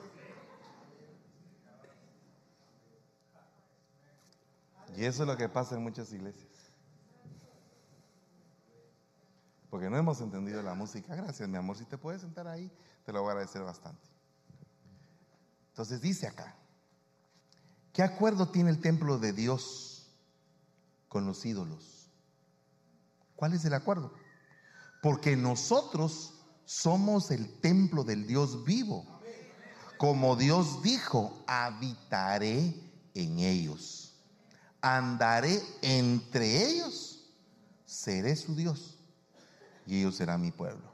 Y 4.96 5.04
eso 5.04 5.22
es 5.22 5.28
lo 5.28 5.37
que 5.37 5.48
pasa 5.48 5.74
en 5.74 5.83
muchas 5.83 6.12
iglesias. 6.12 6.47
Porque 9.70 9.90
no 9.90 9.98
hemos 9.98 10.20
entendido 10.20 10.62
la 10.62 10.74
música. 10.74 11.14
Gracias, 11.14 11.48
mi 11.48 11.57
amor. 11.57 11.76
Si 11.76 11.85
te 11.85 11.98
puedes 11.98 12.22
sentar 12.22 12.48
ahí, 12.48 12.70
te 13.04 13.12
lo 13.12 13.20
voy 13.20 13.28
a 13.28 13.33
agradecer 13.33 13.62
bastante. 13.62 14.09
Entonces 15.68 16.00
dice 16.00 16.26
acá, 16.26 16.57
¿qué 17.92 18.02
acuerdo 18.02 18.48
tiene 18.48 18.70
el 18.70 18.81
templo 18.81 19.18
de 19.18 19.33
Dios 19.33 20.09
con 21.09 21.26
los 21.26 21.44
ídolos? 21.44 22.11
¿Cuál 23.37 23.52
es 23.52 23.64
el 23.64 23.74
acuerdo? 23.74 24.12
Porque 25.02 25.37
nosotros 25.37 26.35
somos 26.64 27.31
el 27.31 27.61
templo 27.61 28.02
del 28.04 28.26
Dios 28.26 28.64
vivo. 28.64 29.07
Como 29.98 30.35
Dios 30.37 30.83
dijo, 30.83 31.44
habitaré 31.46 32.74
en 33.14 33.38
ellos. 33.38 34.14
Andaré 34.81 35.62
entre 35.83 36.66
ellos. 36.66 37.31
Seré 37.85 38.35
su 38.35 38.54
Dios 38.54 38.97
y 39.88 40.01
ellos 40.01 40.14
serán 40.16 40.42
mi 40.42 40.51
pueblo. 40.53 40.87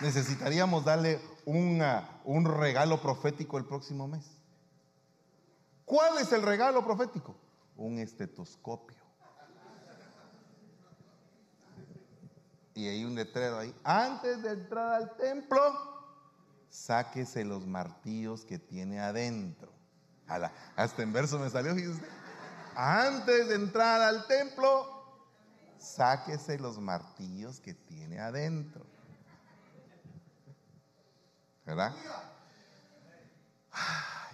Necesitaríamos 0.00 0.84
darle 0.84 1.20
una- 1.44 2.20
un 2.24 2.44
regalo 2.44 3.00
profético 3.00 3.56
el 3.56 3.64
próximo 3.64 4.06
mes. 4.06 4.24
¿Cuál 5.84 6.18
es 6.18 6.32
el 6.32 6.42
regalo 6.42 6.84
profético? 6.84 7.36
Un 7.76 7.98
estetoscopio. 7.98 8.96
Y 12.74 12.88
hay 12.88 13.04
un 13.04 13.14
letrero 13.14 13.58
ahí. 13.58 13.74
Antes 13.84 14.42
de 14.42 14.50
entrar 14.50 14.92
al 14.92 15.16
templo, 15.16 15.58
sáquese 16.68 17.44
los 17.44 17.66
martillos 17.66 18.44
que 18.44 18.58
tiene 18.58 19.00
adentro. 19.00 19.72
Hasta 20.28 21.02
en 21.02 21.12
verso 21.12 21.38
me 21.38 21.50
salió, 21.50 21.74
fíjese. 21.74 22.02
Antes 22.74 23.48
de 23.48 23.54
entrar 23.54 24.02
al 24.02 24.26
templo, 24.26 24.96
sáquese 25.78 26.58
los 26.58 26.78
martillos 26.78 27.60
que 27.60 27.74
tiene 27.74 28.18
adentro. 28.18 28.84
¿Verdad? 31.64 31.94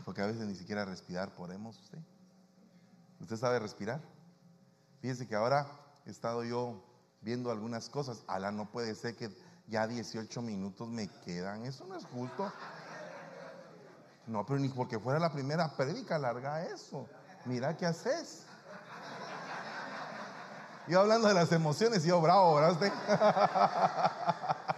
Porque 0.04 0.22
a 0.22 0.26
veces 0.26 0.46
ni 0.46 0.54
siquiera 0.54 0.84
respirar 0.84 1.34
podemos 1.34 1.78
usted. 1.78 1.98
¿Usted 3.20 3.36
sabe 3.36 3.58
respirar? 3.58 4.00
Fíjese 5.00 5.26
que 5.26 5.34
ahora 5.34 5.66
he 6.04 6.10
estado 6.10 6.44
yo 6.44 6.84
viendo 7.20 7.50
algunas 7.50 7.88
cosas. 7.88 8.22
Ala, 8.26 8.50
no 8.50 8.70
puede 8.70 8.94
ser 8.94 9.16
que 9.16 9.30
ya 9.68 9.86
18 9.86 10.42
minutos 10.42 10.88
me 10.88 11.08
quedan. 11.24 11.64
Eso 11.64 11.86
no 11.86 11.96
es 11.96 12.04
justo. 12.06 12.52
No, 14.26 14.46
pero 14.46 14.58
ni 14.58 14.68
porque 14.68 14.98
fuera 14.98 15.18
la 15.18 15.32
primera 15.32 15.76
prédica, 15.76 16.18
larga 16.18 16.62
eso. 16.64 17.08
Mira 17.44 17.76
qué 17.76 17.86
haces. 17.86 18.44
Yo 20.86 21.00
hablando 21.00 21.28
de 21.28 21.34
las 21.34 21.52
emociones, 21.52 22.04
yo 22.04 22.20
bravo, 22.20 22.56
¿verdad 22.56 22.72
usted? 22.72 22.92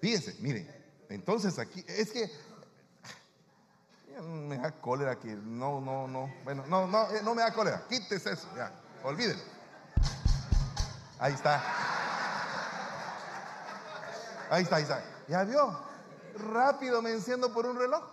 Fíjese, 0.00 0.36
mire, 0.40 0.66
entonces 1.08 1.58
aquí, 1.58 1.84
es 1.86 2.10
que 2.10 2.30
me 4.22 4.58
da 4.58 4.70
cólera 4.72 5.18
que 5.18 5.28
no, 5.28 5.80
no, 5.80 6.06
no, 6.06 6.32
bueno, 6.44 6.64
no, 6.68 6.86
no, 6.86 7.10
eh, 7.10 7.20
no 7.22 7.34
me 7.34 7.42
da 7.42 7.52
cólera, 7.52 7.82
quítese 7.88 8.32
eso, 8.32 8.48
ya, 8.56 8.72
olvídelo. 9.02 9.40
Ahí 11.18 11.34
está. 11.34 11.62
Ahí 14.50 14.62
está, 14.62 14.76
ahí 14.76 14.82
está. 14.82 15.04
¿Ya 15.28 15.44
vio? 15.44 15.89
Rápido 16.36 17.02
me 17.02 17.10
enciendo 17.10 17.52
por 17.52 17.66
un 17.66 17.78
reloj. 17.78 18.04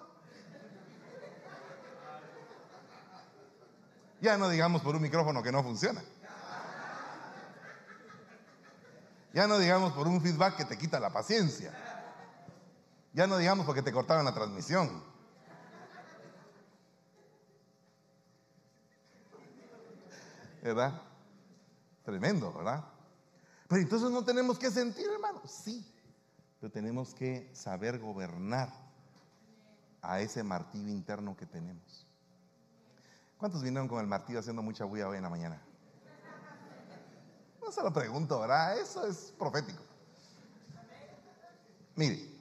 Ya 4.19 4.37
no 4.37 4.49
digamos 4.49 4.81
por 4.81 4.95
un 4.95 5.01
micrófono 5.01 5.43
que 5.43 5.51
no 5.51 5.63
funciona. 5.63 6.03
Ya 9.33 9.47
no 9.47 9.59
digamos 9.59 9.93
por 9.93 10.07
un 10.07 10.19
feedback 10.21 10.57
que 10.57 10.65
te 10.65 10.77
quita 10.77 10.99
la 10.99 11.11
paciencia. 11.11 11.71
Ya 13.13 13.27
no 13.27 13.37
digamos 13.37 13.65
porque 13.65 13.83
te 13.83 13.91
cortaron 13.91 14.25
la 14.25 14.33
transmisión. 14.33 15.03
¿Verdad? 20.63 21.01
Tremendo, 22.03 22.51
¿verdad? 22.51 22.83
Pero 23.67 23.81
entonces 23.81 24.09
no 24.09 24.23
tenemos 24.23 24.57
que 24.57 24.71
sentir, 24.71 25.05
hermano. 25.09 25.41
Sí, 25.45 25.85
pero 26.59 26.71
tenemos 26.71 27.13
que 27.13 27.49
saber 27.53 27.99
gobernar 27.99 28.73
a 30.01 30.19
ese 30.19 30.43
martillo 30.43 30.89
interno 30.89 31.35
que 31.35 31.45
tenemos. 31.45 32.07
¿Cuántos 33.37 33.61
vinieron 33.61 33.87
con 33.87 33.99
el 33.99 34.07
martillo 34.07 34.39
haciendo 34.39 34.61
mucha 34.63 34.85
bulla 34.85 35.07
hoy 35.07 35.17
en 35.17 35.23
la 35.23 35.29
mañana? 35.29 35.61
No 37.61 37.71
se 37.71 37.83
lo 37.83 37.93
pregunto, 37.93 38.39
¿verdad? 38.39 38.79
Eso 38.79 39.05
es 39.05 39.33
profético. 39.37 39.83
Mire, 41.95 42.37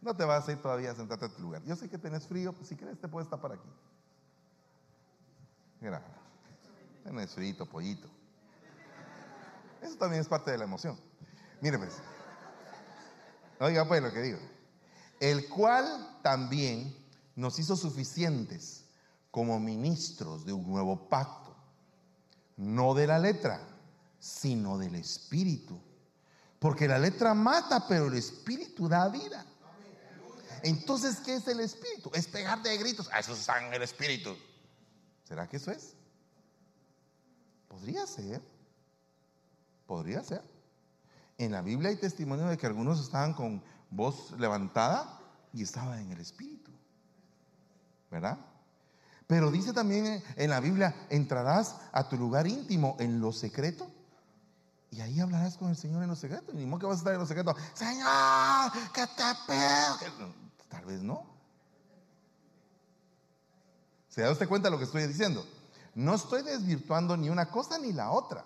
no 0.00 0.14
te 0.14 0.24
vas 0.24 0.48
a 0.48 0.52
ir 0.52 0.60
todavía 0.60 0.92
a 0.92 0.94
sentarte 0.94 1.24
a 1.24 1.28
tu 1.28 1.42
lugar. 1.42 1.62
Yo 1.64 1.74
sé 1.76 1.88
que 1.88 1.98
tenés 1.98 2.26
frío, 2.26 2.52
pues 2.52 2.68
si 2.68 2.76
quieres 2.76 3.00
te 3.00 3.08
puedes 3.08 3.26
estar 3.26 3.40
por 3.40 3.52
aquí. 3.52 3.68
Mira, 5.80 6.02
tenés 7.04 7.32
frío, 7.34 7.66
pollito. 7.66 8.08
Eso 9.80 9.96
también 9.96 10.20
es 10.20 10.28
parte 10.28 10.50
de 10.50 10.58
la 10.58 10.64
emoción. 10.64 10.98
Mire 11.60 11.78
pues. 11.78 12.00
Oiga 13.60 13.86
pues 13.86 14.02
lo 14.02 14.12
que 14.12 14.22
digo. 14.22 14.38
El 15.20 15.48
cual 15.48 16.18
también 16.22 16.96
nos 17.36 17.58
hizo 17.58 17.76
suficientes 17.76 18.84
como 19.30 19.60
ministros 19.60 20.44
de 20.44 20.52
un 20.52 20.66
nuevo 20.66 21.08
pacto. 21.08 21.54
No 22.56 22.94
de 22.94 23.06
la 23.06 23.18
letra, 23.18 23.60
sino 24.18 24.78
del 24.78 24.94
espíritu. 24.94 25.78
Porque 26.58 26.88
la 26.88 26.98
letra 26.98 27.34
mata, 27.34 27.86
pero 27.86 28.06
el 28.06 28.14
espíritu 28.14 28.88
da 28.88 29.08
vida. 29.08 29.44
Entonces, 30.62 31.18
¿qué 31.20 31.36
es 31.36 31.46
el 31.48 31.60
espíritu? 31.60 32.10
Es 32.14 32.26
pegar 32.26 32.62
de 32.62 32.76
gritos. 32.78 33.08
Ah, 33.12 33.20
eso 33.20 33.32
es 33.32 33.46
el 33.72 33.82
espíritu. 33.82 34.36
¿Será 35.24 35.48
que 35.48 35.58
eso 35.58 35.70
es? 35.70 35.94
Podría 37.68 38.06
ser. 38.06 38.42
Podría 39.86 40.22
ser. 40.22 40.42
En 41.40 41.52
la 41.52 41.62
Biblia 41.62 41.88
hay 41.88 41.96
testimonio 41.96 42.48
de 42.48 42.58
que 42.58 42.66
algunos 42.66 43.00
estaban 43.00 43.32
con 43.32 43.62
voz 43.88 44.32
levantada 44.38 45.18
y 45.54 45.62
estaban 45.62 45.98
en 45.98 46.12
el 46.12 46.20
espíritu. 46.20 46.70
¿Verdad? 48.10 48.36
Pero 49.26 49.50
dice 49.50 49.72
también 49.72 50.22
en 50.36 50.50
la 50.50 50.60
Biblia, 50.60 50.94
entrarás 51.08 51.76
a 51.92 52.06
tu 52.10 52.18
lugar 52.18 52.46
íntimo 52.46 52.94
en 53.00 53.22
lo 53.22 53.32
secreto. 53.32 53.90
Y 54.90 55.00
ahí 55.00 55.18
hablarás 55.18 55.56
con 55.56 55.70
el 55.70 55.76
Señor 55.76 56.02
en 56.02 56.10
lo 56.10 56.16
secreto. 56.16 56.52
Ni 56.52 56.66
modo 56.66 56.80
que 56.80 56.86
vas 56.86 56.96
a 56.96 56.98
estar 56.98 57.14
en 57.14 57.20
lo 57.20 57.26
secreto. 57.26 57.56
Señor, 57.72 58.72
que 58.92 59.06
te 59.06 59.22
pedo. 59.46 60.34
Tal 60.68 60.84
vez 60.84 61.00
no. 61.00 61.24
¿Se 64.10 64.20
da 64.20 64.30
usted 64.30 64.46
cuenta 64.46 64.68
de 64.68 64.72
lo 64.72 64.78
que 64.78 64.84
estoy 64.84 65.06
diciendo? 65.06 65.46
No 65.94 66.16
estoy 66.16 66.42
desvirtuando 66.42 67.16
ni 67.16 67.30
una 67.30 67.50
cosa 67.50 67.78
ni 67.78 67.94
la 67.94 68.10
otra. 68.10 68.44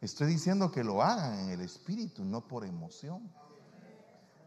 Estoy 0.00 0.28
diciendo 0.28 0.70
que 0.72 0.82
lo 0.82 1.02
hagan 1.02 1.38
en 1.40 1.50
el 1.50 1.60
espíritu, 1.60 2.24
no 2.24 2.46
por 2.46 2.64
emoción. 2.64 3.30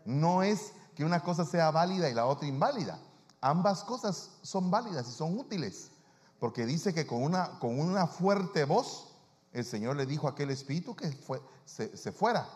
No 0.05 0.43
es 0.43 0.73
que 0.95 1.05
una 1.05 1.21
cosa 1.21 1.45
sea 1.45 1.71
válida 1.71 2.09
y 2.09 2.13
la 2.13 2.25
otra 2.25 2.47
inválida. 2.47 2.99
Ambas 3.39 3.83
cosas 3.83 4.31
son 4.41 4.71
válidas 4.71 5.07
y 5.07 5.11
son 5.11 5.37
útiles. 5.37 5.91
Porque 6.39 6.65
dice 6.65 6.93
que 6.93 7.05
con 7.05 7.23
una, 7.23 7.59
con 7.59 7.79
una 7.79 8.07
fuerte 8.07 8.65
voz 8.65 9.13
el 9.53 9.63
Señor 9.63 9.95
le 9.95 10.05
dijo 10.05 10.27
a 10.27 10.31
aquel 10.31 10.49
espíritu 10.49 10.95
que 10.95 11.11
fue, 11.11 11.41
se, 11.65 11.95
se, 11.95 12.11
fuera. 12.11 12.47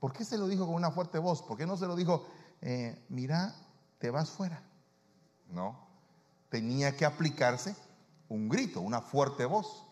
¿Por 0.00 0.12
qué 0.12 0.24
se 0.24 0.36
lo 0.36 0.48
dijo 0.48 0.66
con 0.66 0.74
una 0.74 0.90
fuerte 0.90 1.18
voz? 1.18 1.42
¿Por 1.42 1.56
qué 1.56 1.64
no 1.64 1.76
se 1.76 1.86
lo 1.86 1.94
dijo, 1.94 2.26
eh, 2.60 3.00
mira, 3.08 3.54
te 3.98 4.10
vas 4.10 4.30
fuera? 4.30 4.60
No, 5.48 5.78
tenía 6.48 6.96
que 6.96 7.04
aplicarse 7.04 7.76
un 8.28 8.48
grito, 8.48 8.80
una 8.80 9.00
fuerte 9.00 9.44
voz. 9.44 9.84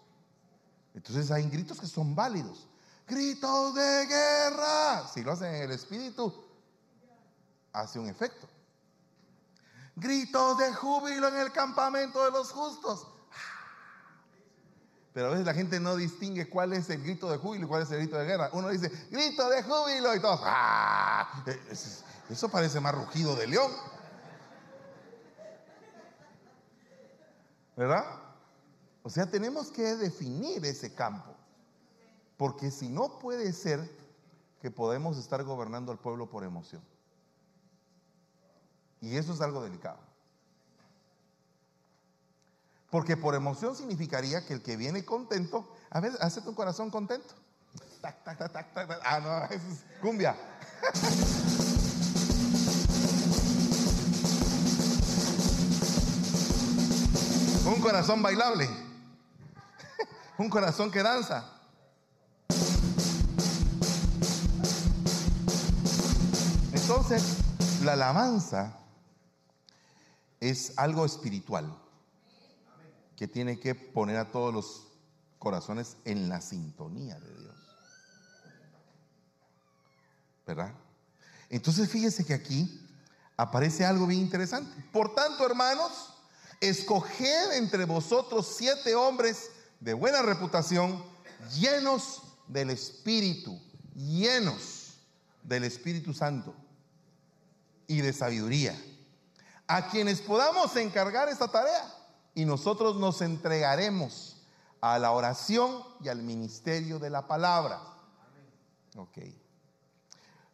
Entonces 0.99 1.31
hay 1.31 1.49
gritos 1.49 1.79
que 1.79 1.87
son 1.87 2.17
válidos. 2.17 2.67
Gritos 3.07 3.73
de 3.73 4.07
guerra. 4.07 5.07
Si 5.07 5.23
lo 5.23 5.31
hacen 5.31 5.55
en 5.55 5.63
el 5.63 5.71
espíritu, 5.71 6.35
hace 7.73 8.01
un 8.01 8.09
efecto. 8.09 8.49
Gritos 9.95 10.59
de 10.59 10.75
júbilo 10.75 11.29
en 11.29 11.37
el 11.37 11.53
campamento 11.53 12.25
de 12.25 12.33
los 12.33 12.51
justos. 12.51 13.07
Pero 15.15 15.29
a 15.29 15.31
veces 15.31 15.47
la 15.47 15.55
gente 15.55 15.79
no 15.79 15.95
distingue 15.95 16.49
cuál 16.49 16.73
es 16.73 16.91
el 16.91 17.01
grito 17.01 17.31
de 17.31 17.39
júbilo 17.39 17.67
y 17.67 17.69
cuál 17.69 17.83
es 17.83 17.91
el 17.93 17.99
grito 17.99 18.17
de 18.17 18.27
guerra. 18.27 18.51
Uno 18.53 18.69
dice, 18.69 18.91
grito 19.09 19.49
de 19.49 19.63
júbilo 19.63 20.17
y 20.17 20.21
todos, 20.21 20.41
¡ah! 20.43 21.45
Eso 22.29 22.49
parece 22.49 22.81
más 22.81 22.93
rugido 22.93 23.37
de 23.37 23.47
león. 23.47 23.71
¿Verdad? 27.77 28.28
O 29.09 29.11
sea, 29.11 29.25
tenemos 29.25 29.71
que 29.71 29.97
definir 29.97 30.63
ese 30.67 30.93
campo. 30.93 31.35
Porque 32.37 32.71
si 32.71 32.91
no 32.91 33.19
puede 33.19 33.55
ser 33.55 33.91
que 34.61 34.71
podemos 34.71 35.17
estar 35.17 35.43
gobernando 35.45 35.91
al 35.91 35.99
pueblo 35.99 36.29
por 36.29 36.45
emoción. 36.45 36.83
Y 39.01 39.17
eso 39.17 39.33
es 39.33 39.41
algo 39.41 39.63
delicado. 39.63 39.99
Porque 42.91 43.17
por 43.17 43.35
emoción 43.35 43.75
significaría 43.75 44.45
que 44.45 44.53
el 44.53 44.61
que 44.61 44.77
viene 44.77 45.07
contento, 45.07 45.67
a 45.89 46.01
ver, 46.01 46.13
hace 46.21 46.43
tu 46.43 46.55
corazón 46.55 46.91
contento. 46.91 47.35
Tac, 48.03 48.23
tac, 48.25 48.53
tac, 48.53 48.75
tac. 48.75 49.01
Ah, 49.05 49.21
no, 49.21 49.43
eso 49.55 49.69
es 49.69 49.87
cumbia. 50.03 50.37
Un 57.65 57.81
corazón 57.81 58.21
bailable. 58.21 58.88
Un 60.39 60.49
corazón 60.49 60.93
que 60.93 61.03
danza. 61.03 61.53
Entonces, 66.73 67.23
la 67.83 67.95
alabanza 67.95 68.79
es 70.39 70.79
algo 70.79 71.05
espiritual 71.05 71.77
que 73.17 73.27
tiene 73.27 73.59
que 73.59 73.75
poner 73.75 74.17
a 74.17 74.31
todos 74.31 74.55
los 74.55 74.87
corazones 75.41 75.97
en 76.05 76.29
la 76.29 76.41
sintonía 76.41 77.19
de 77.19 77.35
Dios. 77.35 77.57
¿Verdad? 80.47 80.73
Entonces 81.51 81.91
fíjese 81.91 82.25
que 82.25 82.35
aquí 82.35 82.89
aparece 83.37 83.85
algo 83.85 84.07
bien 84.07 84.21
interesante. 84.21 84.83
Por 84.93 85.17
tanto, 85.17 85.45
hermanos, 85.45 86.15
escoged 86.61 87.53
entre 87.55 87.85
vosotros 87.87 88.55
siete 88.57 88.95
hombres 88.95 89.51
de 89.81 89.95
buena 89.95 90.23
reputación, 90.23 91.03
llenos 91.55 92.23
del 92.47 92.71
Espíritu, 92.71 93.61
llenos 93.95 94.95
del 95.43 95.65
Espíritu 95.65 96.13
Santo 96.13 96.55
y 97.87 98.01
de 98.01 98.13
sabiduría, 98.13 98.77
a 99.67 99.89
quienes 99.89 100.21
podamos 100.21 100.75
encargar 100.77 101.29
esta 101.29 101.49
tarea 101.49 101.95
y 102.35 102.45
nosotros 102.45 102.97
nos 102.97 103.23
entregaremos 103.23 104.37
a 104.81 104.99
la 104.99 105.13
oración 105.13 105.83
y 106.01 106.09
al 106.09 106.23
ministerio 106.23 106.99
de 106.99 107.11
la 107.11 107.27
palabra. 107.27 107.81
Ok. 108.97 109.19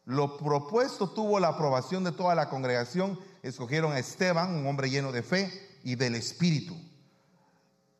Lo 0.06 0.36
propuesto 0.36 1.08
tuvo 1.10 1.40
la 1.40 1.48
aprobación 1.48 2.04
de 2.04 2.12
toda 2.12 2.34
la 2.34 2.48
congregación. 2.48 3.18
Escogieron 3.42 3.92
a 3.92 3.98
Esteban, 3.98 4.54
un 4.54 4.66
hombre 4.66 4.90
lleno 4.90 5.12
de 5.12 5.22
fe 5.22 5.78
y 5.82 5.94
del 5.94 6.14
Espíritu. 6.14 6.74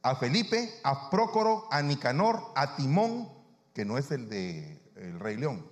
A 0.05 0.17
Felipe, 0.17 0.81
a 0.85 1.09
Prócoro, 1.09 1.67
a 1.71 1.81
Nicanor, 1.81 2.53
a 2.55 2.77
Timón, 2.77 3.27
que 3.73 3.87
no 3.87 3.97
es 3.97 4.11
el 4.11 4.29
de 4.29 4.79
el 4.97 5.19
Rey 5.19 5.39
León, 5.39 5.67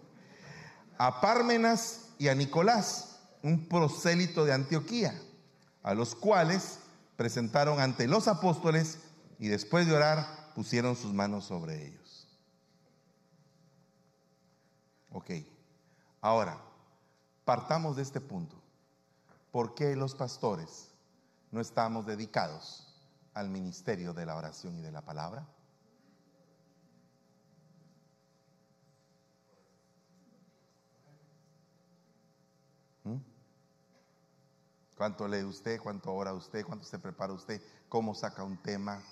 a 0.96 1.20
Pármenas 1.20 2.08
y 2.18 2.28
a 2.28 2.34
Nicolás, 2.34 3.20
un 3.42 3.68
prosélito 3.68 4.46
de 4.46 4.54
Antioquía, 4.54 5.20
a 5.82 5.92
los 5.92 6.14
cuales 6.14 6.78
presentaron 7.16 7.78
ante 7.78 8.08
los 8.08 8.26
apóstoles 8.26 9.00
y 9.38 9.48
después 9.48 9.86
de 9.86 9.94
orar 9.94 10.52
pusieron 10.54 10.96
sus 10.96 11.12
manos 11.12 11.44
sobre 11.44 11.88
ellos. 11.88 12.26
Ok, 15.10 15.30
ahora, 16.22 16.58
partamos 17.44 17.96
de 17.96 18.02
este 18.02 18.22
punto. 18.22 18.56
¿Por 19.50 19.74
qué 19.74 19.94
los 19.94 20.14
pastores 20.14 20.88
no 21.50 21.60
estamos 21.60 22.06
dedicados 22.06 22.91
al 23.34 23.48
ministerio 23.48 24.12
de 24.12 24.26
la 24.26 24.36
oración 24.36 24.76
y 24.76 24.82
de 24.82 24.92
la 24.92 25.02
palabra? 25.02 25.46
¿Cuánto 35.02 35.26
lee 35.26 35.42
usted? 35.42 35.80
¿Cuánto 35.80 36.12
ora 36.12 36.32
usted? 36.32 36.64
¿Cuánto 36.64 36.84
se 36.84 36.96
prepara 36.96 37.32
usted? 37.32 37.60
¿Cómo 37.88 38.14
saca 38.14 38.44
un 38.44 38.56
tema? 38.58 39.02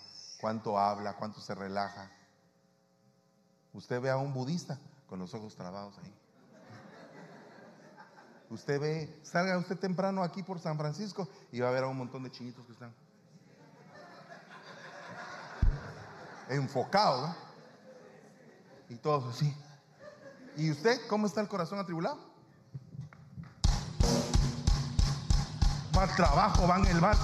¿Cuánto 0.40 0.78
habla? 0.78 1.16
¿Cuánto 1.16 1.40
se 1.40 1.52
relaja? 1.52 2.12
Usted 3.72 4.00
ve 4.00 4.10
a 4.10 4.16
un 4.16 4.32
budista 4.32 4.78
con 5.08 5.18
los 5.18 5.34
ojos 5.34 5.56
trabados 5.56 5.98
ahí. 5.98 6.14
Usted 8.50 8.80
ve, 8.80 9.20
salga 9.24 9.58
usted 9.58 9.78
temprano 9.78 10.22
aquí 10.22 10.44
por 10.44 10.60
San 10.60 10.78
Francisco 10.78 11.28
y 11.50 11.58
va 11.58 11.68
a 11.68 11.72
ver 11.72 11.82
a 11.82 11.88
un 11.88 11.96
montón 11.96 12.22
de 12.22 12.30
chinitos 12.30 12.64
que 12.66 12.72
están 12.72 12.94
enfocados. 16.50 17.28
¿no? 17.28 17.36
Y 18.88 18.96
todos 18.96 19.34
así. 19.34 19.56
¿Y 20.56 20.70
usted 20.70 21.00
cómo 21.08 21.26
está 21.26 21.40
el 21.40 21.48
corazón 21.48 21.78
atribulado? 21.78 22.18
Va 25.96 26.06
trabajo, 26.16 26.66
va 26.66 26.78
en 26.78 26.86
el 26.86 27.00
bar, 27.00 27.16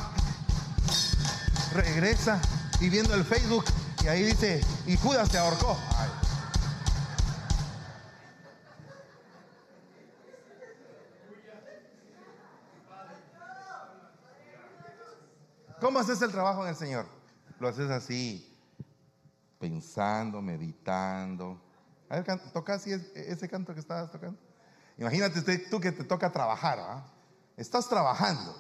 regresa 1.73 2.41
y 2.81 2.89
viendo 2.89 3.15
el 3.15 3.25
Facebook 3.25 3.65
y 4.05 4.09
ahí 4.09 4.23
dice, 4.23 4.61
y 4.87 4.97
Judas 4.97 5.29
se 5.29 5.39
ahorcó. 5.39 5.77
¿Cómo 15.81 15.99
haces 15.99 16.23
el 16.23 16.31
trabajo 16.31 16.63
en 16.63 16.71
el 16.71 16.77
Señor? 16.77 17.07
Lo 17.59 17.69
haces 17.69 17.91
así, 17.91 18.46
pensando, 19.59 20.41
meditando. 20.43 21.61
A 22.09 22.21
ver, 22.21 22.41
toca 22.53 22.75
así 22.75 22.93
es- 22.93 23.15
ese 23.15 23.49
canto 23.49 23.75
que 23.75 23.81
estabas 23.81 24.11
tocando. 24.11 24.39
Imagínate 24.99 25.59
tú 25.71 25.81
que 25.81 25.93
te 25.93 26.05
toca 26.05 26.31
trabajar, 26.33 26.79
¿ah? 26.81 27.05
Estás 27.57 27.89
trabajando, 27.89 28.55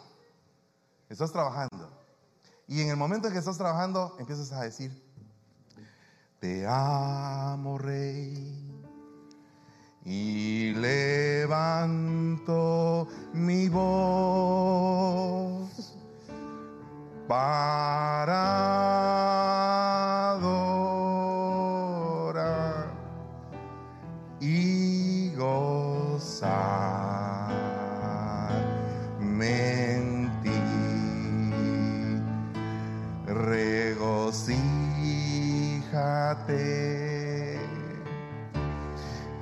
estás 1.08 1.32
trabajando. 1.32 1.90
Y 2.66 2.80
en 2.82 2.90
el 2.90 2.96
momento 2.96 3.28
en 3.28 3.32
que 3.32 3.38
estás 3.38 3.56
trabajando, 3.58 4.16
empiezas 4.18 4.50
a 4.52 4.62
decir, 4.62 5.02
te 6.40 6.66
amo, 6.66 7.78
Rey. 7.78 8.62
Y 10.04 10.72
levanto 10.74 12.28
mi 13.32 13.68
voz 13.68 14.76
para 17.26 18.66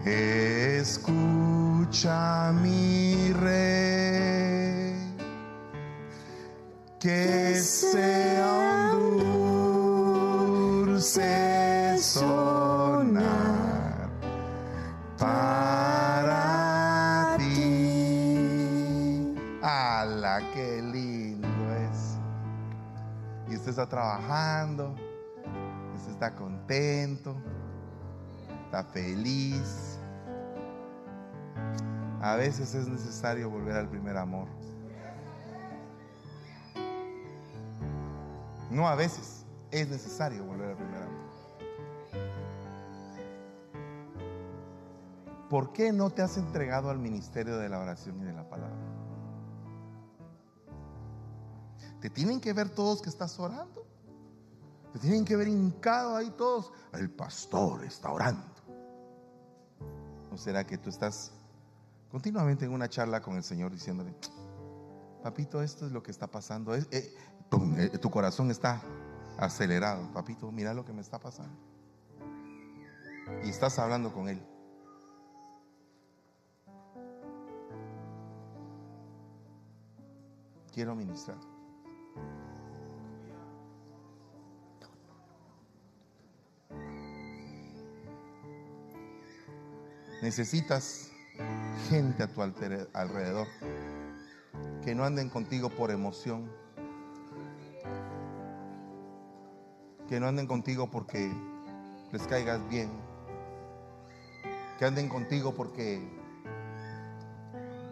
escucha 0.07 1.33
mi 2.53 3.33
rey 3.33 4.95
que 7.01 7.55
sea 7.61 8.93
un 8.95 9.19
dulce 10.87 11.99
sonar 11.99 14.09
para 15.19 17.37
ti. 17.39 19.35
¡Hala, 19.63 20.41
qué 20.53 20.83
lindo 20.83 21.49
es! 21.75 22.19
Y 23.51 23.57
usted 23.57 23.71
está 23.71 23.87
trabajando, 23.87 24.95
usted 25.95 26.13
está 26.13 26.35
contento, 26.35 27.35
está 28.65 28.85
feliz. 28.85 29.94
A 32.25 32.37
veces 32.37 32.75
es 32.75 32.89
necesario 32.89 33.51
volver 33.51 33.77
al 33.77 33.87
primer 33.87 34.17
amor. 34.17 34.49
No 38.71 38.89
a 38.89 38.95
veces, 38.95 39.45
es 39.71 39.91
necesario 39.91 40.43
volver 40.43 40.71
al 40.71 40.77
primer 40.77 41.03
amor. 41.03 41.25
¿Por 45.51 45.75
qué 45.75 45.93
no 45.93 46.09
te 46.09 46.23
has 46.23 46.39
entregado 46.39 46.89
al 46.89 46.99
ministerio 46.99 47.59
de 47.59 47.69
la 47.69 47.79
oración 47.79 48.19
y 48.23 48.25
de 48.25 48.33
la 48.33 48.49
palabra? 48.49 48.75
Te 52.01 52.09
tienen 52.09 52.41
que 52.41 52.55
ver 52.55 52.71
todos 52.71 53.03
que 53.03 53.11
estás 53.11 53.39
orando. 53.39 53.87
Te 54.95 54.99
tienen 54.99 55.27
que 55.27 55.37
ver 55.37 55.49
hincado 55.49 56.17
ahí 56.17 56.31
todos. 56.31 56.73
El 56.95 57.11
pastor 57.11 57.85
está 57.85 58.11
orando. 58.11 58.47
¿O 60.33 60.39
será 60.39 60.67
que 60.67 60.79
tú 60.79 60.89
estás 60.89 61.31
continuamente 62.15 62.65
en 62.65 62.71
una 62.71 62.89
charla 62.89 63.21
con 63.21 63.35
el 63.35 63.43
Señor 63.43 63.73
diciéndole, 63.73 64.15
papito, 65.21 65.61
esto 65.61 65.85
es 65.85 65.91
lo 65.91 66.01
que 66.01 66.13
está 66.13 66.29
pasando? 66.29 66.73
Eh, 66.77 67.13
tu, 67.51 67.75
eh, 67.77 67.99
tu 67.99 68.09
corazón 68.09 68.53
está 68.53 68.81
acelerado. 69.37 70.13
Papito, 70.13 70.53
mira 70.53 70.73
lo 70.73 70.85
que 70.85 70.93
me 70.93 71.01
está 71.01 71.19
pasando. 71.19 71.59
Y 73.43 73.49
estás 73.49 73.81
hablando 73.81 74.13
con 74.13 74.29
Él. 74.29 74.41
Quiero 80.73 80.95
ministrar. 80.95 81.39
Necesitas 90.23 91.11
gente 91.89 92.23
a 92.23 92.29
tu 92.29 92.43
alrededor 92.43 93.47
que 94.85 94.95
no 94.95 95.05
anden 95.05 95.31
contigo 95.31 95.71
por 95.71 95.91
emoción, 95.91 96.51
que 100.09 100.21
no 100.21 100.27
anden 100.27 100.47
contigo 100.47 100.91
porque 100.91 101.33
les 102.13 102.23
caigas 102.27 102.61
bien, 102.69 102.91
que 104.79 104.85
anden 104.85 105.09
contigo 105.09 105.55
porque 105.55 106.07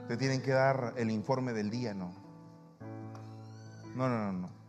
te 0.07 0.17
tienen 0.19 0.43
que 0.43 0.53
dar 0.53 0.93
el 0.97 1.11
informe 1.11 1.55
del 1.55 1.71
día, 1.71 1.95
no. 1.95 2.13
No, 3.95 4.09
no, 4.09 4.33
no, 4.33 4.33
no. 4.33 4.62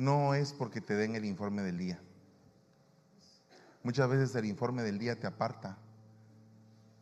No 0.00 0.32
es 0.32 0.54
porque 0.54 0.80
te 0.80 0.94
den 0.94 1.14
el 1.14 1.26
informe 1.26 1.60
del 1.60 1.76
día. 1.76 2.00
Muchas 3.82 4.08
veces 4.08 4.34
el 4.34 4.46
informe 4.46 4.82
del 4.82 4.98
día 4.98 5.20
te 5.20 5.26
aparta 5.26 5.76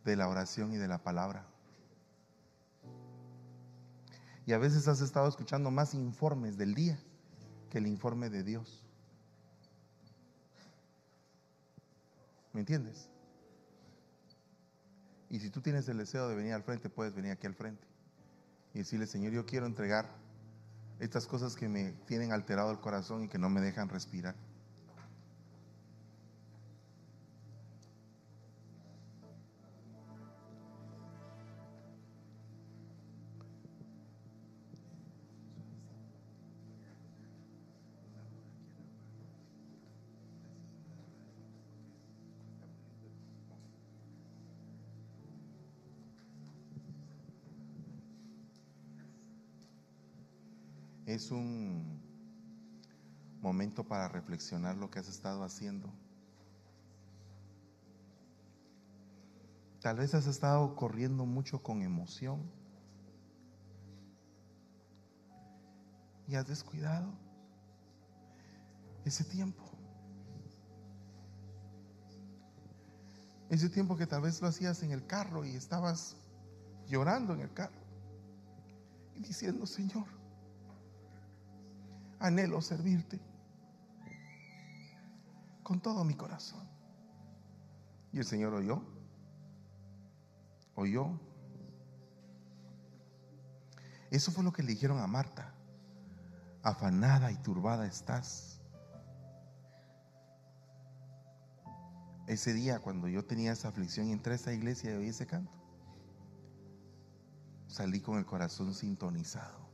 de 0.04 0.16
la 0.16 0.28
oración 0.28 0.72
y 0.72 0.78
de 0.78 0.88
la 0.88 0.98
palabra. 0.98 1.46
Y 4.46 4.52
a 4.52 4.58
veces 4.58 4.88
has 4.88 5.00
estado 5.00 5.28
escuchando 5.28 5.70
más 5.70 5.94
informes 5.94 6.58
del 6.58 6.74
día 6.74 6.98
que 7.70 7.78
el 7.78 7.86
informe 7.86 8.30
de 8.30 8.42
Dios. 8.42 8.82
¿Me 12.52 12.58
entiendes? 12.58 13.08
Y 15.30 15.38
si 15.38 15.50
tú 15.50 15.60
tienes 15.60 15.88
el 15.88 15.98
deseo 15.98 16.28
de 16.28 16.34
venir 16.34 16.52
al 16.52 16.64
frente, 16.64 16.90
puedes 16.90 17.14
venir 17.14 17.30
aquí 17.30 17.46
al 17.46 17.54
frente 17.54 17.86
y 18.74 18.78
decirle, 18.78 19.06
Señor, 19.06 19.30
yo 19.30 19.46
quiero 19.46 19.66
entregar 19.66 20.10
estas 21.00 21.26
cosas 21.26 21.56
que 21.56 21.68
me 21.68 21.92
tienen 22.06 22.32
alterado 22.32 22.70
el 22.70 22.80
corazón 22.80 23.24
y 23.24 23.28
que 23.28 23.38
no 23.38 23.48
me 23.48 23.60
dejan 23.60 23.88
respirar. 23.88 24.34
Es 51.18 51.32
un, 51.32 52.00
momento 53.40 53.82
para 53.82 54.06
reflexionar 54.06 54.76
lo 54.76 54.88
que 54.88 55.00
has 55.00 55.08
estado 55.08 55.42
haciendo. 55.42 55.92
Tal 59.80 59.96
vez 59.96 60.14
has 60.14 60.28
estado 60.28 60.76
corriendo 60.76 61.26
mucho 61.26 61.60
con 61.60 61.82
emoción 61.82 62.48
y 66.28 66.36
has 66.36 66.46
descuidado 66.46 67.12
ese 69.04 69.24
tiempo. 69.24 69.64
Ese 73.50 73.68
tiempo 73.68 73.96
que 73.96 74.06
tal 74.06 74.22
vez 74.22 74.40
lo 74.40 74.46
hacías 74.46 74.84
en 74.84 74.92
el 74.92 75.04
carro 75.04 75.44
y 75.44 75.56
estabas 75.56 76.14
llorando 76.86 77.34
en 77.34 77.40
el 77.40 77.52
carro 77.52 77.82
y 79.16 79.20
diciendo, 79.20 79.66
Señor, 79.66 80.17
anhelo 82.20 82.60
servirte 82.60 83.20
con 85.62 85.80
todo 85.80 86.04
mi 86.04 86.14
corazón. 86.14 86.66
Y 88.12 88.18
el 88.18 88.24
Señor 88.24 88.54
oyó, 88.54 88.82
oyó. 90.74 91.20
Eso 94.10 94.32
fue 94.32 94.42
lo 94.42 94.52
que 94.52 94.62
le 94.62 94.72
dijeron 94.72 94.98
a 94.98 95.06
Marta. 95.06 95.54
Afanada 96.62 97.30
y 97.30 97.36
turbada 97.36 97.86
estás. 97.86 98.60
Ese 102.26 102.52
día 102.52 102.80
cuando 102.80 103.08
yo 103.08 103.24
tenía 103.24 103.52
esa 103.52 103.68
aflicción 103.68 104.08
y 104.08 104.12
entré 104.12 104.32
a 104.32 104.36
esa 104.36 104.52
iglesia 104.52 104.92
y 104.92 104.96
oí 104.96 105.08
ese 105.08 105.26
canto, 105.26 105.52
salí 107.66 108.00
con 108.00 108.18
el 108.18 108.26
corazón 108.26 108.74
sintonizado, 108.74 109.70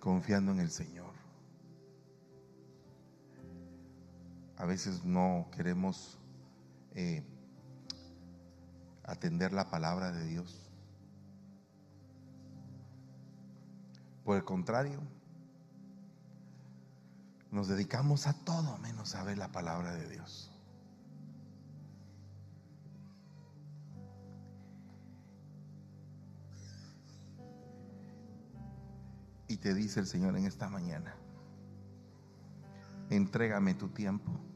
confiando 0.00 0.52
en 0.52 0.60
el 0.60 0.70
Señor. 0.70 1.07
A 4.58 4.66
veces 4.66 5.04
no 5.04 5.46
queremos 5.52 6.18
eh, 6.94 7.24
atender 9.04 9.52
la 9.52 9.70
palabra 9.70 10.10
de 10.10 10.24
Dios. 10.26 10.68
Por 14.24 14.36
el 14.36 14.44
contrario, 14.44 15.00
nos 17.52 17.68
dedicamos 17.68 18.26
a 18.26 18.32
todo 18.32 18.76
menos 18.78 19.14
a 19.14 19.22
ver 19.22 19.38
la 19.38 19.52
palabra 19.52 19.94
de 19.94 20.08
Dios. 20.08 20.50
Y 29.46 29.56
te 29.58 29.72
dice 29.72 30.00
el 30.00 30.06
Señor 30.06 30.36
en 30.36 30.46
esta 30.46 30.68
mañana, 30.68 31.14
entrégame 33.08 33.74
tu 33.74 33.88
tiempo. 33.88 34.47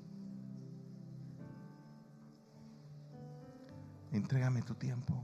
Entrégame 4.13 4.61
tu 4.63 4.75
tiempo. 4.75 5.15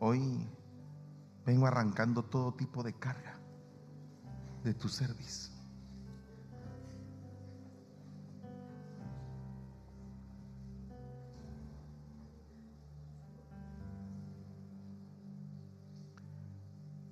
Hoy 0.00 0.48
vengo 1.44 1.66
arrancando 1.66 2.22
todo 2.24 2.54
tipo 2.54 2.82
de 2.82 2.94
carga 2.94 3.38
de 4.64 4.72
tu 4.72 4.88
servicio. 4.88 5.54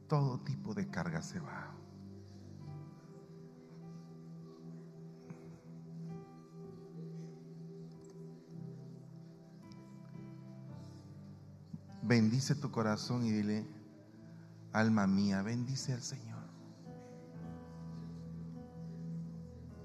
Todo 0.08 0.40
tipo 0.40 0.72
de 0.72 0.88
carga 0.88 1.20
se 1.20 1.40
va. 1.40 1.75
Bendice 12.06 12.54
tu 12.54 12.70
corazón 12.70 13.26
y 13.26 13.32
dile, 13.32 13.66
alma 14.72 15.08
mía, 15.08 15.42
bendice 15.42 15.92
al 15.92 16.02
Señor. 16.02 16.44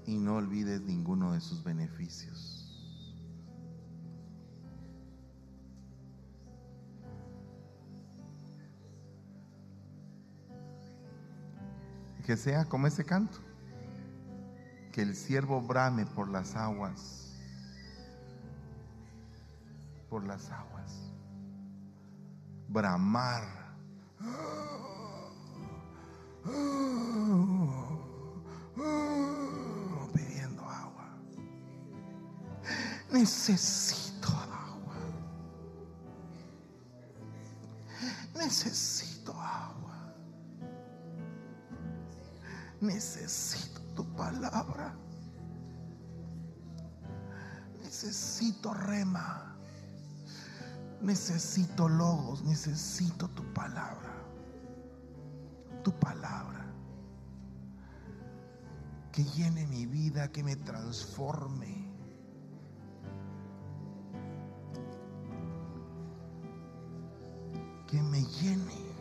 Y 0.06 0.18
no 0.18 0.36
olvides 0.36 0.82
ninguno 0.82 1.32
de 1.32 1.40
sus 1.40 1.64
beneficios. 1.64 2.60
Que 12.24 12.36
sea 12.36 12.64
como 12.66 12.86
ese 12.86 13.04
canto. 13.04 13.38
Que 14.92 15.02
el 15.02 15.16
siervo 15.16 15.60
brame 15.60 16.06
por 16.06 16.28
las 16.28 16.54
aguas. 16.54 17.36
Por 20.08 20.24
las 20.24 20.48
aguas. 20.50 20.71
Bramar. 22.72 23.44
Pidiendo 30.14 30.62
agua. 30.62 31.06
Necesito 33.10 33.91
Que 59.12 59.24
llene 59.24 59.66
mi 59.66 59.84
vida, 59.84 60.32
que 60.32 60.42
me 60.42 60.56
transforme. 60.56 61.86
Que 67.86 68.02
me 68.02 68.22
llene. 68.22 68.92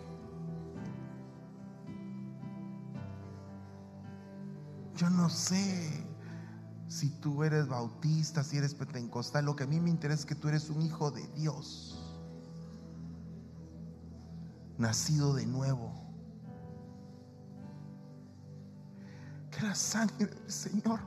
Yo 4.97 5.09
no 5.09 5.29
sé 5.29 6.05
si 6.87 7.09
tú 7.09 7.43
eres 7.43 7.67
bautista, 7.67 8.43
si 8.43 8.57
eres 8.57 8.75
pentecostal. 8.75 9.45
Lo 9.45 9.55
que 9.55 9.63
a 9.63 9.67
mí 9.67 9.79
me 9.79 9.89
interesa 9.89 10.19
es 10.19 10.25
que 10.25 10.35
tú 10.35 10.49
eres 10.49 10.69
un 10.69 10.81
hijo 10.81 11.09
de 11.09 11.25
Dios. 11.29 11.97
Nacido 14.77 15.33
de 15.33 15.45
nuevo. 15.45 16.10
La 19.61 19.75
sangre 19.75 20.25
del 20.25 20.51
Señor 20.51 20.99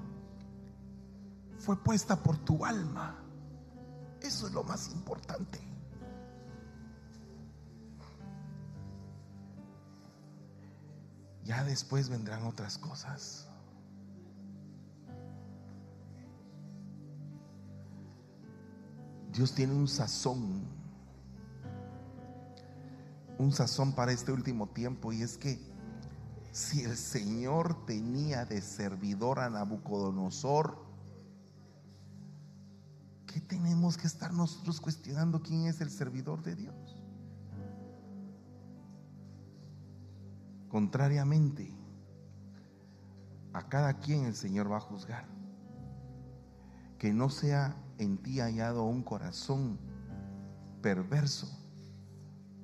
fue 1.59 1.77
puesta 1.83 2.23
por 2.23 2.37
tu 2.39 2.65
alma. 2.65 3.19
Eso 4.21 4.47
es 4.47 4.53
lo 4.53 4.63
más 4.63 4.93
importante. 4.93 5.61
Ya 11.45 11.65
después 11.65 12.09
vendrán 12.09 12.45
otras 12.47 12.79
cosas. 12.79 13.49
Dios 19.33 19.53
tiene 19.53 19.75
un 19.75 19.89
sazón, 19.89 20.63
un 23.37 23.51
sazón 23.51 23.93
para 23.93 24.13
este 24.13 24.31
último 24.31 24.69
tiempo 24.69 25.13
y 25.13 25.23
es 25.23 25.37
que 25.37 25.74
si 26.55 26.85
el 26.85 26.97
Señor 26.97 27.85
tenía 27.85 28.45
de 28.45 28.63
servidor 28.63 29.41
a 29.41 29.51
Nabucodonosor, 29.51 30.87
¿qué 33.27 33.41
tenemos 33.41 33.97
que 33.97 34.07
estar 34.07 34.33
nosotros 34.33 34.81
cuestionando 34.81 35.43
quién 35.43 35.67
es 35.67 35.81
el 35.81 35.91
servidor 35.91 36.45
de 36.45 36.55
Dios? 36.55 37.03
Contrariamente, 40.69 41.77
a 43.53 43.69
cada 43.69 43.95
quien 43.95 44.25
el 44.25 44.37
Señor 44.37 44.71
va 44.71 44.77
a 44.77 44.81
juzgar. 44.81 45.27
Que 46.99 47.13
no 47.13 47.31
sea 47.31 47.77
en 47.99 48.17
ti 48.17 48.39
hallado 48.39 48.85
un 48.85 49.03
corazón 49.03 49.77
perverso 50.83 51.49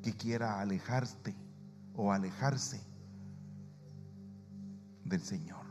que 0.01 0.17
quiera 0.17 0.61
alejarte 0.61 1.35
o 1.97 2.13
alejarse 2.13 2.89
del 5.05 5.23
Señor. 5.23 5.65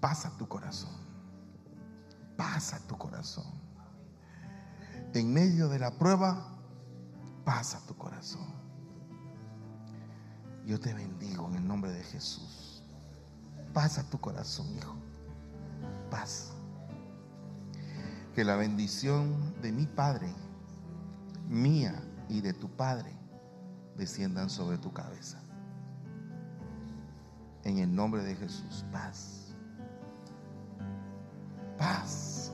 Pasa 0.00 0.36
tu 0.36 0.46
corazón, 0.46 0.94
pasa 2.36 2.78
tu 2.86 2.96
corazón. 2.96 3.46
En 5.14 5.32
medio 5.32 5.68
de 5.68 5.78
la 5.78 5.90
prueba, 5.90 6.56
pasa 7.44 7.80
tu 7.86 7.96
corazón. 7.96 8.46
Yo 10.66 10.78
te 10.78 10.92
bendigo 10.92 11.48
en 11.48 11.54
el 11.56 11.66
nombre 11.66 11.90
de 11.90 12.04
Jesús. 12.04 12.82
Paz 13.72 13.98
a 13.98 14.08
tu 14.10 14.20
corazón, 14.20 14.66
hijo. 14.76 14.94
Paz. 16.10 16.52
Que 18.34 18.44
la 18.44 18.56
bendición 18.56 19.60
de 19.62 19.72
mi 19.72 19.86
Padre, 19.86 20.30
mía 21.48 22.00
y 22.28 22.42
de 22.42 22.52
tu 22.52 22.68
Padre, 22.68 23.16
desciendan 23.96 24.50
sobre 24.50 24.76
tu 24.78 24.92
cabeza. 24.92 25.42
En 27.68 27.76
el 27.76 27.94
nombre 27.94 28.22
de 28.22 28.34
Jesús, 28.34 28.82
paz. 28.90 29.54
Paz. 31.76 32.50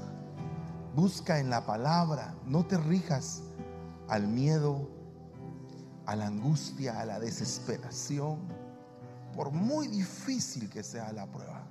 Busca 0.93 1.39
en 1.39 1.51
la 1.51 1.65
palabra, 1.65 2.35
no 2.45 2.67
te 2.67 2.77
rijas 2.77 3.41
al 4.09 4.27
miedo, 4.27 4.91
a 6.05 6.17
la 6.17 6.27
angustia, 6.27 7.01
a 7.01 7.05
la 7.05 7.21
desesperación, 7.21 8.41
por 9.33 9.53
muy 9.53 9.87
difícil 9.87 10.69
que 10.69 10.83
sea 10.83 11.13
la 11.13 11.31
prueba, 11.31 11.65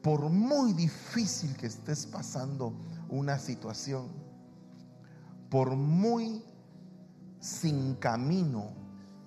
por 0.00 0.30
muy 0.30 0.72
difícil 0.72 1.56
que 1.56 1.66
estés 1.66 2.06
pasando 2.06 2.72
una 3.08 3.40
situación, 3.40 4.06
por 5.50 5.74
muy 5.74 6.44
sin 7.40 7.96
camino, 7.96 8.68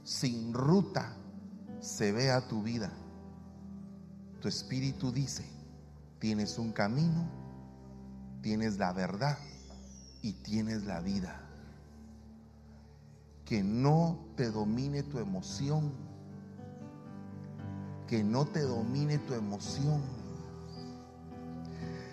sin 0.06 0.54
ruta 0.54 1.18
se 1.82 2.14
vea 2.14 2.48
tu 2.48 2.64
vida, 2.64 2.94
tu 4.40 4.48
espíritu 4.48 5.12
dice, 5.12 5.46
tienes 6.20 6.58
un 6.58 6.72
camino, 6.72 7.30
tienes 8.42 8.78
la 8.78 8.94
verdad 8.94 9.38
y 10.22 10.34
tienes 10.34 10.86
la 10.86 11.00
vida 11.02 11.50
que 13.50 13.64
no 13.64 14.20
te 14.36 14.52
domine 14.52 15.02
tu 15.02 15.18
emoción, 15.18 15.92
que 18.06 18.24
no 18.24 18.46
te 18.46 18.62
domine 18.62 19.18
tu 19.18 19.34
emoción, 19.34 20.04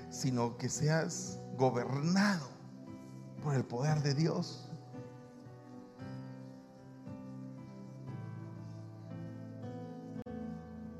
sino 0.08 0.56
que 0.56 0.70
seas 0.70 1.38
gobernado 1.58 2.48
por 3.44 3.54
el 3.54 3.66
poder 3.66 4.02
de 4.02 4.14
Dios. 4.14 4.66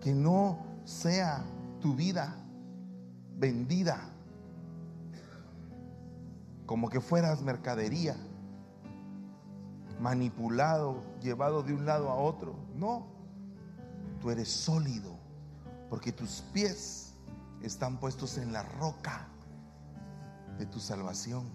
Que 0.02 0.14
no 0.14 0.75
sea 0.87 1.45
tu 1.80 1.95
vida 1.95 2.34
vendida 3.37 4.01
como 6.64 6.89
que 6.89 7.01
fueras 7.01 7.43
mercadería 7.43 8.16
manipulado, 10.01 11.03
llevado 11.20 11.62
de 11.62 11.74
un 11.74 11.87
lado 11.87 12.09
a 12.11 12.14
otro. 12.14 12.55
No, 12.76 13.07
tú 14.20 14.30
eres 14.30 14.49
sólido 14.49 15.16
porque 15.91 16.12
tus 16.12 16.43
pies 16.53 17.14
están 17.62 17.99
puestos 17.99 18.39
en 18.39 18.53
la 18.53 18.62
roca 18.62 19.28
de 20.59 20.66
tu 20.66 20.80
salvación. 20.80 21.49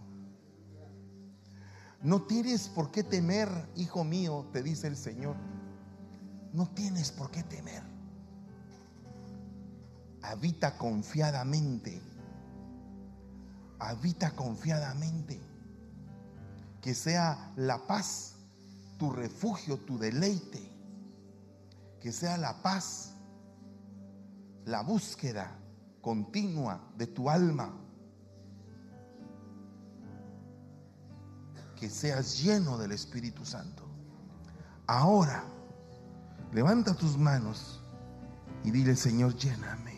No 2.02 2.24
tienes 2.24 2.68
por 2.68 2.92
qué 2.92 3.04
temer, 3.04 3.48
hijo 3.76 4.04
mío, 4.04 4.48
te 4.52 4.62
dice 4.64 4.88
el 4.88 4.98
Señor. 4.98 5.36
No 6.52 6.68
tienes 6.68 7.12
por 7.12 7.32
qué 7.32 7.44
temer. 7.44 7.91
Habita 10.24 10.78
confiadamente. 10.78 12.02
Habita 13.80 14.32
confiadamente. 14.32 15.40
Que 16.82 16.94
sea 16.94 17.54
la 17.56 17.86
paz 17.86 18.36
tu 19.02 19.10
refugio, 19.10 19.78
tu 19.80 19.98
deleite. 19.98 20.62
Que 22.00 22.12
sea 22.12 22.38
la 22.38 22.62
paz, 22.62 23.14
la 24.66 24.82
búsqueda 24.84 25.58
continua 26.02 26.80
de 26.98 27.08
tu 27.08 27.30
alma. 27.30 27.74
Que 31.76 31.90
seas 31.90 32.44
lleno 32.44 32.78
del 32.78 32.92
Espíritu 32.92 33.44
Santo. 33.44 33.84
Ahora, 34.86 35.44
levanta 36.54 36.94
tus 36.96 37.18
manos 37.18 37.82
y 38.64 38.70
dile, 38.70 38.96
Señor, 38.96 39.36
lléname. 39.36 39.91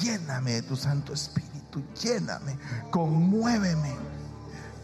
Lléname 0.00 0.52
de 0.54 0.62
tu 0.62 0.76
Santo 0.76 1.12
Espíritu. 1.12 1.82
Lléname. 2.02 2.58
Conmuéveme. 2.90 3.94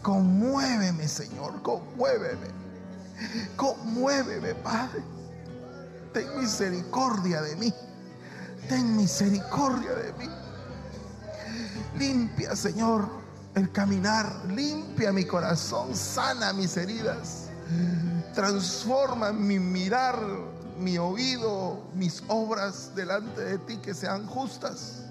Conmuéveme, 0.01 1.07
Señor. 1.07 1.61
Conmuéveme. 1.61 2.47
Conmuéveme, 3.55 4.53
Padre. 4.55 5.03
Ten 6.13 6.27
misericordia 6.39 7.41
de 7.41 7.55
mí. 7.55 7.73
Ten 8.67 8.95
misericordia 8.95 9.93
de 9.95 10.13
mí. 10.13 10.29
Limpia, 11.97 12.55
Señor, 12.55 13.07
el 13.55 13.71
caminar. 13.71 14.45
Limpia 14.47 15.11
mi 15.11 15.25
corazón. 15.25 15.95
Sana 15.95 16.53
mis 16.53 16.77
heridas. 16.77 17.49
Transforma 18.33 19.31
mi 19.31 19.59
mirar, 19.59 20.19
mi 20.79 20.97
oído, 20.97 21.83
mis 21.93 22.23
obras 22.27 22.93
delante 22.95 23.41
de 23.41 23.57
ti 23.59 23.77
que 23.77 23.93
sean 23.93 24.25
justas. 24.27 25.02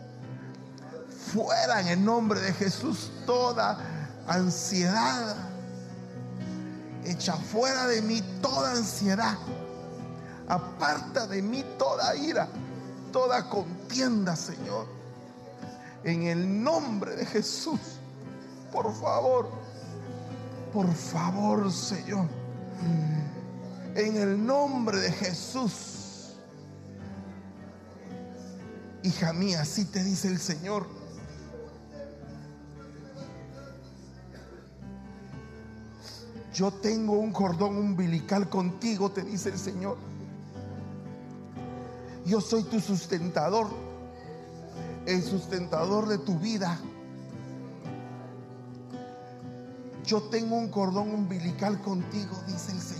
Fuera 1.32 1.80
en 1.80 1.88
el 1.88 2.04
nombre 2.04 2.40
de 2.40 2.52
Jesús 2.52 3.10
toda 3.24 3.78
ansiedad. 4.26 5.34
Echa 7.04 7.32
fuera 7.34 7.86
de 7.86 8.02
mí 8.02 8.22
toda 8.42 8.72
ansiedad. 8.72 9.38
Aparta 10.46 11.26
de 11.26 11.40
mí 11.40 11.64
toda 11.78 12.14
ira, 12.16 12.48
toda 13.12 13.48
contienda, 13.48 14.36
Señor. 14.36 14.86
En 16.04 16.24
el 16.24 16.62
nombre 16.62 17.16
de 17.16 17.24
Jesús, 17.24 17.80
por 18.70 18.94
favor, 18.94 19.48
por 20.70 20.92
favor, 20.92 21.72
Señor. 21.72 22.28
En 23.94 24.16
el 24.18 24.44
nombre 24.44 24.98
de 24.98 25.12
Jesús. 25.12 26.34
Hija 29.02 29.32
mía, 29.32 29.62
así 29.62 29.86
te 29.86 30.04
dice 30.04 30.28
el 30.28 30.38
Señor. 30.38 31.01
Yo 36.52 36.70
tengo 36.70 37.12
un 37.14 37.32
cordón 37.32 37.76
umbilical 37.76 38.48
contigo, 38.48 39.10
te 39.10 39.22
dice 39.22 39.48
el 39.48 39.58
Señor. 39.58 39.96
Yo 42.26 42.40
soy 42.40 42.62
tu 42.64 42.78
sustentador, 42.78 43.68
el 45.06 45.22
sustentador 45.22 46.08
de 46.08 46.18
tu 46.18 46.38
vida. 46.38 46.78
Yo 50.04 50.22
tengo 50.24 50.56
un 50.56 50.68
cordón 50.68 51.14
umbilical 51.14 51.80
contigo, 51.80 52.36
dice 52.46 52.72
el 52.72 52.80
Señor. 52.80 52.91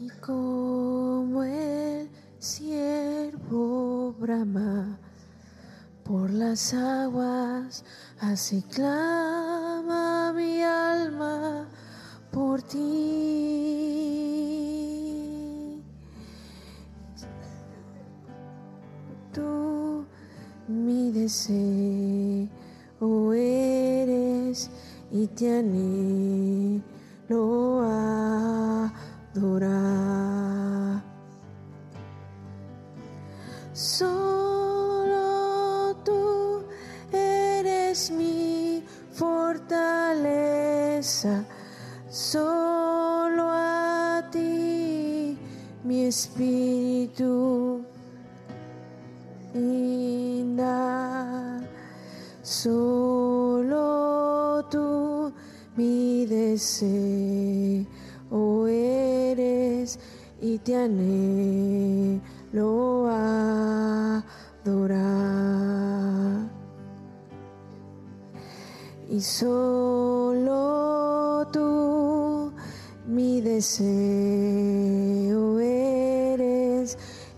Y 0.00 0.08
como 0.20 1.42
el 1.42 2.08
siervo 2.38 4.12
brama 4.12 4.96
por 6.04 6.30
las 6.30 6.72
aguas, 6.72 7.84
así 8.20 8.62
clama 8.62 9.37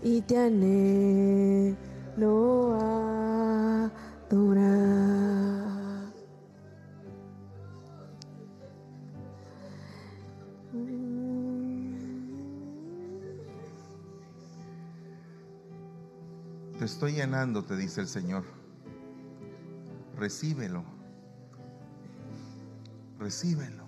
y 0.03 0.21
te 0.21 0.37
anhelo 0.37 1.75
adorar. 4.29 4.91
Te 16.79 16.85
estoy 16.85 17.13
llenando, 17.13 17.63
te 17.63 17.75
dice 17.75 18.01
el 18.01 18.07
Señor. 18.07 18.43
Recíbelo. 20.17 20.83
Recíbelo. 23.19 23.85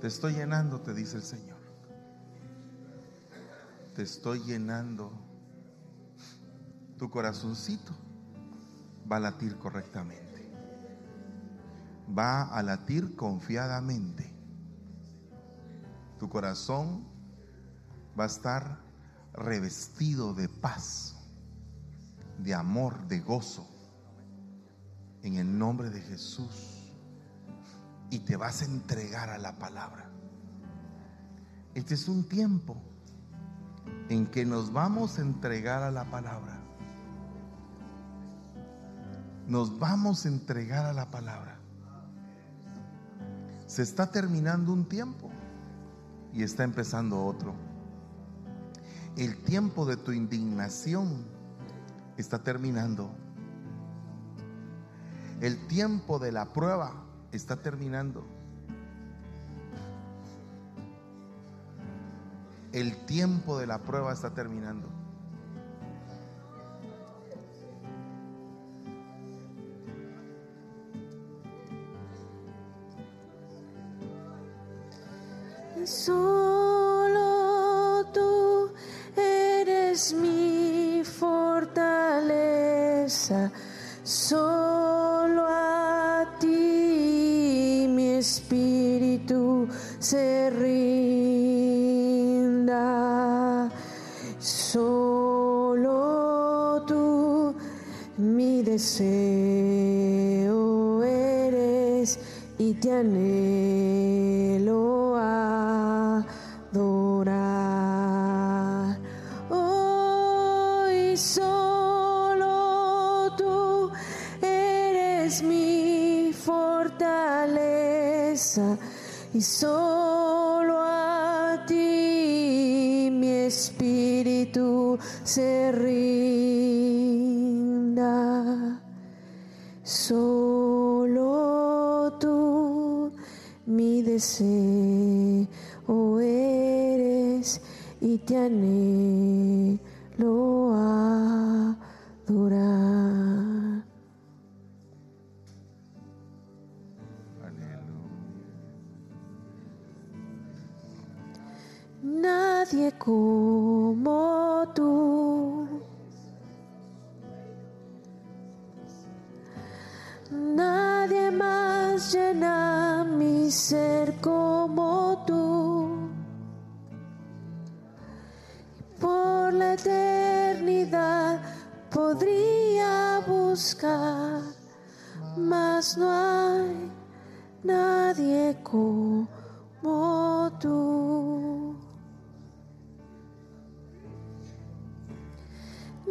Te 0.00 0.06
estoy 0.06 0.32
llenando, 0.32 0.80
te 0.80 0.94
dice 0.94 1.16
el 1.16 1.22
Señor. 1.22 1.57
Te 3.98 4.04
estoy 4.04 4.38
llenando. 4.44 5.10
Tu 6.98 7.10
corazoncito 7.10 7.92
va 9.10 9.16
a 9.16 9.18
latir 9.18 9.58
correctamente. 9.58 10.48
Va 12.16 12.44
a 12.44 12.62
latir 12.62 13.16
confiadamente. 13.16 14.32
Tu 16.16 16.28
corazón 16.28 17.08
va 18.16 18.22
a 18.22 18.26
estar 18.28 18.78
revestido 19.32 20.32
de 20.32 20.48
paz, 20.48 21.16
de 22.38 22.54
amor, 22.54 23.04
de 23.08 23.18
gozo. 23.18 23.66
En 25.24 25.38
el 25.38 25.58
nombre 25.58 25.90
de 25.90 26.02
Jesús. 26.02 26.94
Y 28.10 28.20
te 28.20 28.36
vas 28.36 28.62
a 28.62 28.66
entregar 28.66 29.28
a 29.28 29.38
la 29.38 29.58
palabra. 29.58 30.08
Este 31.74 31.94
es 31.94 32.06
un 32.06 32.28
tiempo 32.28 32.80
en 34.08 34.26
que 34.26 34.44
nos 34.44 34.72
vamos 34.72 35.18
a 35.18 35.22
entregar 35.22 35.82
a 35.82 35.90
la 35.90 36.04
palabra. 36.04 36.58
Nos 39.46 39.78
vamos 39.78 40.24
a 40.24 40.28
entregar 40.28 40.86
a 40.86 40.92
la 40.92 41.10
palabra. 41.10 41.58
Se 43.66 43.82
está 43.82 44.10
terminando 44.10 44.72
un 44.72 44.88
tiempo 44.88 45.30
y 46.32 46.42
está 46.42 46.64
empezando 46.64 47.24
otro. 47.24 47.54
El 49.16 49.36
tiempo 49.42 49.84
de 49.84 49.96
tu 49.96 50.12
indignación 50.12 51.24
está 52.16 52.42
terminando. 52.42 53.10
El 55.40 55.66
tiempo 55.66 56.18
de 56.18 56.32
la 56.32 56.52
prueba 56.52 56.92
está 57.32 57.56
terminando. 57.56 58.37
El 62.78 62.94
tiempo 63.06 63.58
de 63.58 63.66
la 63.66 63.78
prueba 63.78 64.12
está 64.12 64.30
terminando. 64.34 64.88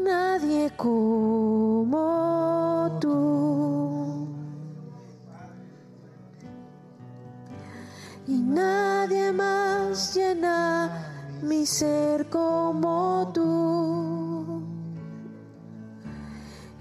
Nadie 0.04 0.72
como 0.78 1.98
tú. 3.02 4.28
Y 8.28 8.42
nadie 8.42 9.32
más 9.32 10.14
llena 10.14 10.90
mi 11.42 11.66
ser 11.66 12.30
como 12.30 13.32
tú. 13.34 14.62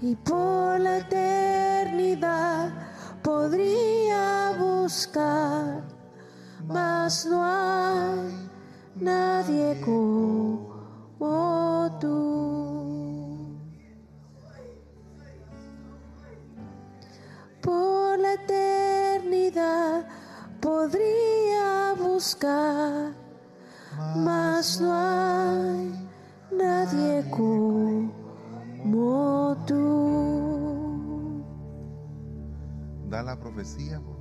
Y 0.01 0.15
por 0.15 0.79
la 0.79 0.97
eternidad 0.99 2.71
podría 3.23 4.53
buscar, 4.59 5.81
mas 6.67 7.25
no 7.25 7.43
hay 7.43 8.49
nadie 8.99 9.81
como 9.83 10.46
podría 20.87 21.93
buscar, 21.97 23.13
mas 24.15 24.79
no 24.79 24.93
hay 24.93 26.09
nadie 26.51 27.29
como 27.29 28.13
tú. 29.65 31.43
Da 33.09 33.21
la 33.23 33.37
profecía, 33.37 33.99
por 33.99 34.16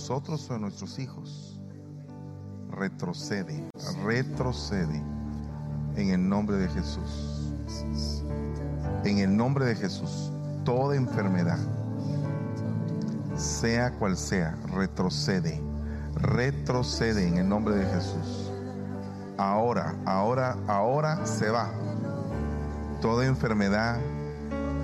nosotros 0.00 0.48
o 0.48 0.54
en 0.54 0.62
nuestros 0.62 0.98
hijos. 0.98 1.60
Retrocede. 2.70 3.68
Retrocede. 4.02 5.02
En 5.94 6.08
el 6.08 6.26
nombre 6.26 6.56
de 6.56 6.68
Jesús. 6.68 7.52
En 9.04 9.18
el 9.18 9.36
nombre 9.36 9.66
de 9.66 9.76
Jesús. 9.76 10.32
Toda 10.64 10.96
enfermedad 10.96 11.58
sea 13.36 13.92
cual 13.92 14.16
sea, 14.16 14.56
retrocede, 14.74 15.60
retrocede 16.14 17.26
en 17.26 17.36
el 17.38 17.48
nombre 17.48 17.74
de 17.74 17.84
Jesús. 17.84 18.50
Ahora, 19.36 19.94
ahora, 20.06 20.56
ahora 20.66 21.26
se 21.26 21.50
va. 21.50 21.70
Toda 23.02 23.26
enfermedad 23.26 23.98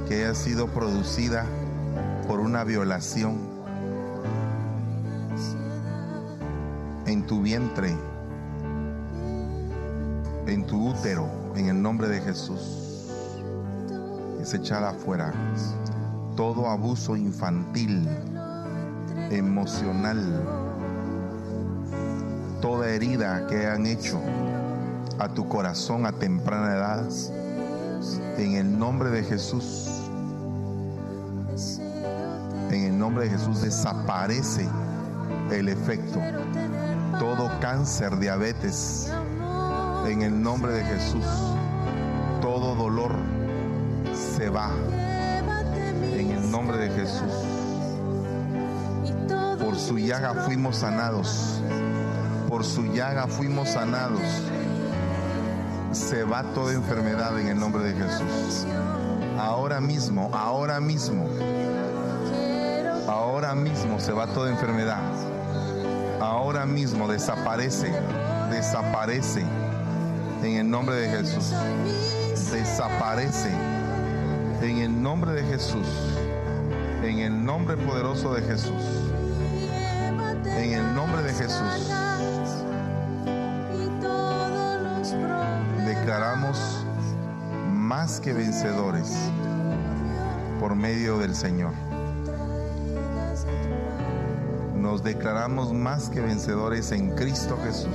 que 0.08 0.24
haya 0.24 0.34
sido 0.34 0.66
producida 0.68 1.46
por 2.26 2.40
una 2.40 2.64
violación 2.64 3.45
en 7.26 7.28
tu 7.28 7.42
vientre, 7.42 7.92
en 10.46 10.64
tu 10.64 10.90
útero, 10.90 11.28
en 11.56 11.70
el 11.70 11.82
nombre 11.82 12.06
de 12.06 12.20
Jesús, 12.20 13.10
es 14.40 14.54
echada 14.54 14.90
afuera. 14.90 15.34
Todo 16.36 16.68
abuso 16.68 17.16
infantil, 17.16 18.08
emocional, 19.32 20.40
toda 22.60 22.90
herida 22.90 23.44
que 23.48 23.66
han 23.66 23.86
hecho 23.86 24.20
a 25.18 25.28
tu 25.28 25.48
corazón 25.48 26.06
a 26.06 26.12
temprana 26.12 26.76
edad, 26.76 27.08
en 28.38 28.54
el 28.54 28.78
nombre 28.78 29.10
de 29.10 29.24
Jesús, 29.24 29.90
en 32.70 32.84
el 32.84 32.96
nombre 32.96 33.24
de 33.24 33.30
Jesús 33.30 33.62
desaparece 33.62 34.68
el 35.50 35.68
efecto. 35.68 36.20
Todo 37.36 37.50
cáncer, 37.60 38.18
diabetes, 38.18 39.12
en 40.06 40.22
el 40.22 40.40
nombre 40.40 40.72
de 40.72 40.84
Jesús, 40.84 41.24
todo 42.40 42.74
dolor 42.74 43.14
se 44.14 44.48
va, 44.48 44.70
en 46.14 46.30
el 46.30 46.50
nombre 46.50 46.78
de 46.78 46.90
Jesús. 46.90 47.32
Por 49.62 49.76
su 49.76 49.98
llaga 49.98 50.32
fuimos 50.44 50.76
sanados. 50.76 51.60
Por 52.48 52.64
su 52.64 52.84
llaga 52.84 53.26
fuimos 53.26 53.70
sanados. 53.70 54.22
Se 55.92 56.24
va 56.24 56.42
toda 56.54 56.72
enfermedad 56.72 57.38
en 57.38 57.48
el 57.48 57.58
nombre 57.58 57.82
de 57.82 57.94
Jesús. 57.94 58.66
Ahora 59.38 59.80
mismo, 59.80 60.30
ahora 60.32 60.80
mismo, 60.80 61.28
ahora 63.08 63.54
mismo 63.54 64.00
se 64.00 64.12
va 64.12 64.26
toda 64.28 64.50
enfermedad. 64.50 65.25
Ahora 66.26 66.66
mismo 66.66 67.06
desaparece, 67.06 67.88
desaparece 68.50 69.44
en 70.42 70.56
el 70.56 70.68
nombre 70.68 70.96
de 70.96 71.08
Jesús. 71.08 71.54
Desaparece 72.50 73.48
en 74.60 74.78
el 74.78 75.02
nombre 75.02 75.30
de 75.34 75.44
Jesús. 75.44 75.86
En 77.04 77.20
el 77.20 77.44
nombre 77.44 77.76
poderoso 77.76 78.34
de 78.34 78.42
Jesús. 78.42 78.82
En 80.46 80.72
el 80.72 80.94
nombre 80.96 81.22
de 81.22 81.32
Jesús. 81.32 81.92
Declaramos 85.86 86.84
más 87.70 88.18
que 88.18 88.32
vencedores 88.32 89.16
por 90.58 90.74
medio 90.74 91.18
del 91.18 91.36
Señor. 91.36 91.95
Declaramos 95.06 95.72
más 95.72 96.10
que 96.10 96.20
vencedores 96.20 96.92
en 96.92 97.14
Cristo 97.14 97.56
Jesús. 97.64 97.94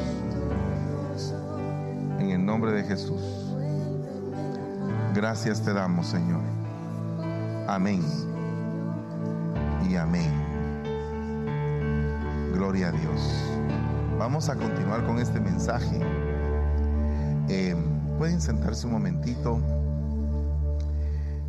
En 2.20 2.32
el 2.32 2.46
nombre 2.46 2.72
de 2.72 2.84
Jesús. 2.84 3.22
Gracias 5.14 5.62
te 5.62 5.74
damos, 5.74 6.08
Señor. 6.08 6.42
Amén. 7.68 8.02
Y 9.90 9.96
amén. 9.96 10.32
Gloria 12.54 12.88
a 12.88 12.92
Dios. 12.92 13.44
Vamos 14.18 14.50
a 14.50 14.56
continuar 14.56 15.06
con 15.06 15.20
este 15.20 15.40
mensaje. 15.40 16.00
Eh, 17.50 17.76
Pueden 18.22 18.40
sentarse 18.40 18.86
un 18.86 18.94
momentito. 18.94 19.60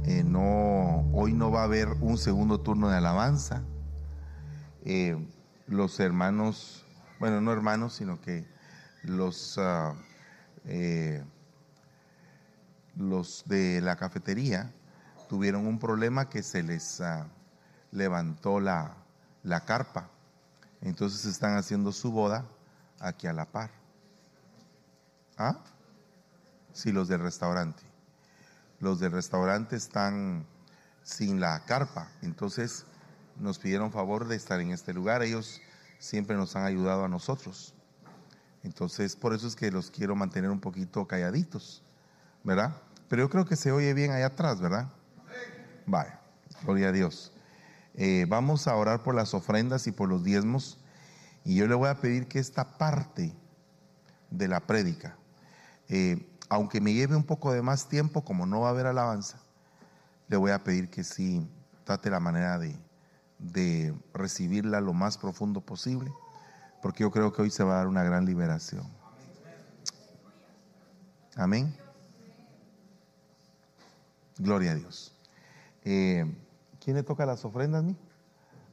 Eh, 0.07 0.25
no, 0.25 1.07
hoy 1.13 1.35
no 1.35 1.51
va 1.51 1.61
a 1.61 1.65
haber 1.65 1.89
un 2.01 2.17
segundo 2.17 2.61
turno 2.61 2.89
de 2.89 2.97
alabanza. 2.97 3.63
Eh, 4.83 5.15
los 5.67 6.01
hermanos, 6.01 6.85
bueno, 7.19 7.41
no 7.41 7.53
hermanos, 7.53 7.95
sino 7.95 8.21
que 8.21 8.47
los, 9.03 9.59
eh, 10.65 11.25
los 12.97 13.45
de 13.47 13.81
la 13.81 13.97
cafetería 13.97 14.73
tuvieron 15.29 15.67
un 15.67 15.79
problema 15.79 16.29
que 16.29 16.43
se 16.43 16.63
les 16.63 17.01
ah, 17.01 17.27
levantó 17.91 18.61
la, 18.61 18.97
la 19.43 19.65
carpa. 19.65 20.09
Entonces 20.81 21.25
están 21.25 21.57
haciendo 21.57 21.93
su 21.93 22.11
boda 22.13 22.45
aquí 22.99 23.27
a 23.27 23.33
la 23.33 23.47
par. 23.47 23.71
¿Ah? 25.37 25.59
Sí, 26.73 26.93
los 26.93 27.09
del 27.09 27.21
restaurante. 27.21 27.83
Los 28.81 28.99
del 29.01 29.13
restaurante 29.13 29.77
están 29.77 30.47
sin 31.03 31.41
la 31.41 31.65
carpa. 31.65 32.09
Entonces 32.23 32.87
nos 33.37 33.59
pidieron 33.59 33.93
favor 33.93 34.27
de 34.29 34.37
estar 34.37 34.61
en 34.61 34.71
este 34.71 34.93
lugar. 34.93 35.23
Ellos 35.23 35.61
siempre 35.99 36.37
nos 36.37 36.57
han 36.57 36.65
ayudado 36.65 37.05
a 37.05 37.09
nosotros. 37.09 37.75
Entonces, 38.63 39.17
por 39.17 39.35
eso 39.35 39.47
es 39.47 39.57
que 39.57 39.71
los 39.71 39.91
quiero 39.91 40.15
mantener 40.15 40.51
un 40.51 40.61
poquito 40.61 41.07
calladitos, 41.07 41.83
¿verdad? 42.45 42.75
Pero 43.09 43.23
yo 43.25 43.31
creo 43.31 43.45
que 43.45 43.57
se 43.57 43.73
oye 43.73 43.93
bien 43.95 44.13
allá 44.13 44.27
atrás, 44.27 44.61
¿verdad? 44.61 44.89
Vale, 45.87 46.13
gloria 46.65 46.89
a 46.89 46.93
Dios. 46.93 47.33
Eh, 47.95 48.25
vamos 48.29 48.69
a 48.69 48.77
orar 48.77 49.03
por 49.03 49.15
las 49.15 49.35
ofrendas 49.35 49.87
y 49.87 49.93
por 49.93 50.09
los 50.09 50.23
diezmos. 50.23 50.79
Y 51.45 51.57
yo 51.57 51.67
le 51.67 51.75
voy 51.75 51.89
a 51.89 52.01
pedir 52.01 52.29
que 52.29 52.39
esta 52.39 52.79
parte 52.79 53.35
de 54.31 54.49
la 54.49 54.61
prédica, 54.61 55.17
eh, 55.89 56.27
aunque 56.49 56.81
me 56.81 56.95
lleve 56.95 57.17
un 57.17 57.25
poco 57.25 57.53
de 57.53 57.63
más 57.63 57.89
tiempo, 57.89 58.25
como 58.25 58.47
no 58.47 58.61
va 58.61 58.69
a 58.69 58.71
haber 58.71 58.87
alabanza, 58.87 59.39
le 60.29 60.37
voy 60.37 60.53
a 60.53 60.63
pedir 60.63 60.89
que 60.89 61.03
sí 61.05 61.47
trate 61.85 62.11
la 62.11 62.21
manera 62.21 62.59
de, 62.59 62.77
de 63.43 63.95
recibirla 64.15 64.81
lo 64.81 64.93
más 64.93 65.19
profundo 65.19 65.61
posible, 65.61 66.13
porque 66.81 67.03
yo 67.03 67.11
creo 67.11 67.33
que 67.33 67.43
hoy 67.43 67.51
se 67.51 67.65
va 67.65 67.75
a 67.75 67.77
dar 67.79 67.89
una 67.89 68.03
gran 68.03 68.25
liberación. 68.25 68.87
Amén. 71.37 71.75
Gloria 74.39 74.73
a 74.73 74.75
Dios. 74.75 75.13
Eh, 75.85 76.25
¿Quién 76.83 76.97
le 76.97 77.03
toca 77.03 77.27
las 77.27 77.45
ofrendas 77.45 77.81
a 77.81 77.83
mí? 77.83 77.97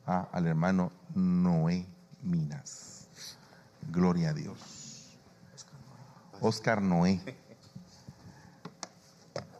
Ah, 0.05 0.28
al 0.32 0.47
hermano 0.47 0.91
Noé 1.13 1.86
Minas. 2.22 3.07
Gloria 3.91 4.30
a 4.30 4.34
Dios. 4.34 5.17
Oscar 6.41 6.82
Noé. 6.82 7.20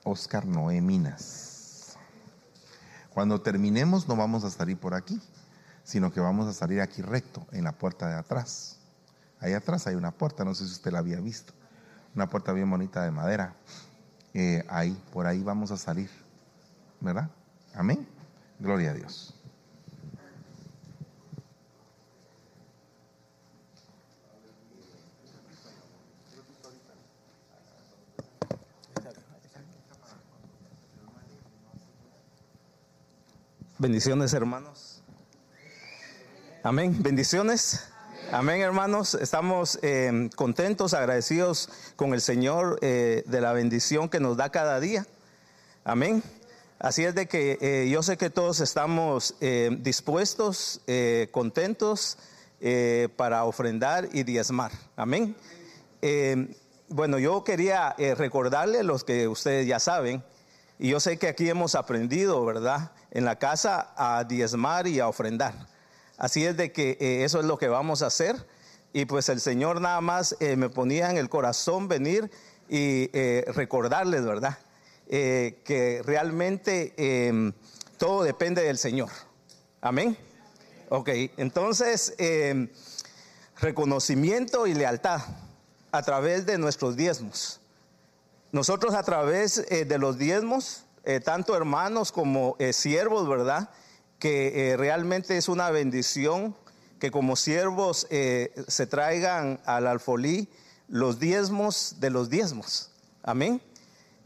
Oscar 0.04 0.46
Noé 0.46 0.82
Minas. 0.82 1.49
Cuando 3.14 3.42
terminemos 3.42 4.08
no 4.08 4.16
vamos 4.16 4.44
a 4.44 4.50
salir 4.50 4.78
por 4.78 4.94
aquí, 4.94 5.20
sino 5.84 6.12
que 6.12 6.20
vamos 6.20 6.48
a 6.48 6.54
salir 6.54 6.82
aquí 6.82 7.02
recto, 7.02 7.46
en 7.52 7.64
la 7.64 7.72
puerta 7.72 8.08
de 8.08 8.16
atrás. 8.16 8.78
Ahí 9.40 9.54
atrás 9.54 9.88
hay 9.88 9.96
una 9.96 10.12
puerta, 10.12 10.44
no 10.44 10.54
sé 10.54 10.66
si 10.66 10.74
usted 10.74 10.92
la 10.92 11.00
había 11.00 11.20
visto. 11.20 11.54
Una 12.16 12.30
puerta 12.30 12.52
bien 12.52 12.70
bonita 12.70 13.04
de 13.04 13.12
madera. 13.12 13.56
Eh, 14.34 14.64
ahí, 14.70 15.02
por 15.12 15.26
ahí 15.26 15.42
vamos 15.42 15.72
a 15.72 15.78
salir. 15.78 16.10
¿Verdad? 17.00 17.30
Amén. 17.74 18.08
Gloria 18.60 18.92
a 18.92 18.94
Dios. 18.94 19.39
Bendiciones, 33.82 34.34
hermanos. 34.34 35.02
Amén. 36.64 37.02
Bendiciones. 37.02 37.88
Amén, 38.30 38.60
hermanos. 38.60 39.14
Estamos 39.14 39.80
eh, 39.82 40.30
contentos, 40.36 40.94
agradecidos 40.94 41.70
con 41.96 42.14
el 42.14 42.20
Señor 42.20 42.78
eh, 42.82 43.24
de 43.26 43.40
la 43.40 43.54
bendición 43.54 44.10
que 44.10 44.20
nos 44.20 44.36
da 44.36 44.50
cada 44.50 44.82
día. 44.82 45.08
Amén. 45.86 46.22
Así 46.78 47.06
es 47.06 47.16
de 47.16 47.30
que 47.30 47.58
eh, 47.62 47.90
yo 47.90 48.04
sé 48.04 48.18
que 48.18 48.30
todos 48.30 48.60
estamos 48.60 49.36
dispuestos, 49.40 50.82
contentos 51.32 52.18
para 53.16 53.46
ofrendar 53.46 54.10
y 54.12 54.24
diezmar. 54.24 54.74
Amén. 54.98 55.38
bueno, 56.90 57.18
yo 57.18 57.46
quería 57.46 57.96
recordarle 58.18 58.84
los 58.84 59.06
que 59.06 59.30
ustedes 59.30 59.66
ya 59.68 59.80
saben, 59.80 60.22
y 60.80 60.90
yo 60.90 61.02
sé 61.02 61.20
que 61.20 61.28
aquí 61.28 61.50
hemos 61.50 61.76
aprendido, 61.76 62.44
¿verdad? 62.46 62.92
En 63.12 63.26
la 63.26 63.38
casa 63.38 63.94
a 63.98 64.24
diezmar 64.24 64.88
y 64.88 65.02
a 65.02 65.10
ofrendar. 65.10 65.54
Así 66.18 66.46
es 66.46 66.56
de 66.56 66.72
que 66.72 66.98
eh, 67.02 67.26
eso 67.26 67.40
es 67.42 67.46
lo 67.46 67.58
que 67.58 67.68
vamos 67.68 68.02
a 68.02 68.08
hacer. 68.08 68.48
Y 68.94 69.04
pues 69.04 69.28
el 69.28 69.42
Señor 69.42 69.82
nada 69.82 70.00
más 70.00 70.38
eh, 70.40 70.56
me 70.56 70.70
ponía 70.70 71.12
en 71.12 71.18
el 71.18 71.28
corazón 71.28 71.90
venir 71.90 72.32
y 72.70 73.10
eh, 73.14 73.44
recordarles, 73.54 74.26
¿verdad? 74.26 74.58
que 75.10 76.04
realmente 76.06 76.94
em, 76.98 77.52
todo 77.98 78.22
depende 78.22 78.62
del 78.62 78.78
Señor. 78.78 79.10
Amén. 79.82 80.16
Ok, 80.90 81.10
entonces, 81.38 82.14
em, 82.20 82.70
reconocimiento 83.60 84.68
y 84.68 84.76
lealtad 84.76 85.22
a 85.92 86.04
través 86.04 86.46
de 86.46 86.60
nuestros 86.60 86.96
diezmos. 86.96 87.60
Nosotros 88.52 88.96
a 88.96 89.04
través 89.04 89.64
eh, 89.70 89.86
de 89.86 90.00
los 90.00 90.18
diezmos, 90.18 90.86
eh, 91.04 91.20
tanto 91.20 91.56
hermanos 91.56 92.12
como 92.12 92.56
eh, 92.58 92.74
siervos, 92.74 93.30
¿verdad? 93.30 93.70
Que 94.18 94.76
realmente 94.76 95.38
es 95.38 95.48
una 95.50 95.70
bendición 95.70 96.56
que 97.00 97.12
como 97.12 97.38
siervos 97.38 98.06
se 98.10 98.88
traigan 98.90 99.62
al 99.64 99.88
alfolí 99.88 100.50
los 100.90 101.20
diezmos 101.20 101.96
de 102.02 102.10
los 102.10 102.30
diezmos. 102.30 102.92
Amén. 103.24 103.62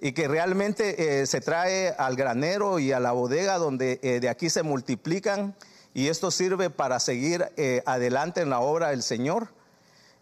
Y 0.02 0.14
que 0.14 0.28
realmente 0.28 1.28
se 1.28 1.42
trae 1.42 1.90
al 1.90 2.16
granero 2.16 2.80
y 2.80 2.92
a 2.92 3.00
la 3.00 3.12
bodega 3.12 3.60
donde 3.60 3.98
de 4.20 4.28
aquí 4.30 4.50
se 4.50 4.64
multiplican 4.64 5.56
y 5.94 6.08
esto 6.08 6.32
sirve 6.32 6.72
para 6.72 7.00
seguir 7.00 7.46
adelante 7.86 8.42
en 8.42 8.50
la 8.50 8.62
obra 8.62 8.90
del 8.90 9.04
Señor 9.04 9.50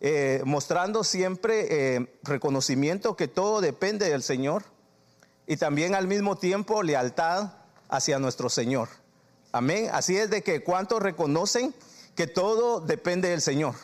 eh, 0.04 0.42
mostrando 0.46 1.04
siempre 1.04 1.68
eh, 1.96 2.20
reconocimiento 2.24 3.16
que 3.16 3.28
todo 3.28 3.62
depende 3.62 4.10
del 4.10 4.24
Señor 4.24 4.64
y 5.46 5.58
también 5.58 5.94
al 5.94 6.08
mismo 6.08 6.38
tiempo 6.38 6.82
lealtad 6.82 7.52
hacia 7.88 8.18
nuestro 8.18 8.50
Señor. 8.50 8.90
Amén. 9.52 9.90
Así 9.94 10.18
es 10.18 10.32
de 10.32 10.42
que 10.42 10.64
cuántos 10.64 11.04
reconocen 11.04 11.76
que 12.16 12.26
todo 12.26 12.80
depende 12.80 13.30
del 13.30 13.42
Señor. 13.42 13.76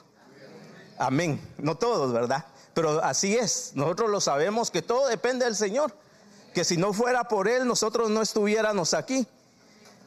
Amén. 0.97 1.39
No 1.59 1.77
todos, 1.77 2.11
¿verdad? 2.11 2.47
Pero 2.73 3.03
así 3.03 3.35
es. 3.35 3.73
Nosotros 3.75 4.09
lo 4.09 4.19
sabemos 4.19 4.71
que 4.71 4.81
todo 4.81 5.07
depende 5.07 5.45
del 5.45 5.55
Señor. 5.55 5.93
Que 6.51 6.63
si 6.63 6.77
no 6.77 6.93
fuera 6.93 7.25
por 7.25 7.47
Él, 7.47 7.67
nosotros 7.67 8.09
no 8.09 8.23
estuviéramos 8.23 8.95
aquí 8.95 9.27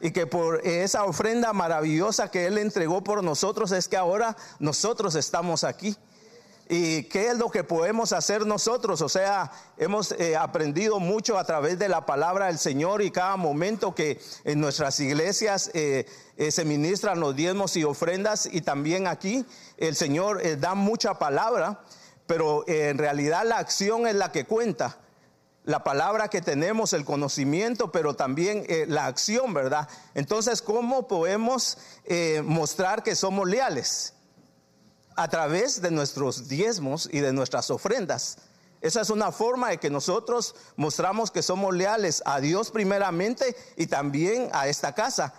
y 0.01 0.11
que 0.11 0.27
por 0.27 0.65
esa 0.65 1.05
ofrenda 1.05 1.53
maravillosa 1.53 2.31
que 2.31 2.47
Él 2.47 2.57
entregó 2.57 3.03
por 3.03 3.23
nosotros 3.23 3.71
es 3.71 3.87
que 3.87 3.97
ahora 3.97 4.35
nosotros 4.59 5.15
estamos 5.15 5.63
aquí. 5.63 5.95
¿Y 6.73 7.03
qué 7.03 7.27
es 7.27 7.37
lo 7.37 7.49
que 7.49 7.65
podemos 7.65 8.13
hacer 8.13 8.45
nosotros? 8.45 9.01
O 9.01 9.09
sea, 9.09 9.51
hemos 9.77 10.13
eh, 10.13 10.37
aprendido 10.37 11.01
mucho 11.01 11.37
a 11.37 11.43
través 11.43 11.77
de 11.77 11.89
la 11.89 12.05
palabra 12.05 12.45
del 12.45 12.57
Señor 12.57 13.01
y 13.01 13.11
cada 13.11 13.35
momento 13.35 13.93
que 13.93 14.21
en 14.45 14.61
nuestras 14.61 14.97
iglesias 15.01 15.69
eh, 15.73 16.05
eh, 16.37 16.49
se 16.49 16.63
ministran 16.63 17.19
los 17.19 17.35
diezmos 17.35 17.75
y 17.75 17.83
ofrendas 17.83 18.47
y 18.49 18.61
también 18.61 19.05
aquí 19.05 19.45
el 19.75 19.97
Señor 19.97 20.41
da 20.59 20.73
mucha 20.73 21.19
palabra, 21.19 21.81
pero 22.25 22.63
en 22.67 22.97
realidad 22.97 23.43
la 23.45 23.57
acción 23.57 24.07
es 24.07 24.15
la 24.15 24.31
que 24.31 24.45
cuenta 24.45 24.97
la 25.63 25.83
palabra 25.83 26.27
que 26.27 26.41
tenemos, 26.41 26.93
el 26.93 27.05
conocimiento, 27.05 27.91
pero 27.91 28.15
también 28.15 28.65
eh, 28.67 28.85
la 28.87 29.05
acción, 29.05 29.53
¿verdad? 29.53 29.87
Entonces, 30.15 30.61
¿cómo 30.61 31.07
podemos 31.07 31.77
eh, 32.05 32.41
mostrar 32.43 33.03
que 33.03 33.15
somos 33.15 33.47
leales? 33.47 34.15
A 35.15 35.27
través 35.27 35.81
de 35.81 35.91
nuestros 35.91 36.47
diezmos 36.47 37.07
y 37.11 37.19
de 37.19 37.33
nuestras 37.33 37.69
ofrendas. 37.69 38.37
Esa 38.81 39.01
es 39.01 39.11
una 39.11 39.31
forma 39.31 39.69
de 39.69 39.77
que 39.77 39.91
nosotros 39.91 40.55
mostramos 40.75 41.29
que 41.29 41.43
somos 41.43 41.75
leales 41.75 42.23
a 42.25 42.39
Dios 42.39 42.71
primeramente 42.71 43.55
y 43.77 43.85
también 43.85 44.49
a 44.53 44.67
esta 44.67 44.95
casa 44.95 45.33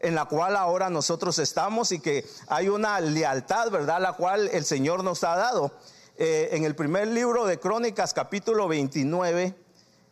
en 0.00 0.14
la 0.14 0.26
cual 0.26 0.56
ahora 0.56 0.88
nosotros 0.88 1.38
estamos 1.38 1.92
y 1.92 2.00
que 2.00 2.26
hay 2.48 2.68
una 2.68 3.00
lealtad, 3.00 3.70
¿verdad? 3.70 4.00
La 4.00 4.12
cual 4.12 4.48
el 4.52 4.64
Señor 4.64 5.04
nos 5.04 5.24
ha 5.24 5.36
dado. 5.36 5.72
Eh, 6.18 6.50
en 6.52 6.64
el 6.64 6.74
primer 6.74 7.08
libro 7.08 7.44
de 7.44 7.58
Crónicas, 7.58 8.14
capítulo 8.14 8.68
29, 8.68 9.54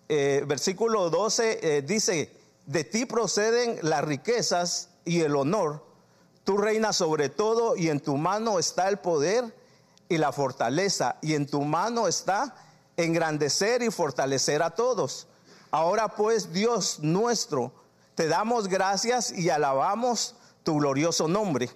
eh, 0.09 0.45
versículo 0.47 1.11
12 1.11 1.61
eh, 1.63 1.83
dice, 1.83 2.31
de 2.67 2.85
ti 2.85 3.07
proceden 3.07 3.79
las 3.83 4.05
riquezas 4.05 4.91
y 5.05 5.21
el 5.21 5.37
honor, 5.37 5.85
tú 6.45 6.57
reinas 6.57 6.97
sobre 6.97 7.29
todo 7.29 7.77
y 7.77 7.89
en 7.89 8.01
tu 8.01 8.17
mano 8.17 8.59
está 8.59 8.89
el 8.89 8.99
poder 8.99 9.55
y 10.09 10.19
la 10.19 10.33
fortaleza 10.33 11.17
y 11.23 11.35
en 11.35 11.47
tu 11.47 11.63
mano 11.63 12.07
está 12.09 12.55
engrandecer 12.97 13.83
y 13.83 13.91
fortalecer 13.91 14.63
a 14.63 14.71
todos. 14.71 15.27
Ahora 15.71 16.09
pues 16.09 16.53
Dios 16.53 17.01
nuestro, 17.01 17.73
te 18.15 18.29
damos 18.29 18.69
gracias 18.69 19.33
y 19.33 19.51
alabamos 19.51 20.37
tu 20.63 20.79
glorioso 20.79 21.29
nombre. 21.29 21.71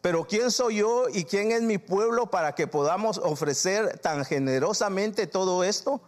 Pero 0.00 0.26
¿quién 0.26 0.50
soy 0.50 0.76
yo 0.76 1.08
y 1.12 1.24
quién 1.24 1.50
es 1.52 1.62
mi 1.62 1.78
pueblo 1.78 2.26
para 2.26 2.54
que 2.54 2.66
podamos 2.66 3.18
ofrecer 3.18 3.98
tan 3.98 4.24
generosamente 4.24 5.26
todo 5.26 5.64
esto? 5.64 6.00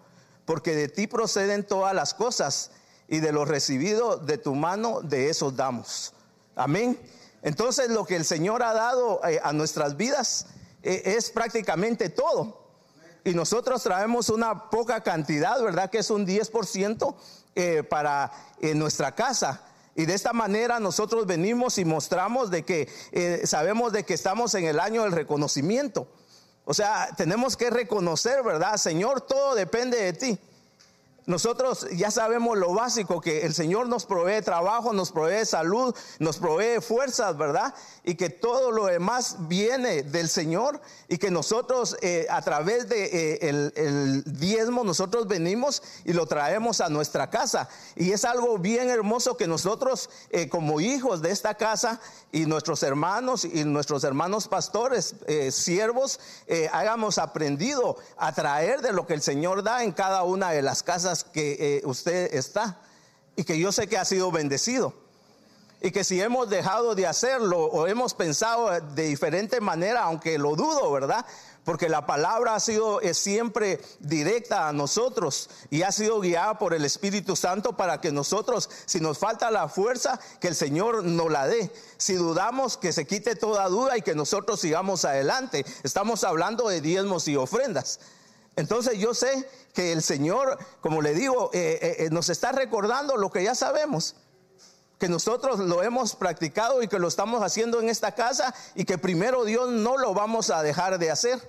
Porque 0.44 0.74
de 0.74 0.88
ti 0.88 1.06
proceden 1.06 1.64
todas 1.66 1.94
las 1.94 2.14
cosas 2.14 2.70
y 3.08 3.18
de 3.20 3.32
lo 3.32 3.44
recibido 3.44 4.16
de 4.16 4.38
tu 4.38 4.54
mano, 4.54 5.00
de 5.02 5.30
eso 5.30 5.50
damos. 5.50 6.14
Amén. 6.54 6.98
Entonces 7.42 7.90
lo 7.90 8.04
que 8.04 8.16
el 8.16 8.24
Señor 8.24 8.62
ha 8.62 8.72
dado 8.72 9.20
eh, 9.26 9.40
a 9.42 9.52
nuestras 9.52 9.96
vidas 9.96 10.46
eh, 10.82 11.02
es 11.04 11.30
prácticamente 11.30 12.08
todo. 12.08 12.60
Y 13.24 13.34
nosotros 13.34 13.82
traemos 13.82 14.28
una 14.28 14.70
poca 14.70 15.02
cantidad, 15.02 15.60
¿verdad? 15.62 15.90
Que 15.90 15.98
es 15.98 16.10
un 16.10 16.26
10% 16.26 17.14
eh, 17.54 17.82
para 17.82 18.32
nuestra 18.74 19.14
casa. 19.14 19.62
Y 19.94 20.06
de 20.06 20.14
esta 20.14 20.32
manera 20.32 20.80
nosotros 20.80 21.26
venimos 21.26 21.76
y 21.78 21.84
mostramos 21.84 22.50
de 22.50 22.64
que 22.64 22.88
sabemos 23.44 23.92
de 23.92 24.04
que 24.04 24.14
estamos 24.14 24.54
en 24.54 24.64
el 24.64 24.80
año 24.80 25.02
del 25.02 25.12
reconocimiento. 25.12 26.08
O 26.64 26.74
sea, 26.74 27.08
tenemos 27.16 27.56
que 27.56 27.70
reconocer, 27.70 28.42
¿verdad? 28.42 28.76
Señor, 28.76 29.22
todo 29.22 29.54
depende 29.54 30.00
de 30.00 30.12
ti. 30.12 30.38
Nosotros 31.30 31.86
ya 31.92 32.10
sabemos 32.10 32.58
lo 32.58 32.74
básico, 32.74 33.20
que 33.20 33.46
el 33.46 33.54
Señor 33.54 33.86
nos 33.86 34.04
provee 34.04 34.42
trabajo, 34.42 34.92
nos 34.92 35.12
provee 35.12 35.46
salud, 35.46 35.94
nos 36.18 36.38
provee 36.38 36.80
fuerzas, 36.80 37.38
¿verdad? 37.38 37.72
Y 38.02 38.16
que 38.16 38.30
todo 38.30 38.72
lo 38.72 38.86
demás 38.86 39.36
viene 39.46 40.02
del 40.02 40.28
Señor 40.28 40.80
y 41.06 41.18
que 41.18 41.30
nosotros 41.30 41.96
eh, 42.02 42.26
a 42.30 42.42
través 42.42 42.88
de 42.88 43.38
eh, 43.42 44.22
diezmo 44.26 44.82
nosotros 44.82 45.28
venimos 45.28 45.84
y 46.04 46.14
lo 46.14 46.26
traemos 46.26 46.80
a 46.80 46.88
nuestra 46.88 47.30
casa. 47.30 47.68
Y 47.94 48.10
es 48.10 48.24
algo 48.24 48.58
bien 48.58 48.90
hermoso 48.90 49.36
que 49.36 49.46
nosotros 49.46 50.10
eh, 50.30 50.48
como 50.48 50.80
hijos 50.80 51.22
de 51.22 51.30
esta 51.30 51.54
casa 51.54 52.00
y 52.32 52.46
nuestros 52.46 52.82
hermanos 52.82 53.44
y 53.44 53.62
nuestros 53.62 54.02
hermanos 54.02 54.48
pastores, 54.48 55.14
siervos, 55.50 56.18
hayamos 56.72 57.18
aprendido 57.18 57.96
a 58.16 58.32
traer 58.32 58.80
de 58.80 58.92
lo 58.92 59.06
que 59.06 59.14
el 59.14 59.22
Señor 59.22 59.62
da 59.62 59.84
en 59.84 59.92
cada 59.92 60.24
una 60.24 60.50
de 60.50 60.62
las 60.62 60.82
casas 60.82 61.19
que 61.24 61.56
eh, 61.76 61.82
usted 61.84 62.34
está 62.34 62.80
y 63.36 63.44
que 63.44 63.58
yo 63.58 63.72
sé 63.72 63.86
que 63.86 63.98
ha 63.98 64.04
sido 64.04 64.30
bendecido. 64.30 64.92
Y 65.82 65.92
que 65.92 66.04
si 66.04 66.20
hemos 66.20 66.50
dejado 66.50 66.94
de 66.94 67.06
hacerlo 67.06 67.64
o 67.64 67.86
hemos 67.86 68.12
pensado 68.12 68.68
de 68.80 69.04
diferente 69.04 69.62
manera, 69.62 70.02
aunque 70.02 70.36
lo 70.36 70.54
dudo, 70.54 70.92
¿verdad? 70.92 71.24
Porque 71.64 71.88
la 71.88 72.04
palabra 72.04 72.54
ha 72.54 72.60
sido 72.60 73.00
es 73.00 73.16
siempre 73.16 73.80
directa 73.98 74.68
a 74.68 74.74
nosotros 74.74 75.48
y 75.70 75.82
ha 75.82 75.92
sido 75.92 76.20
guiada 76.20 76.58
por 76.58 76.74
el 76.74 76.84
Espíritu 76.84 77.34
Santo 77.34 77.76
para 77.76 77.98
que 78.00 78.12
nosotros, 78.12 78.68
si 78.84 79.00
nos 79.00 79.16
falta 79.16 79.50
la 79.50 79.68
fuerza, 79.68 80.20
que 80.38 80.48
el 80.48 80.54
Señor 80.54 81.04
nos 81.04 81.30
la 81.30 81.46
dé. 81.46 81.72
Si 81.96 82.14
dudamos, 82.14 82.76
que 82.76 82.92
se 82.92 83.06
quite 83.06 83.34
toda 83.34 83.66
duda 83.68 83.96
y 83.96 84.02
que 84.02 84.14
nosotros 84.14 84.60
sigamos 84.60 85.06
adelante. 85.06 85.64
Estamos 85.82 86.24
hablando 86.24 86.68
de 86.68 86.82
diezmos 86.82 87.26
y 87.26 87.36
ofrendas. 87.36 88.00
Entonces 88.56 88.98
yo 88.98 89.14
sé 89.14 89.48
que 89.72 89.92
el 89.92 90.02
Señor, 90.02 90.58
como 90.80 91.02
le 91.02 91.14
digo, 91.14 91.50
eh, 91.52 91.78
eh, 91.80 91.96
eh, 92.04 92.10
nos 92.10 92.28
está 92.28 92.52
recordando 92.52 93.16
lo 93.16 93.30
que 93.30 93.44
ya 93.44 93.54
sabemos, 93.54 94.16
que 94.98 95.08
nosotros 95.08 95.60
lo 95.60 95.82
hemos 95.82 96.14
practicado 96.14 96.82
y 96.82 96.88
que 96.88 96.98
lo 96.98 97.08
estamos 97.08 97.42
haciendo 97.42 97.80
en 97.80 97.88
esta 97.88 98.14
casa 98.14 98.54
y 98.74 98.84
que 98.84 98.98
primero 98.98 99.44
Dios 99.44 99.70
no 99.70 99.96
lo 99.96 100.12
vamos 100.12 100.50
a 100.50 100.62
dejar 100.62 100.98
de 100.98 101.10
hacer. 101.10 101.40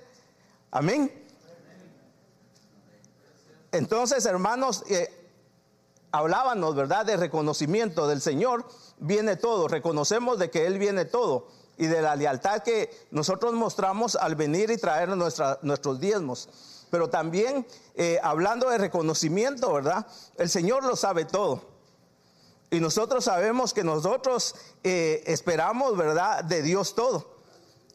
Amén. 0.70 1.12
Entonces, 3.72 4.24
hermanos, 4.24 4.84
hablábamos, 6.12 6.74
¿verdad?, 6.74 7.04
de 7.04 7.16
reconocimiento 7.16 8.06
del 8.06 8.22
Señor, 8.22 8.66
viene 8.98 9.36
todo, 9.36 9.68
reconocemos 9.68 10.38
de 10.38 10.50
que 10.50 10.66
Él 10.66 10.78
viene 10.78 11.04
todo 11.04 11.48
y 11.76 11.86
de 11.86 12.00
la 12.00 12.16
lealtad 12.16 12.62
que 12.62 12.90
nosotros 13.10 13.52
mostramos 13.54 14.16
al 14.16 14.34
venir 14.34 14.70
y 14.70 14.78
traer 14.78 15.10
nuestros 15.10 16.00
diezmos 16.00 16.48
pero 16.92 17.08
también 17.08 17.66
eh, 17.94 18.20
hablando 18.22 18.68
de 18.68 18.76
reconocimiento, 18.76 19.72
¿verdad? 19.72 20.06
El 20.36 20.50
Señor 20.50 20.84
lo 20.84 20.94
sabe 20.94 21.24
todo. 21.24 21.62
Y 22.70 22.80
nosotros 22.80 23.24
sabemos 23.24 23.72
que 23.72 23.82
nosotros 23.82 24.54
eh, 24.84 25.24
esperamos, 25.26 25.96
¿verdad?, 25.96 26.44
de 26.44 26.60
Dios 26.60 26.94
todo. 26.94 27.38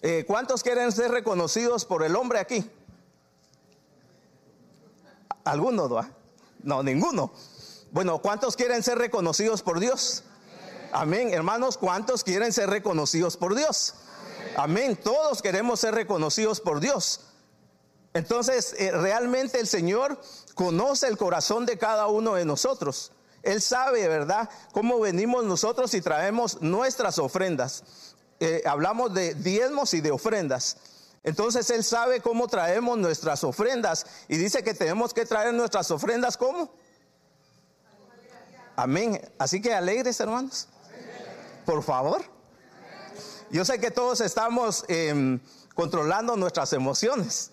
Eh, 0.02 0.24
¿Cuántos 0.26 0.64
quieren 0.64 0.92
ser 0.92 1.12
reconocidos 1.12 1.86
por 1.86 2.02
el 2.02 2.16
hombre 2.16 2.40
aquí? 2.40 2.68
¿Algunos, 5.44 5.92
¿no? 5.92 6.10
No, 6.64 6.82
ninguno. 6.82 7.32
Bueno, 7.92 8.18
¿cuántos 8.18 8.56
quieren 8.56 8.82
ser 8.82 8.98
reconocidos 8.98 9.62
por 9.62 9.80
Dios? 9.80 10.24
Amén. 10.92 11.32
Hermanos, 11.32 11.78
¿cuántos 11.78 12.24
quieren 12.24 12.52
ser 12.52 12.72
reconocidos 12.72 13.38
por 13.38 13.54
Dios? 13.54 13.94
Amén. 14.56 14.96
Todos 14.96 15.44
queremos 15.44 15.82
ser 15.82 15.94
reconocidos 15.94 16.60
por 16.62 16.80
Dios. 16.80 17.27
Entonces, 18.14 18.76
eh, 18.78 18.92
realmente 18.92 19.60
el 19.60 19.68
Señor 19.68 20.20
conoce 20.56 21.08
el 21.08 21.18
corazón 21.18 21.66
de 21.66 21.78
cada 21.78 22.08
uno 22.08 22.36
de 22.36 22.46
nosotros. 22.46 23.12
Él 23.44 23.62
sabe, 23.62 24.08
¿verdad?, 24.08 24.50
cómo 24.72 25.00
venimos 25.00 25.46
nosotros 25.46 25.94
y 25.94 26.02
traemos 26.02 26.62
nuestras 26.62 27.20
ofrendas. 27.20 27.84
Eh, 28.40 28.64
hablamos 28.66 29.14
de 29.14 29.36
diezmos 29.36 29.94
y 29.94 30.02
de 30.02 30.12
ofrendas. 30.12 30.78
Entonces 31.24 31.70
Él 31.70 31.84
sabe 31.84 32.22
cómo 32.22 32.48
traemos 32.48 32.98
nuestras 32.98 33.44
ofrendas 33.44 34.06
y 34.28 34.38
dice 34.38 34.64
que 34.64 34.74
tenemos 34.74 35.14
que 35.14 35.26
traer 35.26 35.54
nuestras 35.54 35.92
ofrendas 35.92 36.38
¿cómo? 36.38 36.72
Amén. 38.78 39.20
Así 39.40 39.62
que 39.62 39.74
alegres, 39.74 40.20
hermanos. 40.20 40.68
Por 41.66 41.84
favor. 41.84 42.22
Yo 43.50 43.66
sé 43.66 43.80
que 43.80 43.92
todos 43.92 44.22
estamos 44.22 44.86
em, 44.88 45.40
controlando 45.74 46.36
nuestras 46.36 46.74
emociones. 46.74 47.52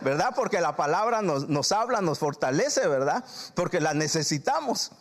¿Verdad? 0.00 0.32
Porque 0.34 0.60
la 0.60 0.76
palabra 0.76 1.22
nos, 1.22 1.72
habla, 1.72 2.00
nos 2.00 2.18
fortalece, 2.18 2.86
¿verdad? 2.86 3.24
Porque 3.54 3.80
la 3.80 3.94
necesitamos. 3.94 4.92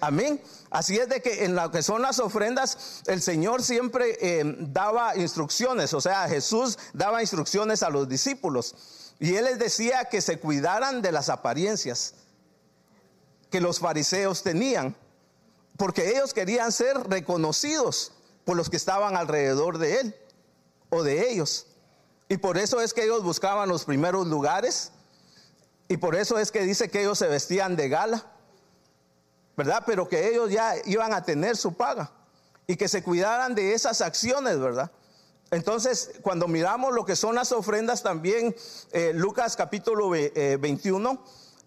Amén. 0.00 0.40
Así 0.70 0.96
es 0.98 1.08
de 1.08 1.22
que 1.22 1.44
en 1.44 1.54
lo 1.54 1.70
que 1.70 1.82
son 1.82 2.02
las 2.02 2.18
ofrendas, 2.18 3.02
el 3.06 3.22
Señor 3.22 3.62
siempre 3.62 4.18
eh, 4.20 4.42
daba 4.58 5.16
instrucciones, 5.16 5.94
o 5.94 6.00
sea, 6.00 6.28
Jesús 6.28 6.78
daba 6.92 7.22
instrucciones 7.22 7.82
a 7.82 7.90
los 7.90 8.08
discípulos. 8.08 8.74
Y 9.18 9.36
Él 9.36 9.46
les 9.46 9.58
decía 9.58 10.04
que 10.04 10.20
se 10.20 10.38
cuidaran 10.38 11.00
de 11.00 11.12
las 11.12 11.30
apariencias 11.30 12.14
que 13.50 13.60
los 13.60 13.78
fariseos 13.78 14.42
tenían, 14.42 14.94
porque 15.78 16.10
ellos 16.10 16.34
querían 16.34 16.72
ser 16.72 17.08
reconocidos 17.08 18.12
por 18.44 18.56
los 18.56 18.68
que 18.68 18.76
estaban 18.76 19.16
alrededor 19.16 19.78
de 19.78 20.00
Él 20.00 20.16
o 20.90 21.02
de 21.02 21.30
ellos. 21.30 21.65
Y 22.28 22.38
por 22.38 22.58
eso 22.58 22.80
es 22.80 22.92
que 22.92 23.04
ellos 23.04 23.22
buscaban 23.22 23.68
los 23.68 23.84
primeros 23.84 24.26
lugares. 24.26 24.92
Y 25.88 25.96
por 25.98 26.16
eso 26.16 26.38
es 26.38 26.50
que 26.50 26.62
dice 26.62 26.90
que 26.90 27.00
ellos 27.00 27.18
se 27.18 27.28
vestían 27.28 27.76
de 27.76 27.88
gala. 27.88 28.26
¿Verdad? 29.56 29.84
Pero 29.86 30.08
que 30.08 30.28
ellos 30.28 30.50
ya 30.50 30.74
iban 30.84 31.14
a 31.14 31.24
tener 31.24 31.56
su 31.56 31.74
paga. 31.74 32.10
Y 32.66 32.76
que 32.76 32.88
se 32.88 33.02
cuidaran 33.02 33.54
de 33.54 33.74
esas 33.74 34.00
acciones, 34.00 34.58
¿verdad? 34.58 34.90
Entonces, 35.52 36.10
cuando 36.22 36.48
miramos 36.48 36.92
lo 36.92 37.04
que 37.04 37.14
son 37.14 37.36
las 37.36 37.52
ofrendas, 37.52 38.02
también 38.02 38.54
eh, 38.90 39.12
Lucas 39.14 39.54
capítulo 39.54 40.10
21 40.10 41.10
eh, 41.12 41.18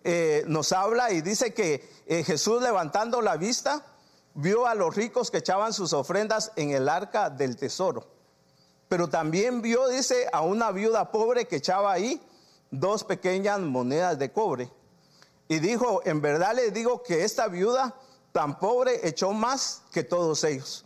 eh, 0.03 0.43
nos 0.47 0.73
habla 0.73 1.11
y 1.11 1.21
dice 1.21 1.53
que 1.53 1.87
Jesús 2.25 2.61
levantando 2.61 3.21
la 3.21 3.37
vista 3.37 3.85
vio 4.33 4.67
a 4.67 4.75
los 4.75 4.95
ricos 4.95 5.31
que 5.31 5.37
echaban 5.37 5.73
sus 5.73 5.93
ofrendas 5.93 6.51
en 6.55 6.71
el 6.71 6.89
arca 6.89 7.29
del 7.29 7.55
tesoro. 7.55 8.18
Pero 8.89 9.07
también 9.07 9.61
vio, 9.61 9.87
dice, 9.87 10.27
a 10.33 10.41
una 10.41 10.71
viuda 10.71 11.11
pobre 11.11 11.45
que 11.45 11.57
echaba 11.57 11.93
ahí 11.93 12.19
dos 12.71 13.03
pequeñas 13.03 13.59
monedas 13.59 14.17
de 14.17 14.31
cobre. 14.31 14.69
Y 15.47 15.59
dijo, 15.59 16.01
en 16.05 16.21
verdad 16.21 16.55
le 16.55 16.71
digo 16.71 17.03
que 17.03 17.23
esta 17.23 17.47
viuda 17.47 17.95
tan 18.31 18.59
pobre 18.59 19.07
echó 19.07 19.31
más 19.31 19.83
que 19.91 20.03
todos 20.03 20.43
ellos. 20.43 20.85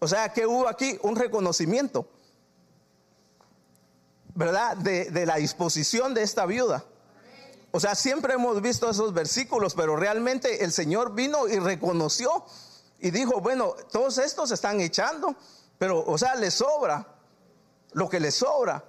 O 0.00 0.08
sea 0.08 0.32
que 0.32 0.46
hubo 0.46 0.68
aquí 0.68 0.98
un 1.02 1.16
reconocimiento, 1.16 2.06
¿verdad? 4.34 4.76
De, 4.76 5.10
de 5.10 5.24
la 5.24 5.36
disposición 5.36 6.14
de 6.14 6.22
esta 6.22 6.46
viuda. 6.46 6.84
O 7.70 7.80
sea, 7.80 7.94
siempre 7.94 8.34
hemos 8.34 8.60
visto 8.60 8.90
esos 8.90 9.12
versículos, 9.14 9.74
pero 9.74 9.96
realmente 9.96 10.64
el 10.64 10.72
Señor 10.72 11.14
vino 11.14 11.48
y 11.48 11.58
reconoció 11.58 12.44
y 13.00 13.10
dijo, 13.10 13.40
bueno, 13.40 13.74
todos 13.90 14.18
estos 14.18 14.50
están 14.50 14.80
echando 14.80 15.34
pero, 15.84 16.02
o 16.02 16.16
sea, 16.16 16.34
le 16.34 16.50
sobra 16.50 17.06
lo 17.92 18.08
que 18.08 18.18
le 18.18 18.30
sobra. 18.30 18.82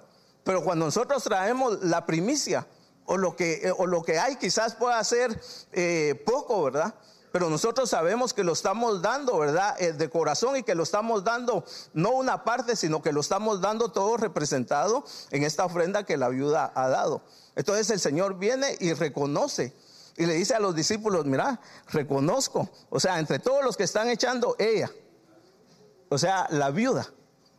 Pero 0.44 0.64
cuando 0.64 0.86
nosotros 0.86 1.22
traemos 1.24 1.84
la 1.84 2.06
primicia 2.06 2.66
o 3.04 3.18
lo 3.18 3.36
que, 3.36 3.68
eh, 3.68 3.70
o 3.76 3.84
lo 3.84 4.02
que 4.02 4.18
hay, 4.18 4.36
quizás 4.36 4.76
pueda 4.76 5.04
ser 5.04 5.38
eh, 5.72 6.22
poco, 6.24 6.62
¿verdad? 6.62 6.94
Pero 7.32 7.50
nosotros 7.50 7.90
sabemos 7.90 8.32
que 8.32 8.44
lo 8.44 8.54
estamos 8.54 9.02
dando, 9.02 9.36
¿verdad? 9.38 9.76
Eh, 9.78 9.92
de 9.92 10.08
corazón 10.08 10.56
y 10.56 10.62
que 10.62 10.74
lo 10.74 10.84
estamos 10.84 11.22
dando 11.22 11.66
no 11.92 12.12
una 12.12 12.44
parte, 12.44 12.76
sino 12.76 13.02
que 13.02 13.12
lo 13.12 13.20
estamos 13.20 13.60
dando 13.60 13.92
todo 13.92 14.16
representado 14.16 15.04
en 15.32 15.42
esta 15.42 15.66
ofrenda 15.66 16.04
que 16.04 16.16
la 16.16 16.30
viuda 16.30 16.72
ha 16.74 16.88
dado. 16.88 17.20
Entonces 17.56 17.90
el 17.90 18.00
Señor 18.00 18.38
viene 18.38 18.74
y 18.80 18.94
reconoce 18.94 19.76
y 20.16 20.24
le 20.24 20.32
dice 20.32 20.54
a 20.54 20.60
los 20.60 20.74
discípulos, 20.74 21.26
mira, 21.26 21.60
reconozco, 21.88 22.70
o 22.88 22.98
sea, 22.98 23.18
entre 23.18 23.38
todos 23.38 23.62
los 23.62 23.76
que 23.76 23.84
están 23.84 24.08
echando, 24.08 24.56
ella 24.58 24.90
o 26.08 26.18
sea, 26.18 26.46
la 26.50 26.70
viuda, 26.70 27.12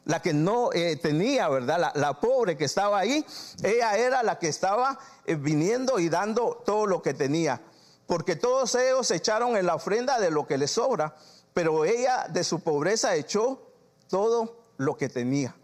la 0.05 0.21
que 0.21 0.33
no 0.33 0.71
eh, 0.73 0.95
tenía, 0.95 1.49
¿verdad? 1.49 1.91
La, 1.93 2.19
pobre 2.19 2.55
que 2.55 2.65
estaba 2.65 2.99
ahí, 2.99 3.25
ella 3.61 3.97
era 3.97 4.23
la 4.23 4.39
que 4.39 4.47
estaba 4.47 4.97
eh, 5.25 5.35
viniendo 5.35 5.99
y 5.99 6.09
dando 6.09 6.61
todo 6.65 6.85
lo 6.85 7.01
que 7.01 7.13
tenía. 7.13 7.61
Porque 8.05 8.37
todos 8.37 8.73
ellos 8.75 9.11
echaron 9.11 9.57
en 9.57 9.65
la 9.65 9.75
ofrenda 9.75 10.19
de 10.19 10.31
lo 10.31 10.47
que 10.47 10.57
les 10.57 10.71
sobra, 10.71 11.15
pero 11.53 11.83
ella 11.83 12.27
de 12.29 12.43
su 12.43 12.61
pobreza 12.61 13.15
echó 13.15 13.61
todo 14.07 14.63
lo 14.77 14.95
que 14.95 15.09
tenía. 15.09 15.55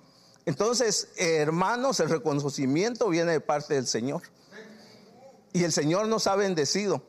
Entonces, 0.45 1.09
hermanos, 1.15 2.01
el 2.01 2.09
reconocimiento 2.09 3.07
viene 3.07 3.31
de 3.31 3.39
parte 3.39 3.75
del 3.75 3.87
Señor. 3.87 4.23
Y 5.53 5.63
el 5.63 5.71
Señor 5.71 6.07
nos 6.07 6.27
ha 6.27 6.35
bendecido. 6.35 7.01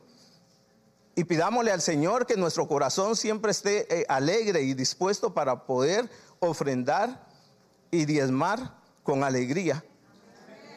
Y 1.17 1.25
pidámosle 1.25 1.71
al 1.71 1.81
Señor 1.81 2.27
que 2.27 2.37
nuestro 2.37 2.67
corazón 2.67 3.15
siempre 3.15 3.53
esté 3.53 4.01
eh, 4.01 4.07
alegre 4.09 4.63
y 4.63 4.75
dispuesto 4.75 5.33
para 5.33 5.65
poder 5.65 6.11
ofrendar 6.41 7.27
y 7.91 8.05
diezmar 8.05 8.77
con 9.05 9.23
alegría 9.23 9.85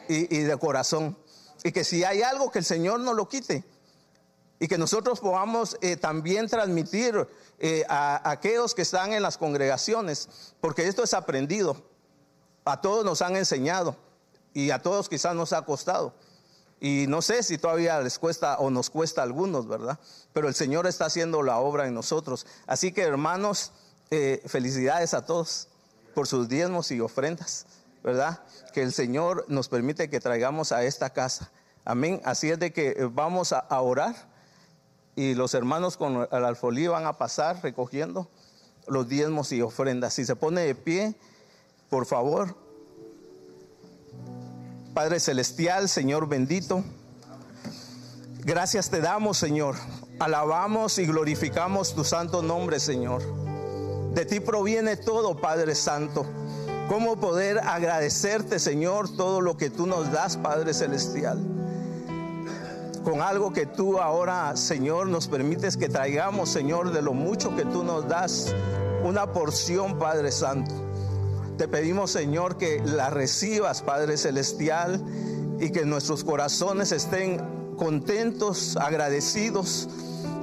y, 0.08 0.38
de 0.38 0.56
corazón. 0.56 1.18
Y 1.64 1.72
que 1.72 1.84
si 1.84 2.04
hay 2.04 2.22
algo 2.22 2.50
que 2.50 2.60
el 2.60 2.64
Señor 2.64 3.00
no 3.00 3.14
lo 3.14 3.28
quite, 3.28 3.64
y 4.60 4.66
que 4.66 4.78
nosotros 4.78 5.20
podamos 5.20 5.76
eh, 5.80 5.96
también 5.96 6.48
transmitir 6.48 7.28
eh, 7.58 7.84
a, 7.88 8.30
aquellos 8.30 8.74
que 8.74 8.82
están 8.82 9.12
en 9.12 9.22
las 9.22 9.38
congregaciones, 9.38 10.54
porque 10.60 10.86
esto 10.86 11.02
es 11.02 11.14
aprendido. 11.14 11.84
A 12.64 12.80
todos 12.80 13.04
nos 13.04 13.22
han 13.22 13.36
enseñado 13.36 13.96
y 14.52 14.70
a 14.70 14.82
todos 14.82 15.08
quizás 15.08 15.34
nos 15.34 15.52
ha 15.52 15.62
costado. 15.62 16.14
Y 16.80 17.06
no 17.08 17.22
sé 17.22 17.42
si 17.42 17.58
todavía 17.58 18.00
les 18.00 18.18
cuesta 18.18 18.58
o 18.58 18.70
nos 18.70 18.90
cuesta 18.90 19.20
a 19.20 19.24
algunos, 19.24 19.66
¿verdad? 19.66 19.98
Pero 20.32 20.48
el 20.48 20.54
Señor 20.54 20.86
está 20.86 21.06
haciendo 21.06 21.42
la 21.42 21.58
obra 21.58 21.86
en 21.86 21.94
nosotros. 21.94 22.46
Así 22.66 22.92
que 22.92 23.02
hermanos, 23.02 23.72
eh, 24.10 24.42
felicidades 24.46 25.14
a 25.14 25.26
todos 25.26 25.68
por 26.14 26.26
sus 26.26 26.48
diezmos 26.48 26.90
y 26.90 27.00
ofrendas, 27.00 27.66
¿verdad? 28.04 28.40
Que 28.72 28.82
el 28.82 28.92
Señor 28.92 29.44
nos 29.48 29.68
permite 29.68 30.08
que 30.08 30.20
traigamos 30.20 30.72
a 30.72 30.84
esta 30.84 31.10
casa. 31.10 31.50
Amén. 31.84 32.20
Así 32.24 32.50
es 32.50 32.58
de 32.58 32.72
que 32.72 33.08
vamos 33.12 33.52
a 33.52 33.80
orar 33.80 34.14
y 35.18 35.34
los 35.34 35.54
hermanos 35.54 35.96
con 35.96 36.28
el 36.30 36.44
alfolí 36.44 36.86
van 36.86 37.04
a 37.04 37.18
pasar 37.18 37.60
recogiendo 37.62 38.30
los 38.86 39.08
diezmos 39.08 39.50
y 39.50 39.62
ofrendas. 39.62 40.14
Si 40.14 40.24
se 40.24 40.36
pone 40.36 40.60
de 40.60 40.76
pie, 40.76 41.16
por 41.90 42.06
favor. 42.06 42.54
Padre 44.94 45.20
Celestial, 45.20 45.88
Señor 45.88 46.28
bendito, 46.28 46.84
gracias 48.44 48.90
te 48.90 49.00
damos, 49.00 49.38
Señor. 49.38 49.76
Alabamos 50.18 50.98
y 50.98 51.06
glorificamos 51.06 51.94
tu 51.94 52.04
santo 52.04 52.42
nombre, 52.42 52.80
Señor. 52.80 53.22
De 54.14 54.24
ti 54.24 54.40
proviene 54.40 54.96
todo, 54.96 55.40
Padre 55.40 55.74
Santo. 55.74 56.26
¿Cómo 56.88 57.20
poder 57.20 57.58
agradecerte, 57.58 58.58
Señor, 58.58 59.14
todo 59.16 59.40
lo 59.40 59.56
que 59.56 59.70
tú 59.70 59.86
nos 59.86 60.10
das, 60.10 60.36
Padre 60.36 60.74
Celestial? 60.74 61.38
con 63.08 63.22
algo 63.22 63.54
que 63.54 63.64
tú 63.64 63.98
ahora, 63.98 64.54
Señor, 64.54 65.06
nos 65.06 65.28
permites 65.28 65.78
que 65.78 65.88
traigamos, 65.88 66.50
Señor, 66.50 66.92
de 66.92 67.00
lo 67.00 67.14
mucho 67.14 67.56
que 67.56 67.64
tú 67.64 67.82
nos 67.82 68.06
das, 68.06 68.54
una 69.02 69.32
porción, 69.32 69.98
Padre 69.98 70.30
Santo. 70.30 70.87
Te 71.58 71.66
pedimos, 71.66 72.12
Señor, 72.12 72.56
que 72.56 72.80
la 72.84 73.10
recibas, 73.10 73.82
Padre 73.82 74.16
Celestial, 74.16 75.02
y 75.58 75.70
que 75.70 75.84
nuestros 75.84 76.22
corazones 76.22 76.92
estén 76.92 77.74
contentos, 77.76 78.76
agradecidos 78.76 79.88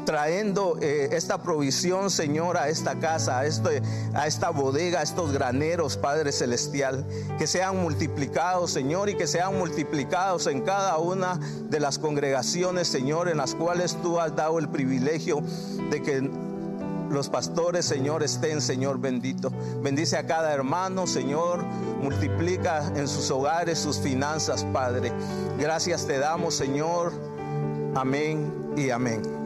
trayendo 0.06 0.78
eh, 0.82 1.10
esta 1.14 1.42
provisión, 1.42 2.12
Señor, 2.12 2.58
a 2.58 2.68
esta 2.68 3.00
casa, 3.00 3.40
a, 3.40 3.46
este, 3.46 3.82
a 4.14 4.28
esta 4.28 4.50
bodega, 4.50 5.00
a 5.00 5.04
estos 5.04 5.32
graneros, 5.32 5.96
Padre 5.96 6.34
Celestial, 6.34 7.06
que 7.40 7.48
sean 7.48 7.82
multiplicados, 7.82 8.72
Señor, 8.72 9.10
y 9.10 9.16
que 9.16 9.26
sean 9.26 9.58
multiplicados 9.58 10.48
en 10.48 10.62
cada 10.62 10.98
una 10.98 11.40
de 11.70 11.80
las 11.80 11.98
congregaciones, 11.98 12.90
Señor, 12.90 13.30
en 13.30 13.38
las 13.38 13.56
cuales 13.56 13.96
tú 14.02 14.20
has 14.20 14.36
dado 14.36 14.60
el 14.60 14.68
privilegio 14.68 15.42
de 15.90 16.02
que 16.02 16.30
los 17.16 17.30
pastores, 17.30 17.86
Señor, 17.86 18.22
estén, 18.22 18.62
Señor 18.62 19.00
bendito. 19.00 19.52
Bendice 19.82 20.18
a 20.18 20.28
cada 20.28 20.54
hermano, 20.54 21.08
Señor. 21.08 21.64
Multiplica 22.02 22.86
en 22.96 23.08
sus 23.08 23.32
hogares 23.32 23.80
sus 23.80 24.00
finanzas, 24.00 24.64
Padre. 24.66 25.12
Gracias 25.58 26.06
te 26.06 26.20
damos, 26.20 26.54
Señor. 26.54 27.12
Amén 27.96 28.54
y 28.76 28.90
amén. 28.90 29.45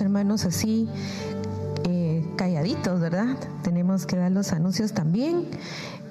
Hermanos, 0.00 0.44
así 0.44 0.88
eh, 1.84 2.24
calladitos, 2.36 3.00
¿verdad? 3.00 3.36
Tenemos 3.62 4.06
que 4.06 4.16
dar 4.16 4.32
los 4.32 4.52
anuncios 4.52 4.92
también. 4.92 5.46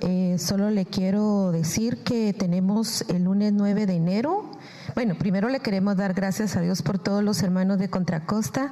Eh, 0.02 0.38
solo 0.39 0.69
le 0.69 0.85
quiero 0.85 1.52
decir 1.52 1.97
que 2.03 2.34
tenemos 2.34 3.03
el 3.10 3.26
lunes 3.26 3.53
9 3.53 3.85
de 3.85 3.95
enero. 3.95 4.45
Bueno, 4.93 5.15
primero 5.15 5.49
le 5.49 5.60
queremos 5.60 5.97
dar 5.97 6.14
gracias 6.14 6.56
a 6.56 6.61
Dios 6.61 6.81
por 6.81 6.99
todos 6.99 7.23
los 7.23 7.43
hermanos 7.43 7.77
de 7.80 7.89
Contracosta. 7.89 8.72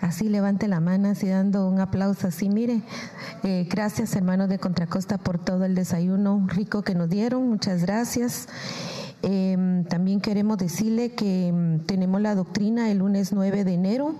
Así 0.00 0.28
levante 0.28 0.68
la 0.68 0.80
mano, 0.80 1.08
así 1.08 1.28
dando 1.28 1.66
un 1.68 1.80
aplauso, 1.80 2.28
así 2.28 2.48
mire. 2.48 2.82
Eh, 3.44 3.66
gracias 3.70 4.14
hermanos 4.14 4.48
de 4.48 4.58
Contracosta 4.58 5.16
por 5.16 5.38
todo 5.38 5.64
el 5.64 5.74
desayuno 5.74 6.44
rico 6.48 6.82
que 6.82 6.94
nos 6.94 7.08
dieron. 7.08 7.48
Muchas 7.48 7.82
gracias. 7.82 8.48
Em, 9.22 9.84
también 9.84 10.20
queremos 10.20 10.58
decirle 10.58 11.12
que 11.12 11.48
em, 11.48 11.78
tenemos 11.80 12.20
la 12.20 12.34
doctrina 12.34 12.90
el 12.90 12.98
lunes 12.98 13.32
9 13.32 13.64
de 13.64 13.74
enero, 13.74 14.16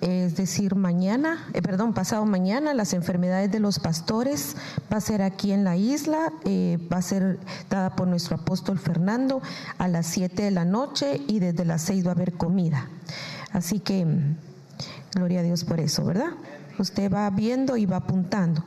es 0.00 0.36
decir, 0.36 0.76
mañana, 0.76 1.46
eh, 1.52 1.60
perdón, 1.60 1.92
pasado 1.92 2.24
mañana, 2.24 2.72
las 2.72 2.94
enfermedades 2.94 3.50
de 3.50 3.60
los 3.60 3.80
pastores 3.80 4.56
va 4.90 4.96
a 4.96 5.00
ser 5.00 5.20
aquí 5.20 5.52
en 5.52 5.64
la 5.64 5.76
isla, 5.76 6.32
eh, 6.44 6.78
va 6.90 6.98
a 6.98 7.02
ser 7.02 7.38
dada 7.68 7.96
por 7.96 8.08
nuestro 8.08 8.36
apóstol 8.36 8.78
Fernando 8.78 9.42
a 9.78 9.88
las 9.88 10.06
7 10.06 10.44
de 10.44 10.50
la 10.52 10.64
noche 10.64 11.20
y 11.26 11.40
desde 11.40 11.64
las 11.64 11.82
6 11.82 12.06
va 12.06 12.12
a 12.12 12.14
haber 12.14 12.32
comida. 12.34 12.88
Así 13.52 13.80
que, 13.80 14.00
em, 14.00 14.36
gloria 15.14 15.40
a 15.40 15.42
Dios 15.42 15.64
por 15.64 15.80
eso, 15.80 16.04
¿verdad? 16.04 16.30
Usted 16.78 17.12
va 17.12 17.28
viendo 17.28 17.76
y 17.76 17.84
va 17.84 17.96
apuntando. 17.96 18.64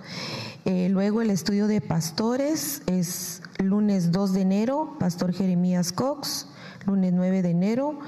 Eh, 0.66 0.88
luego 0.90 1.22
el 1.22 1.30
estudio 1.30 1.68
de 1.68 1.82
pastores 1.82 2.84
es 2.86 3.42
lunes 3.58 4.12
2 4.14 4.34
de 4.34 4.42
enero, 4.42 4.96
Pastor 4.98 5.34
Jeremías 5.34 5.92
Cox, 5.92 6.48
lunes 6.86 7.12
9 7.12 7.42
de 7.42 7.50
enero, 7.50 8.00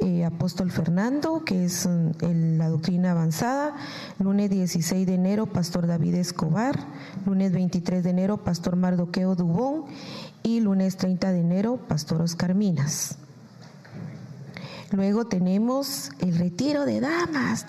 eh, 0.00 0.24
Apóstol 0.24 0.72
Fernando, 0.72 1.44
que 1.44 1.66
es 1.66 1.86
mm, 1.86 2.56
la 2.58 2.68
doctrina 2.68 3.12
avanzada, 3.12 3.76
lunes 4.18 4.50
16 4.50 5.06
de 5.06 5.14
enero, 5.14 5.46
Pastor 5.46 5.86
David 5.86 6.16
Escobar, 6.16 6.76
lunes 7.26 7.52
23 7.52 8.02
de 8.02 8.10
enero, 8.10 8.38
Pastor 8.38 8.74
Mardoqueo 8.74 9.36
Dubón 9.36 9.84
y 10.42 10.60
lunes 10.60 10.96
30 10.96 11.30
de 11.30 11.40
enero, 11.40 11.78
Pastor 11.86 12.22
Oscar 12.22 12.56
Minas. 12.56 13.18
Luego 14.90 15.26
tenemos 15.26 16.10
el 16.18 16.36
retiro 16.36 16.84
de 16.86 17.00
damas. 17.00 17.66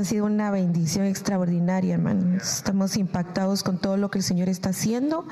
Ha 0.00 0.04
sido 0.04 0.26
una 0.26 0.50
bendición 0.50 1.06
extraordinaria, 1.06 1.94
hermanos. 1.94 2.56
Estamos 2.56 2.96
impactados 2.96 3.62
con 3.62 3.78
todo 3.78 3.96
lo 3.96 4.10
que 4.10 4.18
el 4.18 4.24
Señor 4.24 4.48
está 4.48 4.70
haciendo. 4.70 5.26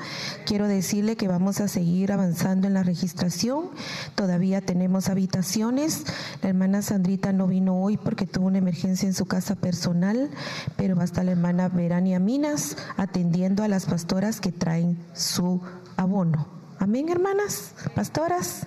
Quiero 0.45 0.67
decirle 0.67 1.15
que 1.15 1.27
vamos 1.27 1.59
a 1.59 1.67
seguir 1.67 2.11
avanzando 2.11 2.67
en 2.67 2.73
la 2.73 2.83
registración. 2.83 3.71
Todavía 4.15 4.61
tenemos 4.61 5.09
habitaciones. 5.09 6.03
La 6.41 6.49
hermana 6.49 6.81
Sandrita 6.81 7.33
no 7.33 7.47
vino 7.47 7.81
hoy 7.81 7.97
porque 7.97 8.25
tuvo 8.25 8.47
una 8.47 8.59
emergencia 8.59 9.07
en 9.07 9.13
su 9.13 9.25
casa 9.25 9.55
personal, 9.55 10.29
pero 10.77 10.95
va 10.95 11.01
a 11.01 11.05
estar 11.05 11.25
la 11.25 11.31
hermana 11.31 11.69
Verania 11.69 12.19
Minas 12.19 12.77
atendiendo 12.95 13.63
a 13.63 13.67
las 13.67 13.85
pastoras 13.85 14.39
que 14.39 14.51
traen 14.51 14.97
su 15.13 15.61
abono. 15.97 16.47
Amén, 16.79 17.09
hermanas, 17.09 17.73
pastoras. 17.95 18.65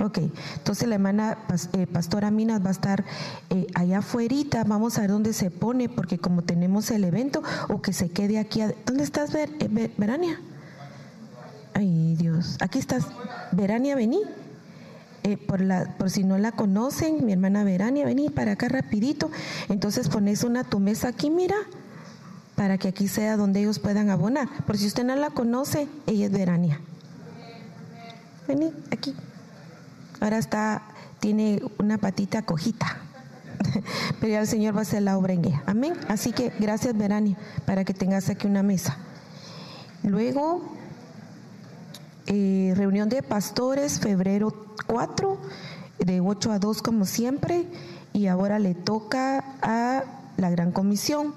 Ok, 0.00 0.18
entonces 0.56 0.88
la 0.88 0.96
hermana 0.96 1.38
eh, 1.72 1.86
Pastora 1.86 2.30
Minas 2.30 2.64
va 2.64 2.68
a 2.68 2.72
estar 2.72 3.04
eh, 3.50 3.66
allá 3.74 3.98
afuera, 3.98 4.64
vamos 4.66 4.98
a 4.98 5.02
ver 5.02 5.10
dónde 5.10 5.32
se 5.32 5.50
pone, 5.50 5.88
porque 5.88 6.18
como 6.18 6.42
tenemos 6.42 6.90
el 6.90 7.04
evento, 7.04 7.42
o 7.68 7.80
que 7.80 7.92
se 7.92 8.10
quede 8.10 8.38
aquí. 8.38 8.60
¿Dónde 8.86 9.04
estás, 9.04 9.32
Ver, 9.32 9.50
eh, 9.60 9.92
Verania? 9.96 10.40
Ay, 11.74 12.16
Dios, 12.16 12.56
aquí 12.60 12.78
estás. 12.78 13.06
Verania, 13.52 13.94
vení. 13.94 14.20
por, 15.46 15.60
la, 15.60 15.94
por 15.96 16.10
si 16.10 16.24
no 16.24 16.38
la 16.38 16.52
conocen, 16.52 17.24
mi 17.24 17.32
hermana 17.32 17.62
Verania, 17.64 18.04
vení 18.04 18.30
para 18.30 18.52
acá 18.52 18.68
rapidito. 18.68 19.30
Entonces 19.68 20.08
pones 20.08 20.42
una 20.42 20.64
tu 20.64 20.80
mesa 20.80 21.08
aquí, 21.08 21.30
mira, 21.30 21.56
para 22.56 22.78
que 22.78 22.88
aquí 22.88 23.06
sea 23.06 23.36
donde 23.36 23.60
ellos 23.60 23.78
puedan 23.78 24.10
abonar. 24.10 24.48
Por 24.66 24.76
si 24.76 24.86
usted 24.86 25.04
no 25.04 25.14
la 25.14 25.30
conoce, 25.30 25.88
ella 26.06 26.26
es 26.26 26.32
Verania. 26.32 26.80
Vení, 28.48 28.72
aquí. 28.90 29.14
Ahora 30.24 30.38
está, 30.38 30.80
tiene 31.20 31.60
una 31.78 31.98
patita 31.98 32.40
cojita. 32.40 32.96
Pero 34.20 34.32
ya 34.32 34.40
el 34.40 34.46
Señor 34.46 34.74
va 34.74 34.78
a 34.78 34.82
hacer 34.82 35.02
la 35.02 35.18
obra 35.18 35.34
en 35.34 35.44
ella. 35.44 35.62
Amén. 35.66 35.92
Así 36.08 36.32
que 36.32 36.50
gracias, 36.58 36.96
Verania, 36.96 37.36
para 37.66 37.84
que 37.84 37.92
tengas 37.92 38.30
aquí 38.30 38.46
una 38.46 38.62
mesa. 38.62 38.96
Luego, 40.02 40.62
Eh, 42.26 42.72
reunión 42.74 43.10
de 43.10 43.22
pastores, 43.22 44.00
febrero 44.00 44.50
4, 44.86 45.36
de 45.98 46.22
8 46.22 46.52
a 46.52 46.58
2 46.58 46.80
como 46.80 47.04
siempre, 47.04 47.66
y 48.14 48.28
ahora 48.28 48.58
le 48.58 48.74
toca 48.74 49.44
a 49.60 50.04
la 50.38 50.48
Gran 50.48 50.72
Comisión. 50.72 51.34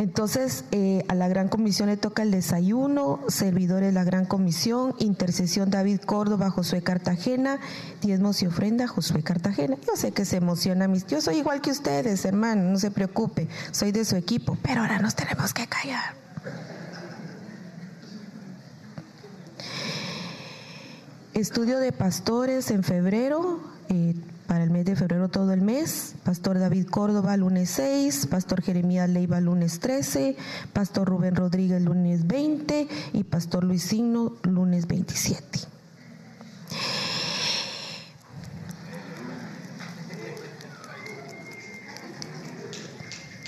Entonces, 0.00 0.64
eh, 0.70 1.04
a 1.08 1.14
la 1.14 1.28
Gran 1.28 1.48
Comisión 1.48 1.90
le 1.90 1.98
toca 1.98 2.22
el 2.22 2.30
desayuno, 2.30 3.20
servidores 3.28 3.92
la 3.92 4.02
Gran 4.02 4.24
Comisión, 4.24 4.94
intercesión 4.98 5.68
David 5.68 6.00
Córdoba, 6.00 6.48
Josué 6.48 6.80
Cartagena, 6.80 7.60
diezmos 8.00 8.42
y 8.42 8.46
ofrenda, 8.46 8.88
Josué 8.88 9.22
Cartagena. 9.22 9.76
Yo 9.86 9.96
sé 9.96 10.12
que 10.12 10.24
se 10.24 10.38
emociona, 10.38 10.88
mis, 10.88 11.06
yo 11.06 11.20
soy 11.20 11.36
igual 11.36 11.60
que 11.60 11.70
ustedes, 11.70 12.24
hermano, 12.24 12.62
no 12.62 12.78
se 12.78 12.90
preocupe, 12.90 13.46
soy 13.72 13.92
de 13.92 14.06
su 14.06 14.16
equipo, 14.16 14.56
pero 14.62 14.80
ahora 14.80 15.00
nos 15.00 15.14
tenemos 15.14 15.52
que 15.52 15.66
callar. 15.66 16.14
Estudio 21.34 21.78
de 21.78 21.92
pastores 21.92 22.70
en 22.70 22.84
febrero, 22.84 23.60
eh, 23.90 24.14
para 24.50 24.64
el 24.64 24.70
mes 24.70 24.84
de 24.84 24.96
febrero 24.96 25.28
todo 25.28 25.52
el 25.52 25.60
mes. 25.60 26.16
Pastor 26.24 26.58
David 26.58 26.88
Córdoba, 26.88 27.36
lunes 27.36 27.70
6, 27.70 28.26
Pastor 28.26 28.62
Jeremías 28.62 29.08
Leiva, 29.08 29.40
lunes 29.40 29.78
13, 29.78 30.36
Pastor 30.72 31.06
Rubén 31.06 31.36
Rodríguez, 31.36 31.80
lunes 31.80 32.26
20 32.26 32.88
y 33.12 33.22
Pastor 33.22 33.62
Luis 33.62 33.84
Signo, 33.84 34.32
lunes 34.42 34.88
27. 34.88 35.60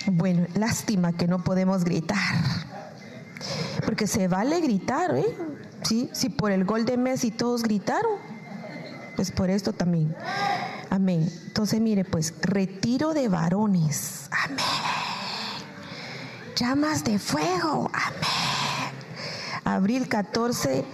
Bueno, 0.07 0.47
lástima 0.55 1.13
que 1.15 1.27
no 1.27 1.43
podemos 1.43 1.83
gritar. 1.83 2.17
Porque 3.85 4.07
se 4.07 4.29
vale 4.29 4.61
gritar, 4.61 5.17
¿eh? 5.17 5.37
¿Sí? 5.83 6.11
Si 6.13 6.29
por 6.29 6.53
el 6.53 6.65
gol 6.65 6.85
de 6.85 6.97
Messi 6.97 7.33
todos 7.33 7.65
gritaron, 7.65 8.32
pues 9.17 9.31
por 9.31 9.51
esto 9.51 9.73
también. 9.73 10.15
Amén. 10.91 11.31
Entonces, 11.47 11.81
mire, 11.81 12.05
pues, 12.05 12.35
retiro 12.43 13.15
de 13.15 13.29
varones. 13.29 14.29
Amén. 14.45 14.59
Llamas 16.57 17.05
de 17.05 17.19
fuego. 17.19 17.91
Amén. 17.93 18.93
Abril 19.65 20.09
14, 20.09 20.85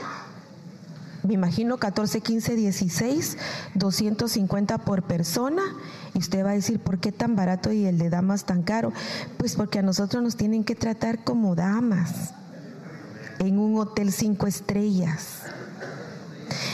me 1.25 1.35
imagino 1.35 1.79
14, 1.79 2.21
15, 2.21 2.55
16, 2.55 3.39
250 3.75 4.79
por 4.79 5.03
persona. 5.03 5.63
Y 6.15 6.19
usted 6.19 6.45
va 6.45 6.51
a 6.51 6.55
decir, 6.55 6.79
¿por 6.81 6.99
qué 7.01 7.13
tan 7.13 7.35
barato 7.37 7.73
y 7.73 7.87
el 7.87 7.99
de 7.99 8.09
damas 8.09 8.45
tan 8.45 8.63
caro? 8.63 8.93
Pues 9.37 9.57
porque 9.57 9.81
a 9.81 9.83
nosotros 9.83 10.23
nos 10.23 10.37
tienen 10.37 10.65
que 10.65 10.75
tratar 10.75 11.25
como 11.25 11.55
damas 11.55 12.35
en 13.39 13.59
un 13.59 13.79
hotel 13.79 14.13
cinco 14.13 14.47
estrellas. 14.47 15.38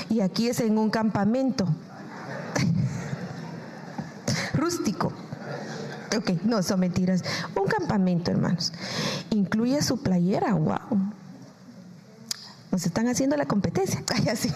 Y 0.09 0.21
aquí 0.21 0.49
es 0.49 0.61
en 0.61 0.79
un 0.79 0.91
campamento 0.91 1.67
rústico. 4.55 5.13
Ok, 6.17 6.31
no, 6.45 6.63
son 6.63 6.81
mentiras. 6.81 7.23
Un 7.57 7.67
campamento, 7.67 8.31
hermanos. 8.31 8.73
Incluye 9.31 9.83
su 9.83 9.99
playera, 9.99 10.55
wow. 10.55 11.13
Nos 12.71 12.87
están 12.87 13.09
haciendo 13.09 13.37
la 13.37 13.47
competencia. 13.47 14.03
Ay, 14.15 14.29
así. 14.29 14.51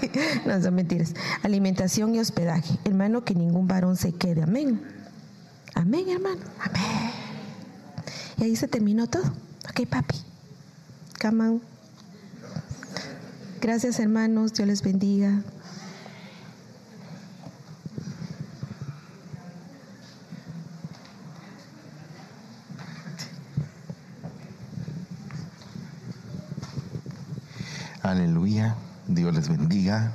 No, 0.47 0.61
son 0.63 0.75
mentiras. 0.75 1.15
Alimentación 1.43 2.15
y 2.15 2.21
hospedaje. 2.21 2.79
Hermano, 2.85 3.25
que 3.25 3.35
ningún 3.35 3.69
varón 3.69 3.97
se 3.97 4.13
quede. 4.13 4.43
Amén. 4.43 4.83
Amén, 5.75 6.09
hermano. 6.09 6.41
Amén. 6.61 7.11
Y 8.39 8.45
ahí 8.45 8.57
se 8.57 8.69
terminó 8.69 9.07
todo. 9.07 9.25
Ok, 9.69 9.87
papi. 9.89 10.17
Come 11.21 11.49
on. 11.49 11.78
Gracias, 13.61 13.99
hermanos. 13.99 14.53
Dios 14.53 14.65
les 14.65 14.83
bendiga. 14.83 15.43
Aleluya. 28.03 28.77
Dios 29.09 29.35
les 29.35 29.49
bendiga. 29.49 30.13